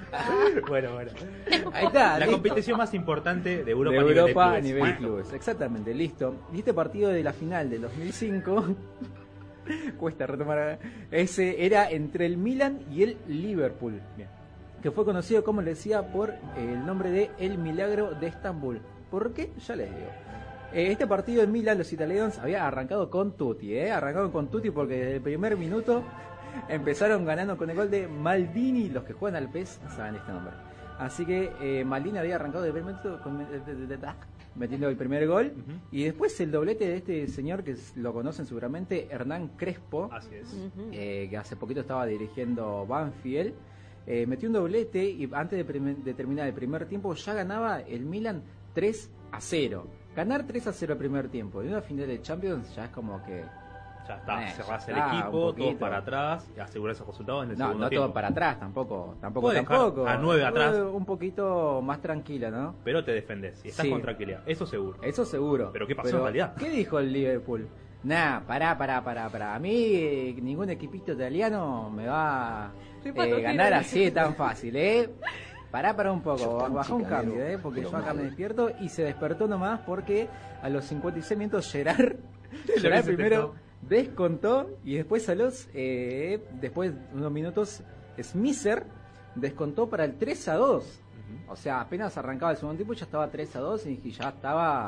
[0.70, 1.12] bueno, bueno.
[1.74, 2.12] Ahí está.
[2.14, 2.32] La listo.
[2.34, 4.64] competición más importante de Europa, de a nivel de Europa a clubes.
[4.64, 4.98] nivel de Bueno.
[5.00, 5.34] clubes.
[5.34, 6.36] Exactamente, listo.
[6.54, 8.66] Y este partido de la final del 2005,
[10.00, 10.80] cuesta retomar,
[11.12, 14.30] ese era entre el Milan y el Liverpool, Bien.
[14.82, 18.82] Que fue conocido, como les decía, por el nombre de El Milagro de Estambul.
[19.12, 19.52] ¿Por qué?
[19.68, 20.08] Ya les digo.
[20.74, 23.92] Eh, Este partido en Milan, los italianos había arrancado con Tutti, ¿eh?
[23.92, 26.04] Arrancaron con Tutti porque desde el primer minuto
[26.70, 28.90] empezaron ganando con el gol de Maldini.
[28.90, 30.54] Los que juegan al PES saben este nombre.
[31.00, 34.08] Así que eh, Maldini había arrancado desde el primer minuto con- de- de- de- de-
[34.56, 35.54] metiendo el primer gol.
[35.56, 35.80] Ujú.
[35.92, 40.54] Y después el doblete de este señor que lo conocen seguramente, Hernán Crespo Así es.
[40.92, 43.54] Eh, que hace poquito estaba dirigiendo Banfield,
[44.08, 48.06] eh, metió un doblete y antes de, de terminar el primer tiempo ya ganaba el
[48.06, 48.42] Milan
[48.74, 49.86] 3 a 0.
[50.16, 53.24] Ganar 3 a 0 el primer tiempo y una final de Champions ya es como
[53.24, 53.44] que...
[54.08, 57.44] Ya está, Eh, cerrás ya el está, equipo, todo para atrás y asegurás esos resultados
[57.46, 58.06] en el No, segundo no tiempo.
[58.06, 60.08] todo para atrás tampoco, tampoco, tampoco.
[60.08, 60.76] a nueve atrás.
[60.78, 62.74] Eh, Un poquito más tranquila, ¿no?
[62.84, 63.92] Pero te defendés y estás Sí.
[63.92, 64.98] con tranquilidad, eso seguro.
[65.04, 65.70] Eso seguro.
[65.72, 66.56] Pero ¿qué pasó en realidad?
[66.58, 67.68] ¿Qué dijo el Liverpool?
[68.04, 69.56] Nah, pará, pará, pará, pará.
[69.56, 72.72] A mí eh, ningún equipito italiano me va
[73.04, 75.10] Sí, a ganar así tan fácil, ¿eh?
[75.72, 77.58] Pará, pará un poco, baja un cambio, ¿eh?
[77.62, 80.28] Porque yo acá me despierto y se despertó nomás porque
[80.62, 82.16] a los 56 minutos Gerard,
[82.78, 87.84] Gerard primero descontó y después a los, eh, después de unos minutos,
[88.22, 88.86] Smisser
[89.36, 90.84] descontó para el 3 a 2.
[90.84, 91.52] Ujú.
[91.54, 94.88] O sea, apenas arrancaba el segundo tiempo ya estaba 3 a 2 y ya estaba...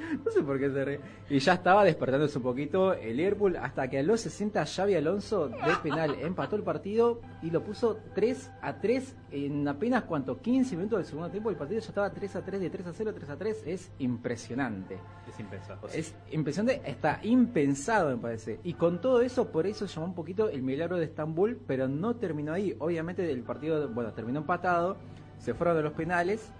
[0.24, 1.00] No sé por qué se ríe.
[1.28, 5.48] Y ya estaba despertándose un poquito el Liverpool hasta que a los 60 Xavi Alonso
[5.48, 10.76] de penal empató el partido y lo puso 3 a 3 en apenas cuanto 15
[10.76, 11.50] minutos del segundo tiempo.
[11.50, 13.62] El partido ya estaba 3 a 3 de 3 a 0, 3 a 3.
[13.66, 14.98] Es impresionante.
[15.28, 15.88] Es impensado.
[15.92, 18.60] Es impresionante, está impensado me parece.
[18.64, 22.16] Y con todo eso, por eso llamó un poquito el milagro de Estambul, pero no
[22.16, 22.74] terminó ahí.
[22.78, 24.96] Obviamente el partido, bueno, terminó empatado,
[25.38, 26.52] se fueron a los penales.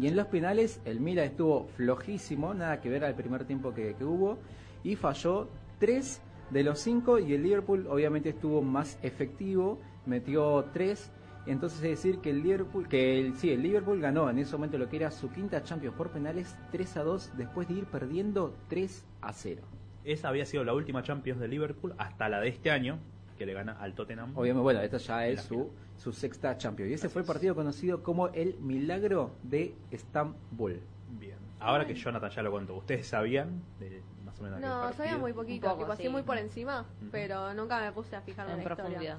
[0.00, 3.94] Y en los penales el Milan estuvo flojísimo, nada que ver al primer tiempo que,
[4.00, 4.38] hubo,
[4.82, 5.48] y falló
[5.78, 11.10] 3 de los 5 y el Liverpool obviamente estuvo más efectivo, metió 3.
[11.46, 14.78] Entonces es decir que el Liverpool, que el, sí, el Liverpool ganó en ese momento
[14.78, 18.54] lo que era su quinta Champions por penales 3 a 2 después de ir perdiendo
[18.68, 19.62] 3 a 0.
[20.04, 22.98] Esa había sido la última Champions de Liverpool hasta la de este año,
[23.36, 24.32] que le gana al Tottenham.
[24.36, 26.90] Obviamente, bueno, esta ya es su, sexta Champions.
[26.90, 27.32] Y ese Así fue el es.
[27.32, 30.80] partido conocido como el Milagro de Estambul.
[31.18, 31.36] Bien.
[31.60, 35.32] Ahora que Jonathan ya lo contó, ¿ustedes sabían de más o menos No, sabía muy
[35.32, 36.08] poquito, poco, tipo así sí.
[36.08, 38.84] muy por encima, pero nunca me puse a fijar en, en la historia.
[38.84, 39.18] profundidad.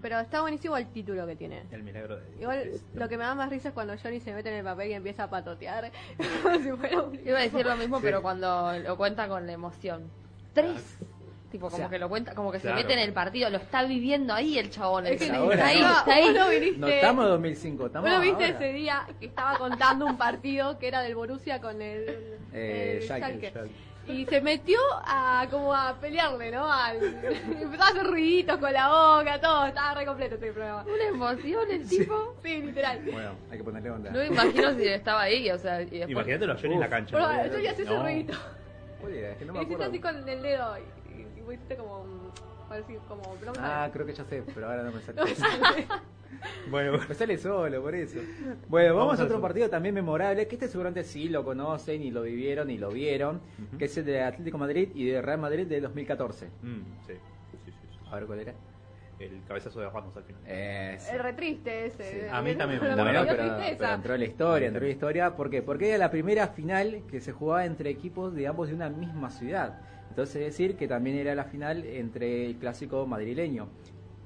[0.00, 1.62] Pero está buenísimo el título que tiene.
[1.70, 4.34] El milagro de Igual de- lo que me da más risa es cuando Johnny se
[4.34, 5.92] mete en el papel y empieza a patotear.
[6.42, 8.02] como si fuera un- Iba a decir lo mismo, Sí.
[8.04, 10.02] pero cuando lo cuenta con la emoción.
[10.54, 10.98] Tres.
[11.52, 12.78] Tipo, como O sea, que lo cuenta, como que claro.
[12.78, 15.06] se mete en el partido, lo está viviendo ahí el chabón.
[15.06, 15.98] Es que está ahora, ahí, ¿no?
[15.98, 16.24] está ahí.
[16.24, 18.56] Vos no viniste, No estamos en 2005, estamos vos no viste ahora.
[18.56, 23.02] ese día que estaba contando un partido que era del Borussia con el, Eh, el
[23.06, 23.50] Schalke.
[23.50, 23.92] Schalke.
[24.08, 26.72] Y se metió a como a pelearle, ¿no?
[26.72, 26.96] Al,
[27.60, 30.84] empezaba a hacer ruiditos con la boca, todo, estaba re completo este programa.
[30.84, 32.34] Una emoción el tipo.
[32.42, 32.98] Sí, literal.
[33.12, 34.10] Bueno, hay que ponerle onda.
[34.10, 36.10] No me imagino si estaba ahí, o sea, y después...
[36.10, 37.16] Imagínatelo a Johnny en la cancha.
[37.18, 37.52] Bueno, ¿no?
[37.52, 38.32] yo ya hice ese ruidito.
[39.04, 39.90] Oye, es que no me Y hiciste acuerdo.
[39.92, 41.01] así con el dedo y,
[41.50, 43.22] hiciste como, mm, parece como.
[43.58, 45.18] Ah, creo que ya sé, pero ahora no me sale.
[45.20, 45.86] No me sale.
[46.70, 48.18] Bueno, Me sale solo, por eso.
[48.68, 49.42] Bueno, vamos, Vamos a otro eso.
[49.42, 53.42] partido también memorable, que este seguramente sí lo conocen y lo vivieron y lo vieron,
[53.68, 53.76] Ujú.
[53.78, 56.46] que es el de Atlético Madrid y de Real Madrid de 2014.
[56.62, 57.12] mm, sí,
[57.50, 57.98] sí, sí, sí.
[58.10, 58.54] A ver cuál era.
[59.18, 60.40] El cabezazo de Ramos al final.
[60.46, 61.12] Eso.
[61.12, 62.02] Es re triste ese.
[62.22, 62.26] Sí.
[62.32, 63.76] A mí también me Pero Bueno, pero, tristeza.
[63.78, 65.36] pero entró en la historia, entró en la historia.
[65.36, 65.62] ¿Por qué?
[65.62, 69.30] Porque era la primera final que se jugaba entre equipos de ambos de una misma
[69.30, 69.78] ciudad.
[70.12, 73.70] Entonces es decir que también era la final entre el clásico madrileño.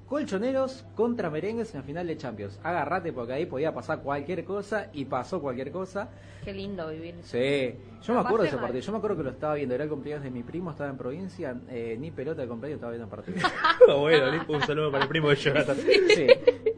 [0.08, 2.60] Colchoneros contra merengues en la final de Champions.
[2.62, 6.08] Agarrate porque ahí podía pasar cualquier cosa y pasó cualquier cosa.
[6.44, 7.16] Qué lindo vivir.
[7.22, 8.66] Sí, yo me acuerdo de ese mal.
[8.66, 8.84] partido.
[8.84, 9.74] Yo me acuerdo que lo estaba viendo.
[9.74, 11.56] Era el cumpleaños de mi primo, estaba en provincia.
[11.68, 13.48] eh, ni pelota de cumpleaños, estaba viendo el partido.
[14.00, 15.76] bueno, un saludo para el primo de Jonathan.
[15.76, 16.26] Sí.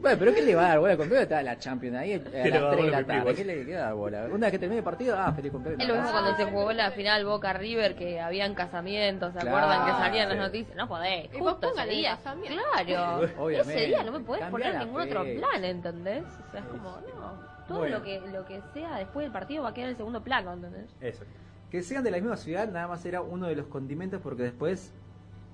[0.00, 0.92] Bueno, pero ¿qué le va a dar bola?
[0.92, 2.96] El cumpleaños estaba la Champions ahí a las va a dar 3 de bola la
[2.96, 3.24] a mi primo?
[3.24, 3.34] tarde.
[3.34, 4.24] ¿Qué le, qué le da bola?
[4.32, 5.82] Una vez que termine el partido, ah, feliz cumpleaños.
[5.82, 6.48] Es lo mismo cuando se Ah.
[6.50, 10.76] jugó la final Boca River, que habían casamientos, ¿se Claro, acuerdan que salían las noticias?
[10.76, 12.16] No podés, justo ese día.
[12.16, 12.62] casamiento.
[12.86, 13.74] Claro, Obviamente.
[13.74, 16.24] ese día no me podés Cambia poner ningún otro plan, ¿entendés?
[16.48, 17.58] O sea, es como, no.
[17.68, 17.98] Todo Bueno.
[17.98, 20.90] lo que lo que sea después del partido va a quedar en segundo plano, ¿entendés?
[21.00, 21.24] Eso.
[21.70, 24.90] Que sean de la misma ciudad nada más era uno de los condimentos porque después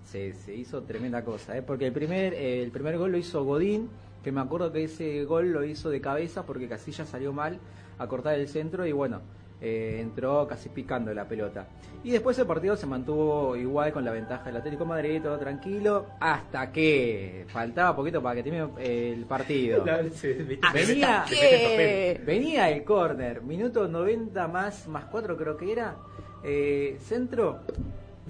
[0.05, 1.57] se, se hizo tremenda cosa.
[1.57, 1.63] ¿eh?
[1.63, 3.89] Porque el primer, eh, el primer gol lo hizo Godín,
[4.23, 7.59] que me acuerdo que ese gol lo hizo de cabeza porque Casilla salió mal
[7.99, 9.23] a cortar el centro y bueno,
[9.61, 11.67] eh, entró casi picando la pelota.
[12.03, 15.39] Y después el partido se mantuvo igual con la ventaja del Atlético de Madrid, todo
[15.39, 19.83] tranquilo, hasta que faltaba poquito para que termine eh, el partido.
[20.75, 21.25] Venía,
[22.27, 25.97] venía el córner, minuto 90 más, más 4 creo que era,
[26.43, 27.61] eh, centro,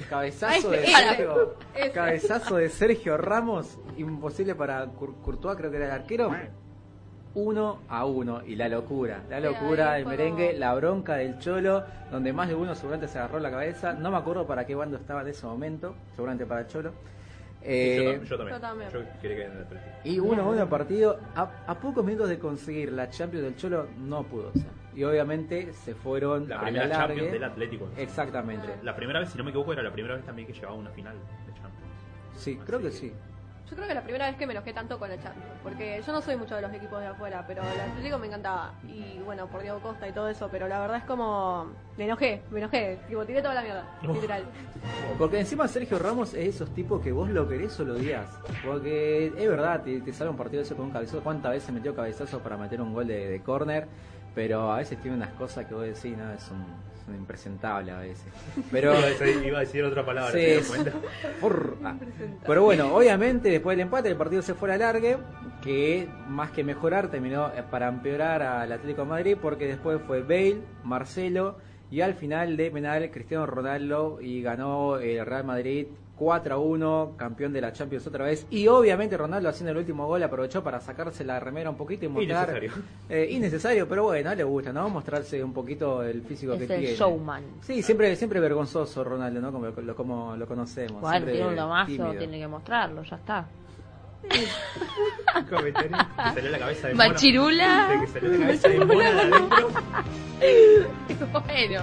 [0.08, 0.86] cabezazo de.
[1.16, 1.56] Sergio,
[1.92, 6.28] cabezazo de Sergio Ramos, imposible para Cour- Courtois, creo que era el arquero.
[7.34, 11.38] Uno a uno y la locura, la locura, ahí el fue merengue, la bronca del
[11.40, 13.92] cholo, donde más de uno seguramente se agarró la cabeza.
[13.92, 16.92] No me acuerdo para qué bando estaba en ese momento, seguramente para el cholo.
[17.66, 18.54] Eh, yo, también.
[18.56, 18.90] Yo también.
[18.90, 19.92] Yo quería que en el partido.
[20.04, 23.86] y uno a uno partido, a, a pocos minutos de conseguir la Champions del Cholo,
[23.98, 24.66] no pudo ser.
[24.94, 27.32] Y obviamente se fueron La a primera la Champions largue.
[27.32, 27.88] del Atlético.
[27.96, 28.68] Exactamente.
[28.82, 30.90] La primera vez, si no me equivoco, era la primera vez también que llevaba una
[30.90, 31.14] final
[31.46, 31.92] de Champions.
[32.36, 33.12] Sí, creo que sí.
[33.68, 36.12] Yo creo que la primera vez que me enojé tanto con la Champions, porque yo
[36.12, 38.74] no soy mucho de los equipos de afuera, pero el Atlético me encantaba.
[38.86, 41.72] Y bueno, por Diego Costa y todo eso, pero la verdad es como.
[41.96, 42.98] Me enojé, me enojé.
[43.08, 44.44] Tipo, tiré toda la mierda, literal.
[45.18, 48.28] Porque encima Sergio Ramos es esos tipos que vos lo querés o lo odias.
[48.64, 51.22] Porque es verdad, te, te sale un partido ese con un cabezazo.
[51.22, 53.88] ¿Cuántas veces metió cabezazos para meter un gol de, de córner?
[54.34, 56.64] Pero a veces tiene unas cosas que vos decís, no, es un,
[57.08, 58.26] un impresentable a veces.
[58.70, 58.94] Pero
[59.44, 60.32] iba, a decir, otra palabra.
[60.32, 60.60] Sí,
[61.84, 61.96] ah.
[62.46, 65.18] Pero bueno, obviamente después del empate el partido se fue a la largue,
[65.62, 70.22] que más que mejorar terminó eh, para empeorar al Atlético de Madrid porque después fue
[70.22, 71.58] Bale, Marcelo
[71.90, 75.86] y al final de penal Cristiano Ronaldo y ganó el Real Madrid
[76.16, 80.06] 4 a 1, campeón de la Champions otra vez y obviamente Ronaldo haciendo el último
[80.06, 82.72] gol aprovechó para sacarse la remera un poquito y mostrar Innecesario.
[83.08, 84.88] eh, innecesario, pero bueno, le gusta, ¿no?
[84.88, 86.94] Mostrarse un poquito el físico Es que el tiene.
[86.96, 87.42] showman.
[87.62, 89.50] Sí, siempre siempre vergonzoso Ronaldo, ¿no?
[89.52, 91.00] Como lo, como lo conocemos.
[91.00, 93.46] Bueno, tiene un lomazo, tiene que mostrarlo, ya está.
[95.50, 95.90] Comentario.
[95.90, 96.94] Que salió la cabeza de.
[96.94, 97.88] Machirula.
[97.88, 99.70] De que salió la cabeza de mona de adentro.
[101.32, 101.82] bueno.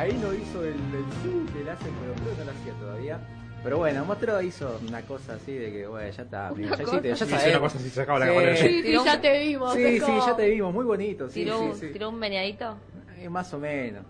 [0.00, 2.72] Ahí no hizo el, el zoom que le hacen, pero creo que no lo hacía
[2.80, 3.18] todavía.
[3.62, 6.50] Pero bueno, Mostro hizo una cosa así de que, bueno, ya está.
[6.52, 6.82] Una ya cosa.
[6.84, 7.46] hiciste, ya Hizo sabés.
[7.50, 8.32] una cosa así, sacaba la Sí.
[8.32, 8.56] cámara.
[8.56, 9.74] Sí, sí, ya te vimos.
[9.74, 11.28] Sí, sí, como- ya te vimos, muy bonito.
[11.28, 11.88] Sí, Tiró, sí, un- sí.
[11.92, 12.76] tiró un meneadito.
[13.18, 14.02] Eh, más o menos.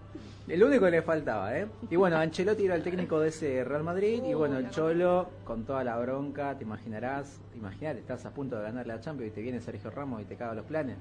[0.46, 1.66] El único que le faltaba, ¿eh?
[1.90, 4.22] Y bueno, Ancelotti era el técnico de ese Real Madrid.
[4.24, 7.40] Y bueno, el Cholo, con toda la bronca, te imaginarás.
[7.56, 10.36] Imagínate, estás a punto de ganar la Champions y te viene Sergio Ramos y te
[10.36, 10.96] caga los planes.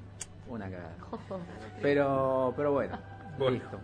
[0.47, 0.95] Una cagada.
[1.81, 2.97] Pero, pero bueno,
[3.37, 3.51] Bueno.
[3.57, 3.79] listo.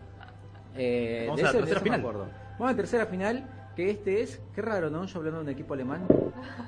[0.76, 2.00] Eh, Vamos de a la me final.
[2.00, 2.28] acuerdo.
[2.54, 5.06] Vamos a la tercera final, que este es, qué raro, ¿no?
[5.06, 6.06] Yo hablando de un equipo alemán.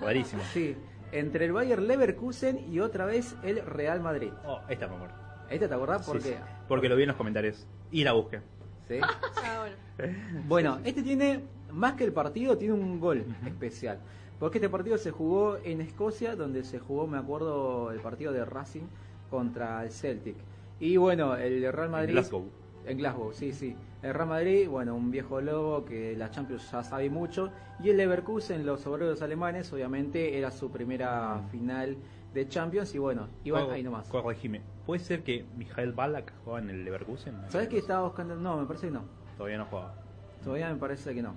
[0.02, 0.42] Rarísimo.
[0.54, 0.76] Sí,
[1.12, 4.32] entre el Bayer Leverkusen y otra vez el Real Madrid.
[4.46, 5.16] Oh, esta me acuerdo.
[5.50, 6.02] ¿Este te acordás?
[6.06, 6.36] Sí, Porque sí.
[6.68, 7.66] Porque lo vi en los comentarios.
[7.92, 8.42] Y la busqué.
[8.88, 9.00] ¿Sí?
[9.44, 9.76] Ah, bueno.
[10.48, 14.00] Bueno, este tiene, más que el partido, tiene un gol especial.
[14.40, 18.46] Porque este partido se jugó en Escocia, donde se jugó, me acuerdo, el partido de
[18.46, 18.84] Racing
[19.30, 20.36] contra el Celtic.
[20.80, 22.10] Y bueno, el Real Madrid...
[22.10, 22.46] En Glasgow.
[22.86, 23.76] En Glasgow, sí, sí.
[24.03, 27.52] El Real Madrid, bueno, un viejo lobo que la Champions ya sabe mucho.
[27.80, 31.98] Y el Leverkusen, los obreros alemanes, obviamente era su primera final
[32.34, 32.94] de Champions.
[32.94, 34.07] Y bueno, iban ahí nomás.
[34.07, 34.61] Corregime.
[34.86, 37.36] ¿Puede ser que Mijael Balak jugaba en el Leverkusen?
[37.49, 38.36] ¿Sabes que estaba buscando?
[38.36, 39.03] No, me parece que no.
[39.36, 39.95] Todavía no jugaba.
[40.44, 41.34] Todavía me parece que no.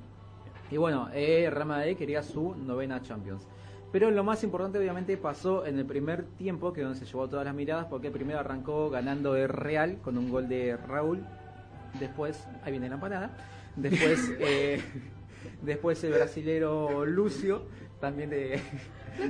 [0.70, 3.46] Y bueno, eh, Real Madrid quería su novena Champions.
[3.90, 7.28] Pero lo más importante obviamente pasó en el primer tiempo, que es donde se llevó
[7.28, 11.26] todas las miradas, porque primero arrancó ganando el Real con un gol de Raúl.
[11.98, 13.30] Después, ahí viene la empanada.
[13.76, 14.80] Después, eh,
[15.62, 17.66] después el brasilero Lucio,
[18.00, 18.60] también de,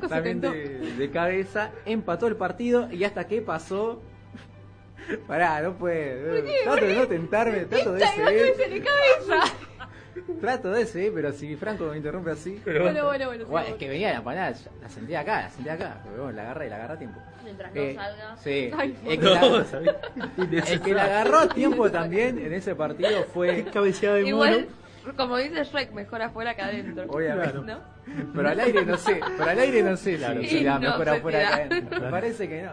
[0.09, 4.03] también de, de cabeza, empató el partido y hasta que pasó...
[5.27, 6.63] Pará, no puede.
[6.63, 8.85] Trato de no tentarme, trato de seguir.
[8.85, 9.55] cabeza.
[10.41, 12.61] Trato de sí, pero si Franco me interrumpe así.
[12.65, 13.69] Bueno, bueno, bueno.
[13.69, 16.01] Es que venía la empanada, yo la sentía acá, la sentía acá.
[16.05, 17.21] Pero bueno, la agarré y la agarré a tiempo.
[17.45, 18.37] Mientras Eh, no salga.
[18.37, 18.71] Sí.
[18.77, 23.25] Ay, el, que No, la, el que la agarró a tiempo también en ese partido
[23.33, 23.65] fue.
[23.73, 24.69] Cabeceada de Igual,
[25.17, 27.05] como dice Shrek, mejor afuera que adentro.
[27.09, 27.59] Obviamente.
[27.59, 27.79] ¿No?
[28.35, 31.09] Pero al aire no sé, pero al aire no sé Claro, si, la No mejor
[31.11, 32.01] afuera que adentro.
[32.01, 32.73] Me parece que no.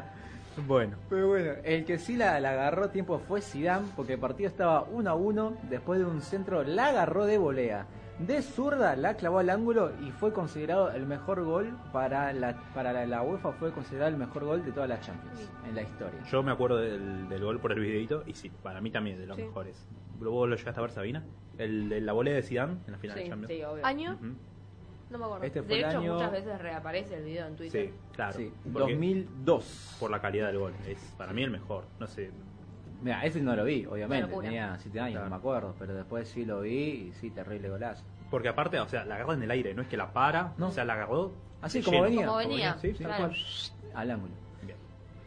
[0.66, 0.98] Bueno.
[1.10, 4.50] Pero bueno, el que sí la, la agarró a tiempo fue Zidane, porque el partido
[4.50, 7.86] estaba 1 a 1, después de un centro la agarró de volea.
[8.20, 12.92] De zurda la clavó al ángulo y fue considerado el mejor gol para la, para
[12.92, 16.20] la, la UEFA, fue considerado el mejor gol de toda la Champions en la historia.
[16.32, 19.28] Yo me acuerdo del, del gol por el videito y sí, para mí también de
[19.28, 19.44] los Sí.
[19.44, 19.88] mejores.
[20.20, 21.24] ¿Vos lo llegaste a ver, Sabina?
[21.60, 23.54] El de la volea de Zidane en la final de Sí, Champions.
[23.54, 23.86] sí, obvio.
[23.86, 24.14] ¿Año?
[24.16, 24.26] Ujú.
[25.12, 25.46] No me acuerdo.
[25.46, 27.86] Este fue De el hecho, año muchas veces reaparece el video en Twitter.
[27.86, 28.34] Sí, claro.
[28.34, 29.98] sí, Porque- 2002.
[30.00, 30.74] Por la calidad del gol.
[30.88, 31.84] Es para mí el mejor.
[32.00, 32.32] No sé.
[33.02, 35.26] Mira, ese no lo vi, obviamente, tenía 7 años, Claro.
[35.26, 36.72] no me acuerdo, pero después sí lo vi
[37.10, 38.04] y sí, terrible golazo.
[38.32, 40.70] Porque aparte, o sea, la agarra en el aire, no es que la para, No.
[40.70, 42.10] o sea, la agarró Así de como lleno.
[42.10, 42.26] venía.
[42.26, 43.18] Como venía, Sí, tal claro.
[43.28, 43.36] cual.
[43.94, 44.34] Al ángulo.
[44.64, 44.78] Bien.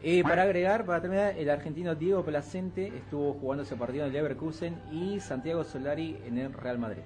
[0.03, 4.15] Eh, para agregar, para terminar, el argentino Diego Placente estuvo jugando ese partido en el
[4.15, 7.03] Leverkusen y Santiago Solari en el Real Madrid.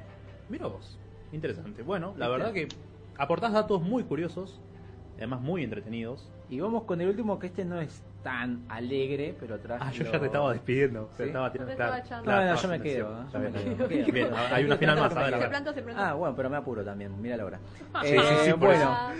[0.49, 0.99] Mira vos,
[1.33, 1.83] interesante.
[1.83, 2.39] Bueno, la ¿Viste?
[2.39, 2.69] verdad que
[3.19, 4.61] aportás datos muy curiosos,
[5.17, 6.31] además muy entretenidos.
[6.51, 9.85] Y vamos con el último, que este no es tan alegre, pero traje.
[9.87, 11.09] Ah, yo lo- ya te estaba despidiendo.
[11.13, 11.19] ¿Sí?
[11.19, 11.71] Te estaba tirando.
[11.71, 13.23] Te Claro, estaba claro, No, no, estaba yo me quedo, ¿eh?
[13.27, 13.89] Está bien, Yo me está quedo.
[13.89, 14.11] bien.
[14.15, 15.17] Bien, hay una final más.
[15.17, 16.03] a ver, a Se plantó, se plantó.
[16.03, 17.59] Ah, bueno, pero me apuro también, mira la hora.
[18.03, 19.13] Sí, sí, sí, por bueno, Ah,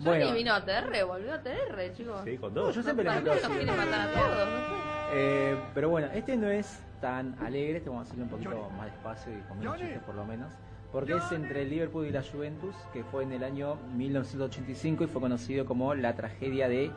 [0.00, 0.24] bueno.
[0.26, 2.20] Johnny vino a TR, volvió a TR, chicos.
[2.24, 2.70] Sí, con No, todo.
[2.72, 3.52] yo siempre le meto mí nos así.
[3.56, 4.72] quiere matar a todos, no sé.
[5.12, 8.86] Eh, pero bueno, este no es tan alegre, este vamos a hacerlo un poquito más
[8.86, 10.52] despacio y con menos chistes por lo menos.
[10.92, 15.06] Porque es entre el Liverpool y la Juventus, que fue en el año 1985 y
[15.06, 16.90] fue conocido como la tragedia de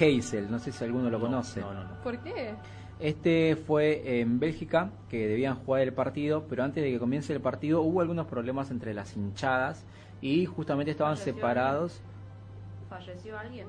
[0.00, 0.50] Heysel.
[0.50, 1.60] No sé si alguno lo conoce.
[1.60, 2.02] No, no, no.
[2.02, 2.54] ¿Por qué?
[2.98, 7.40] Este fue en Bélgica, que debían jugar el partido, pero antes de que comience el
[7.40, 9.84] partido hubo algunos problemas entre las hinchadas
[10.20, 12.00] y justamente estaban Falleció separados.
[12.88, 13.68] ¿Falleció alguien?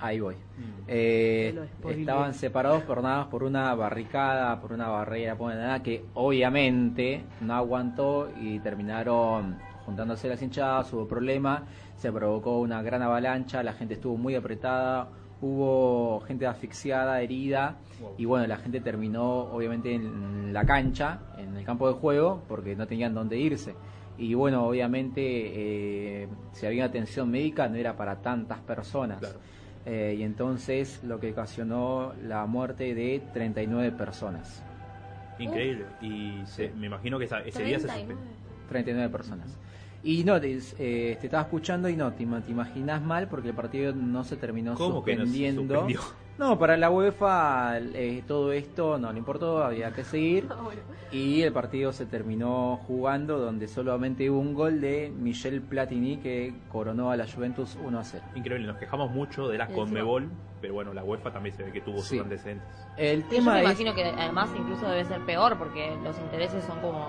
[0.00, 0.34] Ahí voy.
[0.34, 0.82] Mm.
[0.88, 1.54] Eh,
[1.88, 7.54] estaban separados por nada por una barricada, por una barrera, por nada que obviamente no
[7.54, 11.64] aguantó y terminaron juntándose las hinchadas, hubo problema,
[11.96, 15.08] se provocó una gran avalancha, la gente estuvo muy apretada,
[15.42, 18.14] hubo gente asfixiada, herida Wow.
[18.16, 22.74] y bueno, la gente terminó obviamente en la cancha, en el campo de juego, porque
[22.74, 23.74] no tenían dónde irse.
[24.16, 29.18] Y bueno, obviamente eh, si había atención médica no era para tantas personas.
[29.18, 29.38] Claro.
[29.86, 34.62] Eh, y entonces lo que ocasionó la muerte de 39 personas.
[35.38, 35.86] Increíble.
[36.02, 38.14] Y se- me imagino que esa- ese día se 39.
[38.14, 38.68] suspendió.
[38.68, 39.58] 39 personas.
[40.02, 43.54] Y no, te, eh, te estaba escuchando y no, te, te imaginas mal porque el
[43.54, 45.62] partido no se terminó ¿Cómo que no se suspendiendo.
[45.74, 46.00] suspendió?
[46.38, 50.46] No, para la UEFA eh, todo esto no le importó, había que seguir.
[50.50, 50.80] Ah, bueno.
[51.12, 56.54] Y el partido se terminó jugando donde solamente hubo un gol de Michel Platini que
[56.70, 58.24] coronó a la Juventus 1 a 0.
[58.36, 60.30] Increíble, nos quejamos mucho de la Encima- Conmebol,
[60.62, 62.16] pero bueno, la UEFA también se ve que tuvo Sí.
[62.16, 62.66] sus antecedentes.
[62.96, 63.64] El Yo tema me es...
[63.66, 67.08] imagino que además incluso debe ser peor porque los intereses son como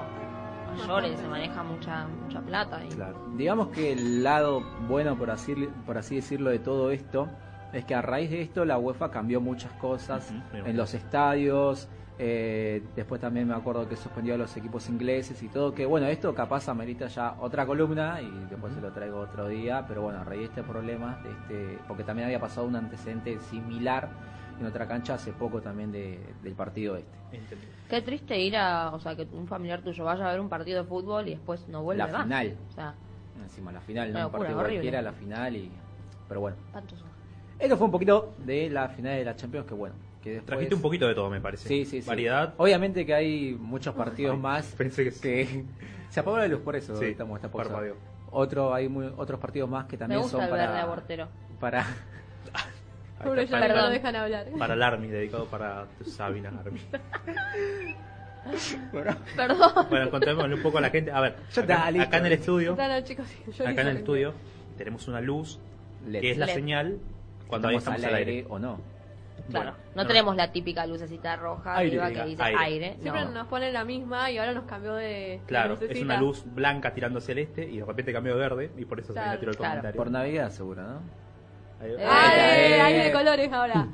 [0.71, 2.83] mayores, se maneja mucha mucha plata.
[2.85, 2.89] Y...
[2.89, 3.17] Claro.
[3.35, 5.53] Digamos que el lado bueno, por así,
[5.85, 7.27] por así decirlo, de todo esto
[7.73, 11.87] es que a raíz de esto la UEFA cambió muchas cosas en los estadios.
[12.19, 15.73] eh, después también me acuerdo que suspendió a los equipos ingleses y todo.
[15.73, 19.85] Que bueno, esto capaz amerita ya otra columna y después se lo traigo otro día.
[19.87, 23.39] Pero bueno, a raíz de este problema, de este, porque también había pasado un antecedente
[23.39, 24.09] similar
[24.61, 27.17] en otra cancha hace poco también de- del partido este.
[27.35, 27.71] Entendido.
[27.89, 30.81] Qué triste ir a, o sea, que un familiar tuyo vaya a ver un partido
[30.83, 32.23] de fútbol y después no vuelve La más.
[32.23, 32.57] final.
[32.69, 32.95] O sea,
[33.41, 34.75] Encima la final, no un locura, partido horrible.
[34.77, 35.71] cualquiera, la final y.
[36.27, 36.57] Pero bueno.
[36.71, 37.03] tantos
[37.59, 40.45] Esto fue un poquito de la final de la Champions, que bueno, que después...
[40.47, 41.67] Trajiste un poquito de todo, me parece.
[41.67, 42.07] Sí, sí, sí.
[42.07, 42.53] Variedad.
[42.57, 45.21] Obviamente que hay muchos partidos más Pensé que sí.
[45.21, 45.65] que...
[46.09, 47.81] Se apagó la luz por eso, Sí, estamos esta pausa.
[48.31, 50.65] Otro, hay muy- otros partidos más que Me también gusta son el para...
[50.67, 51.27] verde abortero.
[51.59, 51.85] Para...
[53.23, 54.45] Pobre ya no dejan hablar.
[54.57, 56.81] Para el Army, dedicado para Sabina Army.
[59.35, 59.87] Perdón.
[59.89, 61.11] Bueno, contémosle un poco a la gente.
[61.11, 64.33] A ver, acá, acá en el estudio, No, no, chicos, yo acá en el estudio
[64.77, 65.59] tenemos una luz
[66.07, 66.21] LED.
[66.21, 66.53] que es la LED.
[66.55, 66.97] señal
[67.47, 68.45] cuando estamos estamos al aire.
[68.49, 68.79] o no.
[69.49, 72.59] Claro, Bueno, no, no, tenemos la típica lucecita roja Aire, arriba que dice aire.
[72.59, 72.97] aire.
[73.01, 73.31] Siempre no.
[73.31, 75.41] nos ponen la misma y ahora nos cambió de.
[75.47, 78.39] Claro, de es una luz blanca tirando hacia el este y de repente cambió de
[78.39, 79.71] verde y por eso Claro, Sabina tiró el claro.
[79.71, 79.97] comentario.
[79.97, 81.01] Por Navidad seguro, ¿no?
[81.81, 82.75] Ahí- Eh, ¡Ah, Eh.
[82.77, 83.87] eh, hay de colores ahora!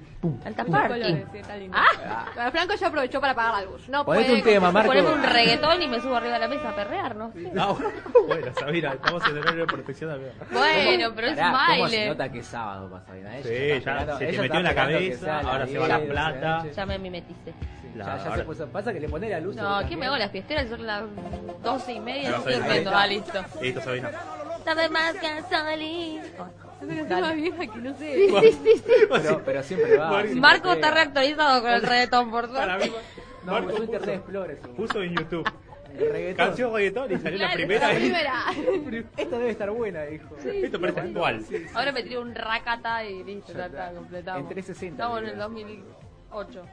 [0.43, 0.87] Alta De party.
[0.93, 1.77] colores, sí, está lindo.
[1.79, 3.87] Ah, Bueno, Franco ya aprovechó para apagar la luz.
[3.87, 4.89] No Ponete puede un tema, Marco.
[4.89, 7.31] poneme un reggaetón y me subo arriba de la mesa a perrear, ¿no?
[7.31, 7.51] sé.
[7.57, 7.73] Ah,
[8.27, 10.33] bueno, Sabina, estamos en horario de protección también.
[10.51, 12.07] Bueno, pero es un ¿Cómo se baile.
[12.09, 13.37] nota que es sábado para Sabina?
[13.37, 15.77] Ella Sí, ya esperando- se te metió en la que cabeza, sea la ahora se
[15.77, 16.65] va la 10, plata.
[16.75, 17.53] Ya me mimetiste.
[17.95, 19.55] Ya, La- ya se ahora- puso, pasa que le pone la luz.
[19.55, 20.67] No, ¿qué me hago las fiesteras?
[20.67, 21.03] Son las
[21.63, 22.31] doce y media.
[22.31, 22.91] No estoy durmiendo.
[22.93, 23.39] Ah, listo.
[23.61, 24.11] Listo, Sabina.
[24.65, 25.13] Dame más
[26.79, 27.05] gasolina.
[27.07, 28.15] Pero soy más vieja que no sé.
[28.15, 28.91] Sí, sí, sí, sí.
[29.09, 30.21] Pero, pero siempre va.
[30.21, 30.73] Siempre Marco pega.
[30.75, 32.89] está reactualizado con el reggaetón, por Para suerte.
[32.89, 32.95] mí,
[33.45, 34.55] No, Marco puso Internet Explorer.
[34.61, 34.75] seguro.
[34.75, 35.51] puso en YouTube
[35.97, 36.45] El reggaetón.
[36.47, 37.87] canción reggaetón y salió la Claro, primera.
[37.93, 38.43] La primera.
[39.17, 40.35] Esta debe estar buena, dijo.
[40.45, 41.45] Esto parece actual.
[41.73, 44.41] Ahora me tiré un racata y listo, ya está, completamos.
[44.41, 45.43] En 360, Estamos en el creo.
[45.49, 46.65] 2008.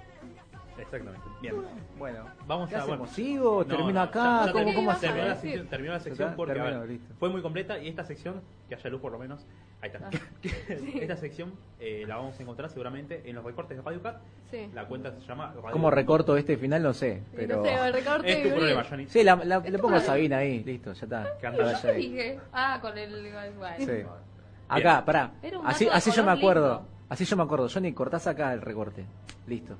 [0.79, 1.27] Exactamente.
[1.41, 1.55] Bien.
[1.99, 2.99] Bueno, Vamos ¿qué a hacemos?
[2.99, 3.13] bueno.
[3.15, 3.59] ¿Sigo?
[3.63, 4.21] No, ¿Termino no, acá?
[4.21, 6.37] ya- ya ¿Cómo, terminó, cómo terminó la sección, terminó la sección ¿Está?
[6.37, 9.47] porque ver, fue muy completa y esta sección, que haya luz por lo menos,
[9.81, 10.09] ahí está.
[10.13, 10.19] Ah.
[11.01, 14.17] esta sección eh, la vamos a encontrar seguramente en los recortes de Radio Cat.
[14.51, 14.69] Sí.
[14.75, 16.83] La cuenta se llama Radio ¿Cómo recorto este final?
[16.83, 17.23] No sé.
[17.31, 17.59] Sí, Pero...
[17.59, 18.33] No sé, el recorte.
[18.33, 19.07] Es tu de- problema, Johnny.
[19.07, 21.93] Sí, la, la- le pongo a Sabina ahí, listo, ya está.
[21.95, 23.33] Dije, ah, con el.
[23.79, 24.03] Sí.
[24.69, 25.31] Acá, pará.
[25.65, 26.69] Así, así yo me acuerdo.
[26.79, 26.89] lindo.
[27.09, 27.69] Así yo me acuerdo.
[27.73, 29.05] Johnny, cortás acá el recorte.
[29.47, 29.77] Listo.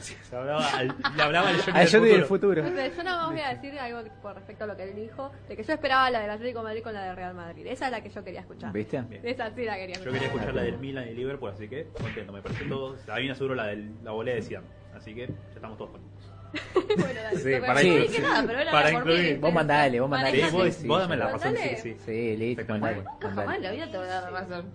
[0.00, 2.62] Se hablaba al- le hablaba al Johnny Al del Johnny del futuro.
[2.62, 2.66] futuro.
[2.68, 5.32] Entonces, yo nada más voy a decir algo con respecto a lo que él dijo,
[5.48, 7.66] de que yo esperaba la del Atlético de Madrid con la de Real Madrid.
[7.66, 8.72] Esa es la que yo quería escuchar.
[8.72, 9.00] ¿Viste?
[9.02, 9.26] Bien.
[9.26, 10.12] Esa sí la quería Yo escuchar.
[10.12, 12.96] quería escuchar la del Milan y Liverpool, así que contento, me pareció todo.
[13.08, 14.66] A mí me aseguro la de la volea de Zidane,
[14.96, 16.32] así que ya estamos todos contentos.
[16.96, 17.80] bueno, dale, Sí, para.
[17.80, 18.22] Sí, sí.
[18.22, 19.38] nada, pero era Para incluir.
[19.38, 20.36] Vos mandale, vos mandale.
[20.36, 20.88] Sí, vos, vos sí.
[20.88, 21.96] dame la razón, sí, sí.
[22.04, 22.96] Sí, listo, mandale.
[23.02, 24.70] Nunca jamás en la vida te voy a dar la razón.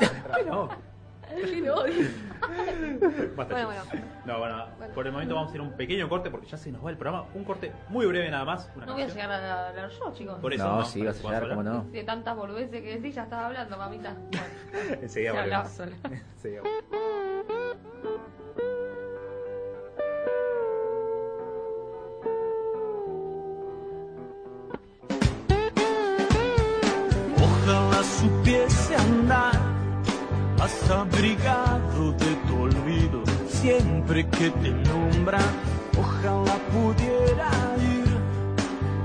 [0.46, 0.68] No,
[3.36, 3.82] Bueno, bueno.
[4.24, 4.94] No, bueno, Bueno.
[4.94, 6.96] por el momento vamos a hacer un pequeño corte porque ya se nos va el
[6.96, 7.26] programa.
[7.34, 8.70] Un corte muy breve nada más.
[8.76, 9.26] Una No voy a canción.
[9.30, 10.38] llegar a hablar yo, chicos.
[10.40, 10.84] Por eso, No, ¿no?
[10.84, 11.84] sí, vas a llegar, cómo no.
[11.84, 14.14] De tantas boludeces que decís, ya estás hablando, mamita.
[14.14, 15.68] Bueno, Enseguida volvemos.
[15.70, 15.92] sola.
[16.34, 16.62] Enseguida.
[30.66, 35.52] más abrigado de tu olvido siempre que te nombran.
[35.96, 37.50] Ojalá pudiera
[37.96, 38.10] ir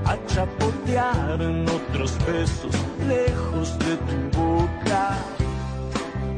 [0.04, 2.74] a chapotear en otros besos
[3.06, 5.04] lejos de tu boca.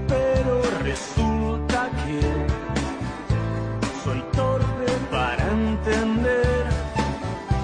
[0.09, 2.21] Pero resulta que
[4.03, 6.65] soy torpe para entender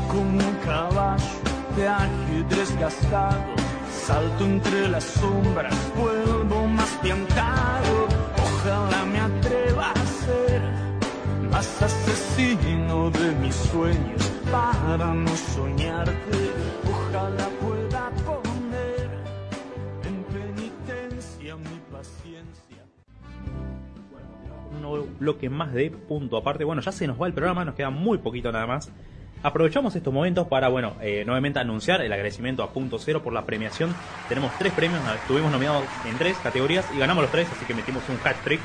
[0.09, 1.37] como un caballo
[1.77, 3.60] de ajedrez gastado.
[4.11, 8.09] Salto entre las sombras, vuelvo más piantado.
[8.43, 10.63] Ojalá me atreva a ser
[11.49, 16.51] más asesino de mis sueños para no soñarte.
[16.91, 19.11] Ojalá pueda poner
[20.03, 22.83] en penitencia mi paciencia.
[24.73, 26.65] un nuevo bloque más de punto aparte.
[26.65, 28.91] Bueno, ya se nos va el programa, nos queda muy poquito nada más.
[29.43, 33.47] Aprovechamos estos momentos para, bueno, eh, nuevamente anunciar el agradecimiento a Punto Cero por la
[33.47, 33.95] premiación.
[34.29, 38.03] Tenemos tres premios, estuvimos nominados en tres categorías y ganamos los tres, así que metimos
[38.11, 38.61] un hat trick,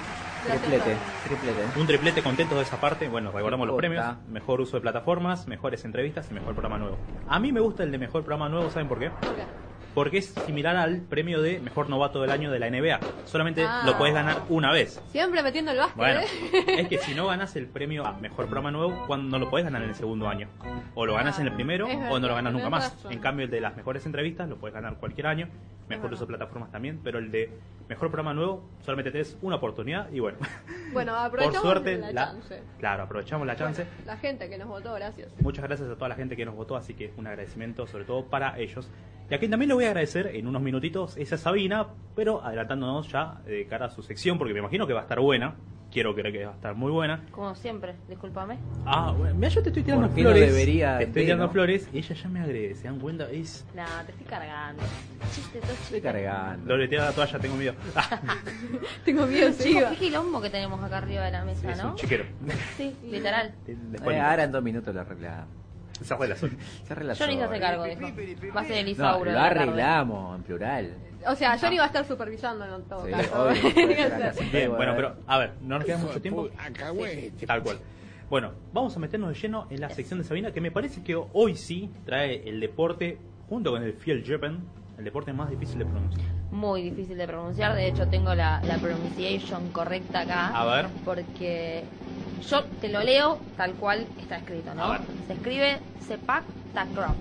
[0.45, 0.95] Triplete,
[1.25, 1.79] triplete.
[1.79, 3.07] un triplete contentos de esa parte.
[3.07, 6.97] Bueno, recordamos los premios: mejor uso de plataformas, mejores entrevistas y mejor programa nuevo.
[7.27, 9.09] A mí me gusta el de mejor programa nuevo, ¿saben por qué?
[9.09, 9.43] ¿Por qué?
[9.95, 12.99] Porque es similar al premio de mejor novato del año de la NBA.
[13.25, 13.83] Solamente Ah.
[13.85, 15.01] lo puedes ganar una vez.
[15.11, 16.25] Siempre metiendo el básquet, Bueno, ¿eh?
[16.81, 19.63] es que si no ganas el premio a mejor programa nuevo, cuando no lo puedes
[19.65, 20.49] ganar en el segundo año.
[20.93, 22.91] O lo ganas en el primero o no lo ganas nunca más.
[22.93, 23.13] razón.
[23.13, 25.47] En cambio, el de las mejores entrevistas lo puedes ganar cualquier año.
[25.87, 26.99] Mejor uso de plataformas también.
[27.03, 27.49] Pero el de
[27.87, 30.11] mejor programa nuevo, solamente tenés una oportunidad.
[30.11, 30.39] Y bueno,
[30.93, 32.61] Bueno, por aprovechamos suerte, la, la, chance.
[32.79, 33.83] claro, aprovechamos la chance.
[33.83, 35.31] Bueno, la gente que nos votó, gracias.
[35.39, 38.25] Muchas gracias a toda la gente que nos votó, así que un agradecimiento sobre todo
[38.25, 38.89] para ellos.
[39.29, 42.43] Y a quien también le voy a agradecer en unos minutitos es a Sabina, pero
[42.43, 45.55] adelantándonos ya de cara a su sección, porque me imagino que va a estar buena.
[45.91, 47.25] Quiero creer que va a estar muy buena.
[47.31, 48.57] Como siempre, discúlpame.
[48.85, 50.51] Ah, bueno, mira, yo te estoy tirando ¿Por qué no flores.
[50.53, 51.51] debería te estoy de, tirando no?
[51.53, 52.75] flores y ella ya me agrede.
[52.75, 53.31] ¿Se dan cuenta?
[53.31, 53.65] Es.
[53.73, 54.83] No, te estoy cargando.
[55.33, 55.83] Chiste, todo chiste.
[55.97, 56.75] Estoy cargando.
[56.75, 57.75] Lo de la toalla, tengo miedo.
[57.95, 58.19] Ah,
[59.05, 59.91] Tengo miedo, chiva.
[59.91, 61.91] qué quilombo que tenemos acá arriba de la mesa, es ¿no?
[61.91, 62.25] un chiquero.
[62.75, 63.53] Sí, literal.
[63.65, 65.47] Después Eh, ahora en dos minutos lo arreglamos.
[66.03, 66.53] Se arregla solo.
[66.83, 68.01] Se arregla Yo ni se hace cargo de eso.
[68.55, 69.31] Va a ser el No, Isauro.
[69.31, 70.93] lo arreglamos en plural.
[71.27, 73.49] O sea, yo no iba a estar supervisando en todo Sí, caso.
[74.51, 76.49] Bien, bueno, pero a ver, no nos queda mucho tiempo.
[77.47, 77.79] Tal cual.
[78.29, 81.15] Bueno, vamos a meternos de lleno en la sección de Sabina, que me parece que
[81.15, 83.17] hoy sí trae el deporte,
[83.49, 84.63] junto con el Fiel Japan,
[84.97, 86.25] el deporte más difícil de pronunciar.
[86.51, 87.75] Muy difícil de pronunciar.
[87.75, 90.47] De hecho, tengo la, la pronunciation correcta acá.
[90.49, 90.87] A ver.
[91.03, 91.83] Porque
[92.41, 94.83] yo te lo leo tal cual está escrito, ¿no?
[94.83, 95.01] A ver.
[95.27, 96.43] Se escribe Sepak
[96.73, 97.15] Takrov.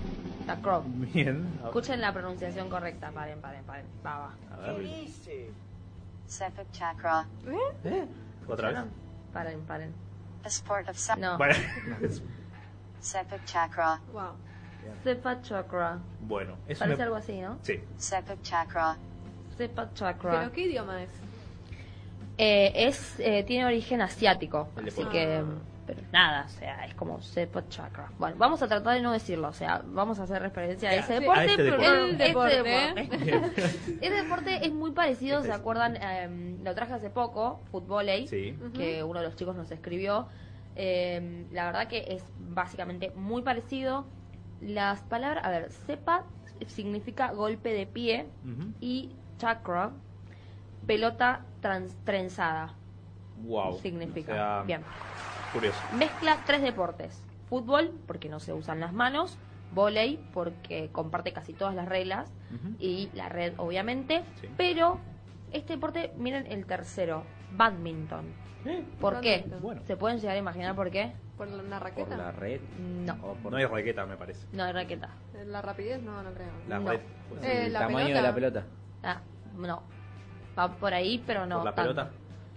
[0.45, 0.83] Takrov.
[0.85, 1.47] Bien.
[1.57, 1.65] a ver.
[1.67, 3.11] Escuchen la pronunciación correcta.
[3.11, 3.85] Paren, paren, paren.
[4.05, 4.33] Va, va.
[4.53, 4.87] A ver,
[6.27, 7.27] Sepak Chakra,
[8.47, 8.79] otra vez.
[9.33, 9.93] Paren, paren.
[10.43, 11.37] a sport of No.
[12.99, 14.33] Sepak Chakra, Wow.
[15.03, 15.99] Sepak Chakra.
[16.21, 17.03] bueno, eso Parece me...
[17.03, 17.57] algo así, ¿no?
[17.61, 18.97] Sí, Sepak Chakra,
[19.57, 20.39] Sepak Chakra.
[20.39, 21.09] ¿Pero qué idioma es?
[22.37, 25.41] Eh, es, eh, tiene origen asiático, El así que,
[25.87, 28.11] pero nada, o sea, es como Sepa Chakra.
[28.19, 30.99] Bueno, vamos a tratar de no decirlo, o sea, vamos a hacer referencia a Sí,
[30.99, 31.45] ese a deporte.
[31.45, 31.87] este pero deporte.
[31.87, 32.63] no- El este deporte.
[32.63, 33.65] deporte.
[34.01, 35.59] Este deporte es muy parecido, Este ¿se es.
[35.59, 35.95] acuerdan?
[36.01, 38.57] Eh, lo traje hace poco, Fútbol sí.
[38.73, 40.27] que uno de los chicos nos escribió.
[40.75, 44.05] Eh, la verdad que es básicamente muy parecido.
[44.61, 46.23] Las palabras, a ver, sepa
[46.67, 48.71] significa golpe de pie Ujú.
[48.81, 49.91] y chakra,
[50.87, 52.73] pelota trans- trenzada
[53.43, 53.79] Wow.
[53.79, 54.31] significa.
[54.31, 54.81] O sea, Bien.
[55.51, 55.79] Curioso.
[55.97, 57.19] Mezcla tres deportes.
[57.49, 59.37] Fútbol, porque no se usan las manos.
[59.73, 62.31] Volei, porque comparte casi todas las reglas.
[62.79, 64.23] Y la red, obviamente.
[64.41, 64.47] Sí.
[64.57, 64.99] Pero
[65.51, 67.23] este deporte, miren el tercero.
[67.51, 68.25] Badminton.
[69.01, 69.45] ¿Por qué?
[69.61, 69.81] Bueno.
[69.85, 71.13] ¿Se pueden llegar a imaginar por qué?
[71.37, 72.15] ¿Por una Por raqueta?
[72.17, 72.61] la red.
[72.79, 73.17] No.
[73.41, 74.45] por No hay raqueta, me parece.
[74.53, 75.09] No hay raqueta.
[75.47, 76.01] ¿La rapidez?
[76.01, 76.51] No, no creo.
[76.69, 76.91] La No.
[76.91, 76.99] red.
[77.29, 78.21] pues, Eh, el la tamaño pelota.
[78.21, 78.63] de la pelota.
[79.03, 79.21] Ah,
[79.57, 79.81] no.
[80.57, 81.57] Va por ahí, pero no.
[81.57, 81.93] ¿Por la tanto.
[81.93, 82.11] pelota?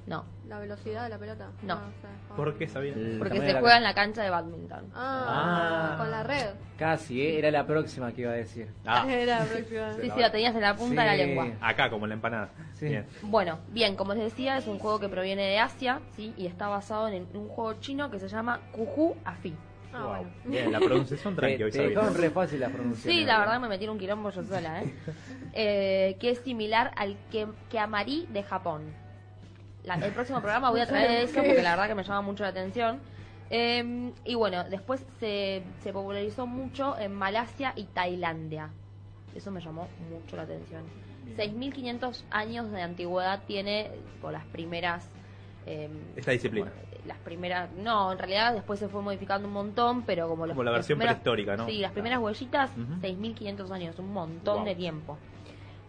[0.06, 1.48] No, ¿La velocidad de la pelota?
[1.62, 1.74] No.
[2.00, 2.34] sé.
[2.34, 2.94] ¿Por qué sabía?
[2.94, 4.90] El porque se juega en la cancha de badminton.
[4.94, 5.94] Ah, Ah.
[5.98, 6.46] con la red.
[6.78, 7.38] Casi, ¿eh?
[7.38, 8.70] era la próxima que iba a decir.
[8.86, 9.92] Ah, Era próxima.
[10.00, 11.48] Sí, sí, la tenías en la punta de la lengua.
[11.60, 12.48] acá, como en la empanada.
[12.72, 12.86] Sí.
[12.86, 13.06] Bien.
[13.20, 16.32] Bueno, bien, como les decía, es un juego que proviene de Asia, ¿sí?
[16.38, 19.54] Y está basado en un juego chino que se llama Kuju Afi.
[19.98, 20.14] Ah, Wow.
[20.16, 20.30] bueno.
[20.44, 21.88] Bien, la pronunciación Te, tranqui hoy te sabía.
[21.90, 23.20] dejaron re fácil las pronunciaciones.
[23.20, 24.94] Sí, la verdad me metí en un quilombo yo sola, ¿eh?
[25.54, 28.92] Eh, que es similar al que, Keamari de Japón.
[29.84, 32.42] La- el próximo programa voy a traer eso porque la verdad que me llama mucho
[32.44, 33.00] la atención.
[33.50, 38.68] Eh, y bueno, después se, se popularizó mucho en Malasia y Tailandia.
[39.34, 40.84] Eso me llamó mucho la atención.
[41.36, 45.08] 6.500 años de antigüedad tiene por las primeras...
[45.68, 46.70] eh, Esta disciplina.
[46.74, 50.54] bueno, las primeras, no, en realidad después se fue modificando un montón, pero como, los-
[50.54, 51.66] Como la versión primeras- prehistórica, ¿no?
[51.66, 53.00] Sí, las primeras huellitas, Ujú.
[53.00, 54.64] 6.500 años, un montón Wow.
[54.64, 55.18] de tiempo.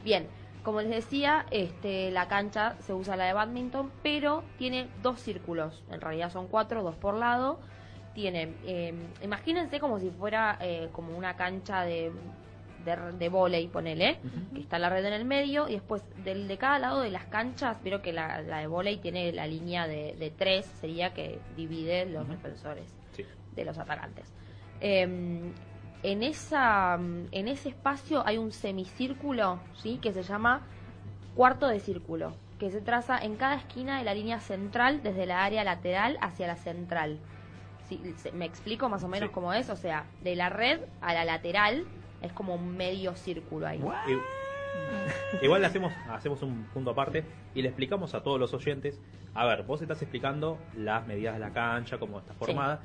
[0.03, 0.29] Bien,
[0.63, 5.83] como les decía, este, la cancha se usa la de badminton, pero tiene dos círculos,
[5.89, 7.59] en realidad son cuatro, dos por lado.
[8.13, 12.11] Tiene, eh, imagínense como si fuera eh, como una cancha de,
[12.95, 14.17] de, de volei, ponele,
[14.53, 17.25] que está la red en el medio, y después del de cada lado de las
[17.25, 21.39] canchas, pero que la, la de volei tiene la línea de, de tres, sería que
[21.55, 23.25] divide los defensores Sí.
[23.55, 24.31] de los atacantes.
[24.81, 25.01] Eh,
[26.01, 29.97] en esa en ese espacio hay un semicírculo, ¿sí?
[30.01, 30.61] que se llama
[31.35, 35.43] cuarto de círculo, que se traza en cada esquina de la línea central desde la
[35.43, 37.19] área lateral hacia la central.
[37.87, 37.99] Sí,
[38.33, 39.33] me explico más o menos Sí.
[39.33, 41.85] cómo es, o sea, de la red a la lateral
[42.21, 43.81] es como un medio círculo ahí.
[45.41, 47.23] Igual le hacemos, hacemos un punto aparte
[47.53, 48.99] y le explicamos a todos los oyentes,
[49.33, 52.81] a ver, vos estás explicando las medidas de la cancha, cómo está formada.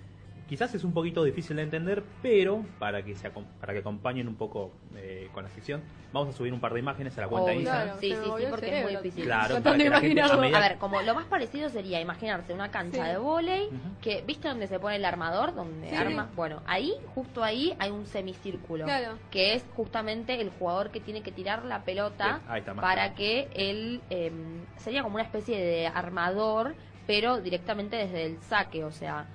[0.49, 4.29] Quizás es un poquito difícil de entender, pero para que se acom- para que acompañen
[4.29, 5.81] un poco eh, con la sección,
[6.13, 7.61] vamos a subir un par de imágenes a la cuenta de Obvio.
[7.63, 7.87] Instagram.
[7.87, 9.25] Claro, Sí, sí, sí, porque es muy difícil.
[9.25, 10.39] Claro, para que de la gente imaginarlo.
[10.39, 13.11] a medida- A ver, como lo más parecido sería imaginarse una cancha Sí.
[13.11, 13.79] de vóley, Ujú.
[14.03, 15.55] que ¿viste donde se pone el armador?
[15.55, 15.97] Donde Sí.
[15.97, 16.29] arma.
[16.37, 18.85] Bueno, ahí, justo ahí, hay un semicírculo.
[18.85, 19.19] Claro.
[19.31, 23.15] Que es justamente el jugador que tiene que tirar la pelota está, para claro.
[23.17, 26.75] que él em, sería como una especie de armador,
[27.07, 28.85] pero directamente desde el saque.
[28.85, 29.27] O sea,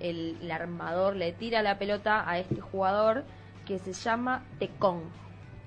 [0.00, 3.24] el, el armador le tira la pelota a este jugador
[3.66, 5.02] que se llama Tecón.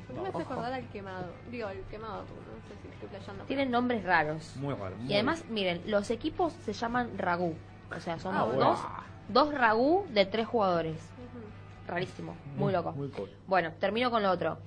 [0.07, 1.33] ¿Por qué me hace acordar al quemado?
[1.51, 2.25] Digo, el quemado, no
[2.67, 3.43] sé si estoy playando.
[3.45, 4.55] Tienen nombres raros.
[4.57, 4.95] Muy raro.
[4.97, 7.55] muy Y además, miren, los equipos se llaman ragú.
[7.95, 8.69] O sea, son Ah, bueno.
[8.69, 8.79] dos,
[9.29, 10.97] dos ragú de tres jugadores.
[11.17, 11.43] Ujú.
[11.87, 12.91] Rarísimo, muy loco.
[12.93, 13.29] Muy cool.
[13.47, 14.57] Bueno, termino con lo otro.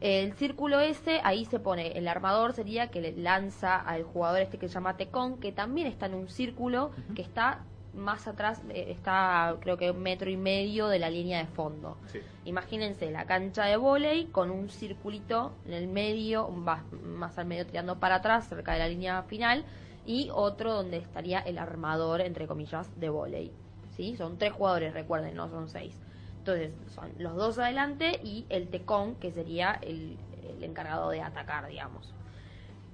[0.00, 4.56] El círculo ese, ahí se pone, el armador sería que le lanza al jugador este
[4.56, 7.60] que se llama Tecón, que también está en un círculo que está
[7.92, 11.98] más atrás, eh, está creo que un metro y medio de la línea de fondo.
[12.06, 12.20] Sí.
[12.44, 17.66] Imagínense la cancha de vóley con un circulito en el medio, va- más al medio
[17.66, 19.64] tirando para atrás, cerca de la línea final,
[20.06, 23.52] y otro donde estaría el armador, entre comillas, de vóley.
[23.96, 24.16] ¿Sí?
[24.16, 25.94] Son tres jugadores, recuerden, no son seis.
[26.38, 30.16] Entonces, son los dos adelante y el tecón, que sería el,
[30.56, 32.14] el encargado de atacar, digamos.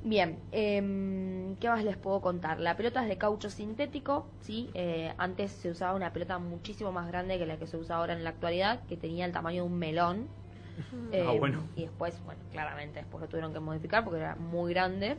[0.03, 2.61] Bien, em, ¿qué más les puedo contar?
[2.61, 4.71] La pelota es de caucho sintético, ¿sí?
[4.75, 8.13] Eh, antes se usaba una pelota muchísimo más grande que la que se usa ahora
[8.13, 10.29] en la actualidad, que tenía el tamaño de un melón.
[11.13, 11.63] Eh, Ah, bueno.
[11.75, 15.17] Y después, bueno, claramente después lo tuvieron que modificar porque era muy grande.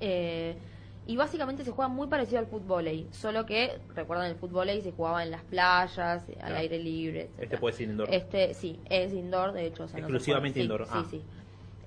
[0.00, 0.56] Eh,
[1.06, 5.22] y básicamente se juega muy parecido al fútbol, solo que, recuerdan, el fútbol se jugaba
[5.22, 6.56] en las playas, al Claro.
[6.56, 7.20] aire libre.
[7.22, 7.60] Este etcétera.
[7.60, 8.08] puede ser indoor.
[8.12, 9.84] Este, sí, es indoor, de hecho.
[9.84, 11.04] o sea, no se Exclusivamente sí, indoor, ah.
[11.08, 11.24] Sí, sí.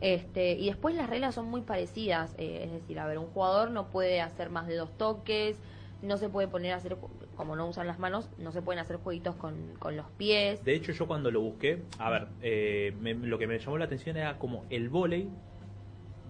[0.01, 3.71] Este, y después las reglas son muy parecidas, eh, es decir, a ver, un jugador
[3.71, 5.59] no puede hacer más de dos toques,
[6.01, 6.97] no se puede poner a hacer,
[7.35, 10.63] como no usan las manos, no se pueden hacer jueguitos con, con los pies.
[10.63, 13.85] De hecho, yo cuando lo busqué, a ver, eh, me- lo que me llamó la
[13.85, 15.30] atención era como el volei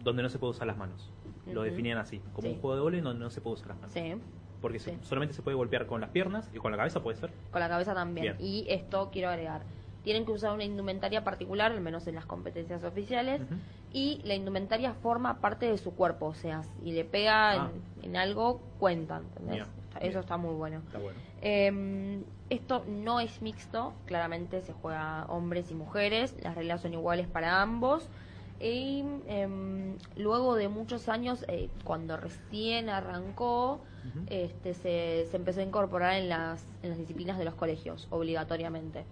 [0.03, 1.11] donde no se puede usar las manos.
[1.45, 2.53] Lo definían así, como Sí.
[2.55, 3.93] un juego de volei donde no se puede usar las manos.
[3.93, 4.13] Sí,
[4.61, 4.91] Porque Sí.
[5.03, 7.31] solamente se puede golpear con las piernas y con la cabeza puede ser.
[7.49, 8.35] con la cabeza también.
[8.35, 8.35] Bien.
[8.39, 9.63] Y esto quiero agregar.
[10.09, 13.41] Tienen que usar una indumentaria particular, al menos en las competencias oficiales,
[13.93, 17.69] y la indumentaria forma parte de su cuerpo, o sea, si le pega Ah.
[18.01, 19.65] en, en algo, cuentan, bien.
[20.01, 20.79] Eso está muy bueno.
[20.87, 21.19] Está bueno.
[21.43, 27.27] Eh, esto no es mixto, claramente se juega hombres y mujeres, las reglas son iguales
[27.27, 28.09] para ambos.
[28.59, 33.81] Y em, luego de muchos años, eh, cuando recién arrancó,
[34.27, 39.05] este, se, se empezó a incorporar en las, en las disciplinas de los colegios, obligatoriamente.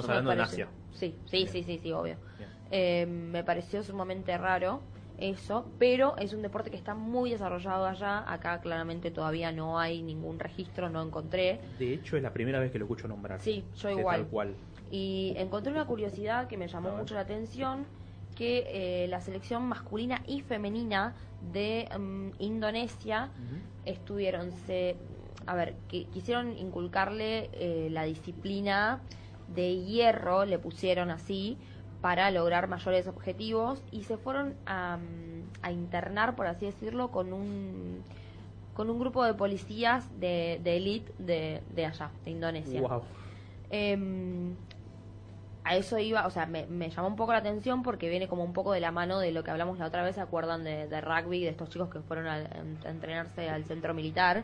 [0.00, 0.78] Estamos hablando pareció- Asia.
[0.90, 2.18] Sí, sí, sí, sí, sí, obvio.
[2.70, 4.82] Eh, me pareció sumamente raro
[5.18, 8.24] eso, pero es un deporte que está muy desarrollado allá.
[8.26, 11.60] Acá claramente todavía no hay ningún registro, no encontré.
[11.78, 13.40] De hecho, es la primera vez que lo escucho nombrar.
[13.40, 14.20] Sí, yo igual.
[14.22, 14.56] Tal cual.
[14.90, 17.86] Y encontré una curiosidad que me llamó mucho la atención,
[18.34, 18.64] que
[19.04, 23.30] eh, la selección masculina y femenina de mm, Indonesia
[23.84, 24.96] estuvieron, se,
[25.46, 29.02] a ver, que quisieron inculcarle eh, la disciplina
[29.54, 31.58] de hierro, le pusieron así,
[32.00, 34.98] para lograr mayores objetivos y se fueron a,
[35.62, 38.02] a internar, por así decirlo, con un
[38.74, 42.80] con un grupo de policías de, de elite de, de allá, de Indonesia.
[42.80, 43.02] Wow.
[43.70, 44.54] Em,
[45.64, 48.42] a eso iba, o sea, me, me llamó un poco la atención porque viene como
[48.42, 50.88] un poco de la mano de lo que hablamos la otra vez, ¿se acuerdan de,
[50.88, 54.42] de rugby, de estos chicos que fueron a, a entrenarse al centro militar?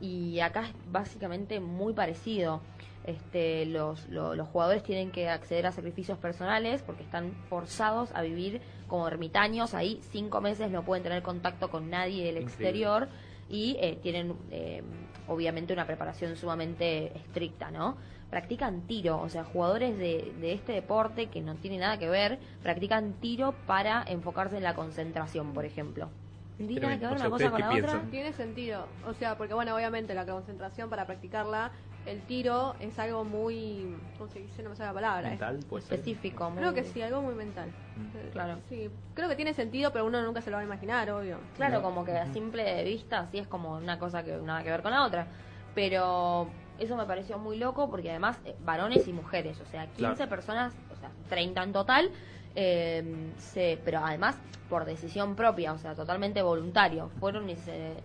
[0.00, 2.60] Y acá es básicamente muy parecido.
[3.08, 8.20] Este, los, lo- los jugadores tienen que acceder a sacrificios personales porque están forzados a
[8.20, 12.50] vivir como ermitaños ahí cinco meses, no pueden tener contacto con nadie del Increíble.
[12.52, 13.08] exterior
[13.48, 14.82] y eh, tienen eh,
[15.26, 17.96] obviamente una preparación sumamente estricta, ¿no?
[18.28, 22.38] Practican tiro, o sea, jugadores de, de este deporte que no tiene nada que ver,
[22.62, 26.10] practican tiro para enfocarse en la concentración, por ejemplo.
[26.58, 28.10] Tiene nada que ver O sea, una cosa con ¿ustedes la otra.
[28.10, 31.70] Tiene sentido, o sea, porque bueno, obviamente la concentración para practicarla,
[32.10, 34.62] el tiro es algo muy, ¿cómo se dice?
[34.62, 35.28] No me sale la palabra.
[35.28, 35.94] Mental, puede ser.
[35.98, 36.52] Específico.
[36.54, 37.72] Creo muy- que sí, algo muy mental.
[37.96, 38.16] Mm.
[38.16, 38.60] Eh, Claro.
[38.68, 41.40] Sí, creo que tiene sentido, pero uno nunca se lo va a imaginar, obvio.
[41.54, 44.82] Claro, como que a simple vista sí es como una cosa que nada que ver
[44.82, 45.28] con la otra.
[45.74, 50.14] Pero eso me pareció muy loco porque además eh, varones y mujeres, o sea, 15
[50.16, 50.28] Claro.
[50.30, 52.10] personas, o sea, 30 en total,
[52.54, 57.08] eh, se, pero además por decisión propia, o sea, totalmente voluntario.
[57.20, 58.02] Fueron y se,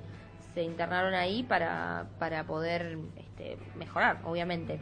[0.53, 4.79] se internaron ahí para, para poder este, mejorar, obviamente.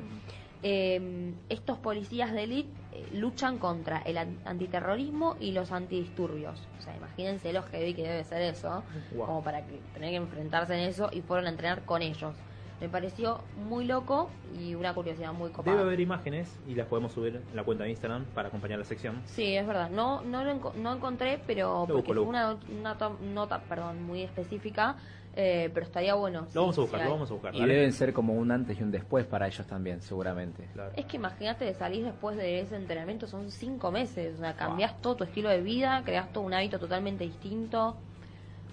[0.64, 6.68] Eh, estos policías de élite eh, luchan contra el an- antiterrorismo y los antidisturbios.
[6.78, 8.84] O sea, imagínense lo heavy que debe ser eso,
[9.16, 9.26] Wow.
[9.26, 12.36] como para que, tener que enfrentarse en eso y fueron a entrenar con ellos.
[12.80, 14.30] Me pareció muy loco
[14.60, 15.78] y una curiosidad muy copada.
[15.78, 18.86] Debe haber imágenes y las podemos subir en la cuenta de Instagram para acompañar la
[18.86, 19.22] sección.
[19.26, 19.90] Sí, es verdad.
[19.92, 24.24] No no lo enco- no encontré, pero Lo porque fue una, una nota, perdón, muy
[24.24, 24.96] específica,
[25.36, 26.48] eh, pero estaría bueno.
[26.54, 27.56] Lo vamos a buscar, lo vamos a buscar.
[27.56, 27.74] Y dale.
[27.74, 30.68] deben ser como un antes y un después para ellos también, seguramente.
[30.74, 30.92] Claro.
[30.96, 35.16] Es que imagínate, salís después de ese entrenamiento, son cinco meses, o sea, cambiás todo
[35.16, 37.96] tu estilo de vida, creás todo un hábito totalmente distinto,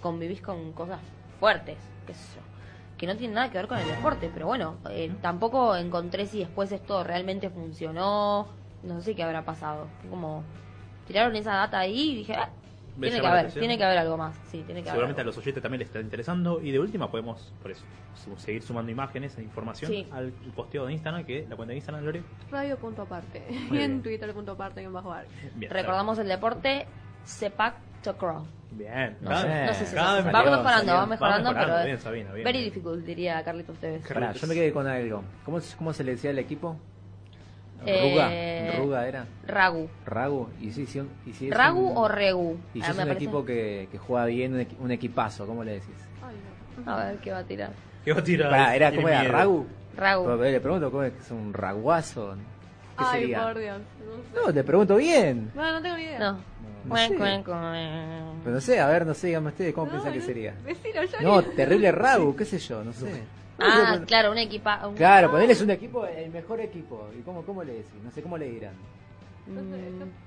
[0.01, 1.01] convivís con cosas
[1.39, 2.43] fuertes, qué sé yo,
[2.97, 6.41] que no tienen nada que ver con el deporte, pero bueno, eh, tampoco encontré si
[6.41, 8.49] después esto realmente funcionó,
[8.83, 10.43] no sé qué habrá pasado, como
[11.07, 12.51] tiraron esa data ahí y dije, ah,
[12.99, 13.61] Me tiene que haber, atención.
[13.61, 16.01] tiene que haber algo más, sí, tiene que Seguramente a los oyentes también les está
[16.01, 17.85] interesando y de última podemos por eso
[18.37, 20.07] seguir sumando imágenes e información Sí.
[20.13, 23.43] al posteo de Instagram que la cuenta de Instagram Lore Radio.aparte.
[23.49, 23.83] Muy Y bien.
[23.93, 25.27] en Twitter.aparte en bajo bar.
[25.55, 26.87] bien Recordamos el deporte
[27.25, 28.45] Sepak Takraw.
[28.73, 29.67] bien No cada- sé.
[29.67, 32.33] No sé si cada se- vez va mejorando, va Va mejorando, mejorando, pero bien, Sabina,
[32.33, 32.71] bien, very bien.
[32.71, 34.07] difficult, diría Carlitos Tevez.
[34.07, 35.23] Pará, yo me quedé con algo.
[35.45, 36.77] ¿Cómo, cómo se le decía al equipo?
[37.87, 38.79] Eh, Ruga.
[38.83, 39.27] Ruga era.
[39.47, 39.89] Ragu.
[40.05, 40.49] Ragu.
[40.61, 42.59] Y sí, sí, y sí es ¿Ragu un- o Regu?
[42.75, 45.47] Y Ah, si es un parece- equipo que, que juega bien, un, equi- un equipazo,
[45.47, 45.95] ¿cómo le decís?
[46.23, 46.37] Ay,
[46.85, 46.93] no.
[46.93, 47.71] A ver qué va a tirar.
[48.05, 48.51] ¿Qué va a tirar?
[48.51, 49.21] Pará, era, ¿Cómo era?
[49.21, 49.33] miedo.
[49.33, 49.67] ¿Ragu?
[49.97, 50.25] Ragu.
[50.25, 52.35] Pero le pregunto, ¿cómo es que es un raguazo?
[52.99, 53.43] ¿Qué Ay, sería?
[53.45, 53.79] por Dios.
[53.79, 54.47] No, sé.
[54.47, 55.51] No, te pregunto bien.
[55.55, 56.19] no, no tengo ni idea.
[56.19, 56.39] No.
[56.85, 57.15] No sé.
[57.17, 60.55] Pero no sé, a ver, no sé, dígame ustedes, ¿cómo No, piensan que no- sería?
[60.65, 63.23] Decilo, yo No, ni- terrible Ragu, qué sé yo, no sé.
[63.59, 64.87] Ah, claro, un equipa.
[64.87, 67.09] un- Claro, ponerles un equipo, el mejor equipo.
[67.19, 67.95] ¿Y cómo, cómo le decís?
[68.05, 68.75] No sé cómo le dirán.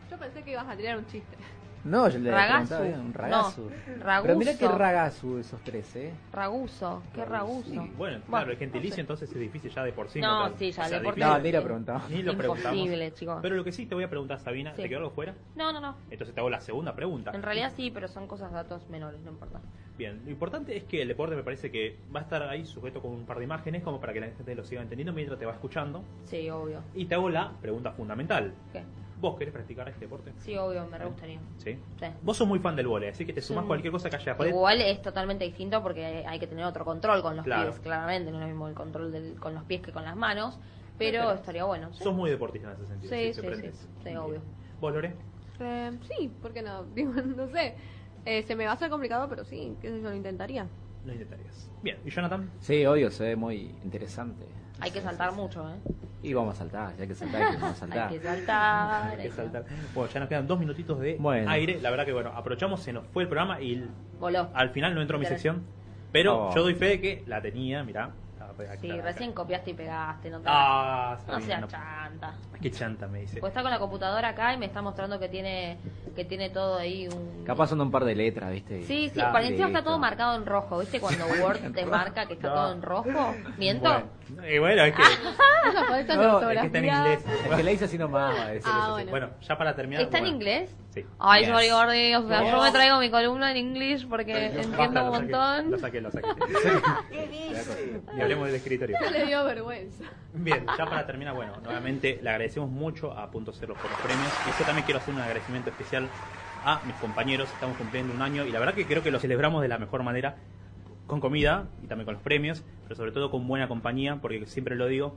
[0.09, 1.37] Yo pensé que ibas a tirar un chiste.
[1.83, 2.75] No, yo le Ragazu.
[2.75, 3.61] un ragazo.
[3.61, 4.27] No, raguzo.
[4.27, 6.13] Pero mirá qué ragazo esos tres, ¿eh?
[6.31, 7.69] Raguzo, qué raguzo.
[7.69, 10.21] Sí, bueno, claro, el gentilicio entonces es difícil ya de por sí.
[10.21, 11.19] No, sí, ya O sea, de por sí.
[11.21, 12.03] No, ni lo preguntaba.
[12.09, 12.77] Ni lo preguntamos.
[12.77, 13.39] Imposible, chicos.
[13.41, 14.83] Pero lo que sí te voy a preguntar, Sabina, Sí.
[14.83, 15.33] ¿te quedó algo fuera?
[15.55, 15.95] No, no, no.
[16.09, 17.31] Entonces te hago la segunda pregunta.
[17.33, 19.59] En realidad sí, pero son cosas, datos menores, no importa.
[19.97, 23.01] Bien, lo importante es que el deporte me parece que va a estar ahí sujeto
[23.01, 25.45] con un par de imágenes como para que la gente lo siga entendiendo mientras te
[25.45, 26.03] va escuchando.
[26.25, 26.81] Sí, obvio.
[26.93, 28.53] Y te hago la pregunta fundamental.
[28.71, 28.83] ¿Qué?
[29.21, 30.33] ¿Vos querés practicar este deporte?
[30.39, 31.39] Sí, obvio, me re gustaría.
[31.57, 31.77] ¿Sí?
[31.99, 32.05] Sí.
[32.23, 33.67] Vos sos muy fan del vóley, así que te sumás Sí.
[33.67, 34.35] cualquier cosa que haya.
[34.47, 37.69] Igual es totalmente distinto porque hay que tener otro control con los Claro.
[37.69, 40.15] pies, claramente, no es lo mismo el control del- con los pies que con las
[40.15, 40.59] manos,
[40.97, 41.93] pero Pero estaría bueno.
[41.93, 43.13] Sí, Sos muy deportista en ese sentido.
[43.13, 43.87] Sí, te sí, sí.
[44.03, 44.41] Sí, obvio.
[44.79, 45.15] ¿Vos, Lore?
[45.59, 46.83] Eh, sí, ¿por qué no?
[46.95, 47.75] Digo, no sé.
[48.25, 50.67] Eh, se me va a hacer complicado, pero sí, qué sé yo, lo intentaría.
[51.05, 51.69] Lo intentarías.
[51.81, 52.49] Bien, ¿y Jonathan?
[52.59, 54.45] Sí, obvio, se ve muy interesante.
[54.79, 55.75] Hay que saltar mucho, ¿eh?
[56.23, 58.09] Y vamos a saltar, si hay que saltar, hay que vamos a saltar.
[58.09, 59.11] Hay que saltar.
[59.11, 59.65] Hay que saltar.
[59.93, 61.49] Bueno, ya nos quedan dos minutitos de Bueno.
[61.49, 61.79] aire.
[61.81, 63.87] La verdad que, bueno, aprovechamos, se nos fue el programa y
[64.19, 64.49] Voló.
[64.53, 65.63] al final no entró mi sección.
[66.11, 66.55] Pero Oh.
[66.55, 68.11] yo doy fe de que la tenía, mirá.
[68.51, 69.01] Estaba pegada Sí, acá.
[69.03, 71.67] recién copiaste y pegaste, no te Ah, No seas no.
[71.67, 72.35] chanta.
[72.61, 73.39] Qué chanta me dice.
[73.39, 75.77] Pues está con la computadora acá y me está mostrando que tiene
[76.15, 78.83] que tiene todo ahí un Capaz son un par de letras, ¿viste?
[78.83, 79.31] Sí, sí, Claro.
[79.31, 80.99] para encima está todo marcado en rojo, ¿viste?
[80.99, 82.55] Cuando Word te marca que está No.
[82.55, 83.35] todo en rojo.
[83.57, 83.89] ¿Miento?
[83.89, 85.01] Bueno, y bueno, es que,
[86.17, 87.25] No, es que está en inglés.
[87.49, 89.11] Es que la hice así nomás, Ah, bueno.
[89.11, 90.03] Bueno, ya para terminar.
[90.03, 90.75] ¿Está en bueno, inglés?
[90.93, 91.05] Sí.
[91.19, 91.49] Ay, Yes.
[91.53, 92.15] sorry, Gordy.
[92.15, 92.51] O sea, Yes.
[92.51, 94.99] yo me traigo mi columna en inglés porque entiendo un saqué,
[95.31, 95.71] montón.
[95.71, 96.27] Lo saqué, lo saqué.
[98.17, 98.97] Y hablemos del escritorio.
[99.11, 100.03] Le dio vergüenza.
[100.33, 104.31] Bien, ya para terminar, bueno, nuevamente le agradecemos mucho a Punto Cero por los premios.
[104.47, 106.07] Y yo también quiero hacer un agradecimiento especial
[106.65, 107.49] a mis compañeros.
[107.53, 110.03] Estamos cumpliendo un año y la verdad que creo que lo celebramos de la mejor
[110.03, 110.35] manera,
[111.07, 114.75] con comida y también con los premios, pero sobre todo con buena compañía, porque siempre
[114.75, 115.15] lo digo,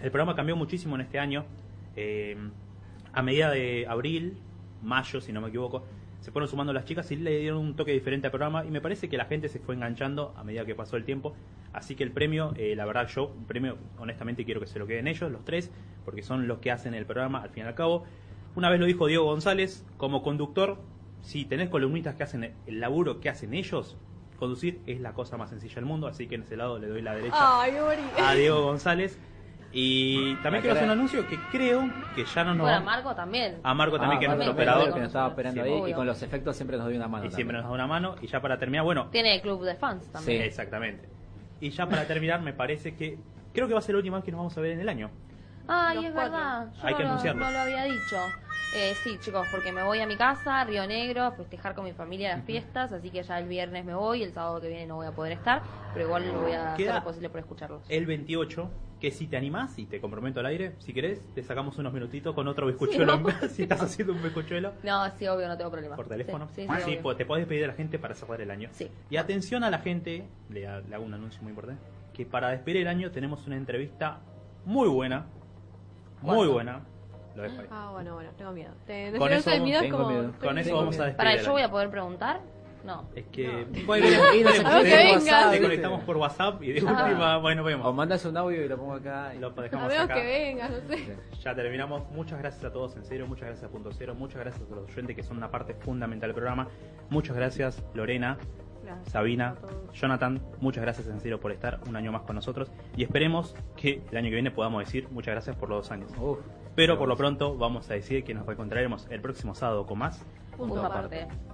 [0.00, 1.44] el programa cambió muchísimo en este año.
[1.96, 2.36] Eh,
[3.12, 4.38] a medida de abril,
[4.84, 5.84] mayo, si no me equivoco,
[6.20, 8.80] se fueron sumando las chicas y le dieron un toque diferente al programa y me
[8.80, 11.34] parece que la gente se fue enganchando a medida que pasó el tiempo.
[11.72, 14.86] Así que el premio, eh, la verdad yo, un premio honestamente quiero que se lo
[14.86, 15.70] queden ellos, los tres,
[16.04, 18.04] porque son los que hacen el programa al fin y al cabo.
[18.54, 20.78] Una vez lo dijo Diego González, como conductor,
[21.20, 23.96] si tenés columnistas que hacen el laburo que hacen ellos,
[24.38, 27.02] conducir es la cosa más sencilla del mundo, así que en ese lado le doy
[27.02, 27.74] la derecha Ay,
[28.18, 29.18] a Diego González.
[29.76, 33.14] Y también quiero hacer un anuncio que creo que ya no nos Bueno, va- Marco
[33.14, 33.58] también.
[33.64, 34.94] a Marco también, Ah, que es nuestro operador.
[34.94, 37.26] que nos estaba operando Sí, ahí y con los efectos siempre nos dio una mano.
[37.26, 38.14] Y siempre nos da una mano.
[38.22, 40.42] Y ya para terminar, bueno, Tiene club de fans también.
[40.42, 40.46] Sí.
[40.46, 41.08] exactamente.
[41.60, 43.18] Y ya para terminar, me parece que
[43.52, 44.88] creo que va a ser la última vez que nos vamos a ver en el
[44.88, 45.10] año.
[45.66, 46.32] Ay, Los es cuatro.
[46.32, 46.72] verdad.
[46.74, 47.44] Yo Hay no, que lo, anunciarlo.
[47.44, 48.32] no lo había dicho.
[48.70, 51.92] Eh, sí, chicos, porque me voy a mi casa, Río Negro, a festejar con mi
[51.92, 54.96] familia las fiestas, así que ya el viernes me voy, el sábado que viene no
[54.96, 57.82] voy a poder estar, pero igual lo voy a hacer Queda- lo posible por escucharlos.
[57.88, 58.68] El 28,
[59.04, 62.34] que si te animás y te comprometo al aire, si querés, te sacamos unos minutitos
[62.34, 63.20] con otro bizcochuelo.
[63.42, 65.94] Sí, si estás haciendo un bizcochuelo No, sí, obvio, no tengo problema.
[65.94, 66.48] por teléfono.
[66.54, 67.02] Sí, sí, sí, sí, obvio.
[67.02, 68.70] pues te podés pedir a la gente para cerrar el año.
[68.72, 68.90] Sí.
[69.10, 71.82] Y atención a la gente, le, ha- le hago un anuncio muy importante,
[72.14, 74.20] que para despedir el año tenemos una entrevista
[74.64, 75.26] muy buena,
[76.22, 76.52] muy ¿Cuándo?
[76.54, 76.80] buena.
[77.36, 77.66] Lo dejo ahí.
[77.70, 78.72] Ah, bueno, bueno, tengo miedo.
[78.86, 80.32] Te, Con eso el miedo como...
[80.38, 82.40] Con eso vamos a despedir Para, ¿yo voy a poder preguntar?
[82.84, 83.08] No.
[83.14, 83.86] Es que No.
[83.86, 84.06] bueno,
[84.36, 84.54] Y nos
[85.50, 87.04] Te conectamos por WhatsApp y de Ah.
[87.06, 87.94] última, bueno, O vemos.
[87.94, 89.32] mandas un audio y lo pongo acá.
[89.34, 90.14] y- Lo dejamos menos acá.
[90.14, 91.16] que vengas, no sé.
[91.42, 92.02] Ya terminamos.
[92.10, 93.26] Muchas gracias a todos, en serio.
[93.26, 94.14] Muchas gracias a Punto Cero.
[94.14, 96.68] Muchas gracias a los oyentes que son una parte fundamental del programa.
[97.10, 98.36] Muchas gracias, Lorena,
[98.84, 99.54] Gracias Sabina.
[99.94, 100.42] Jonathan.
[100.60, 102.70] Muchas gracias, en serio, por estar un año más con nosotros.
[102.96, 106.10] Y esperemos que el año que viene podamos decir muchas gracias por los dos años.
[106.20, 106.38] Uf.
[106.74, 110.18] Pero por lo pronto vamos a decir que nos reencontraremos el próximo sábado con más.
[110.56, 111.22] Punto Punto aparte.
[111.22, 111.53] aparte.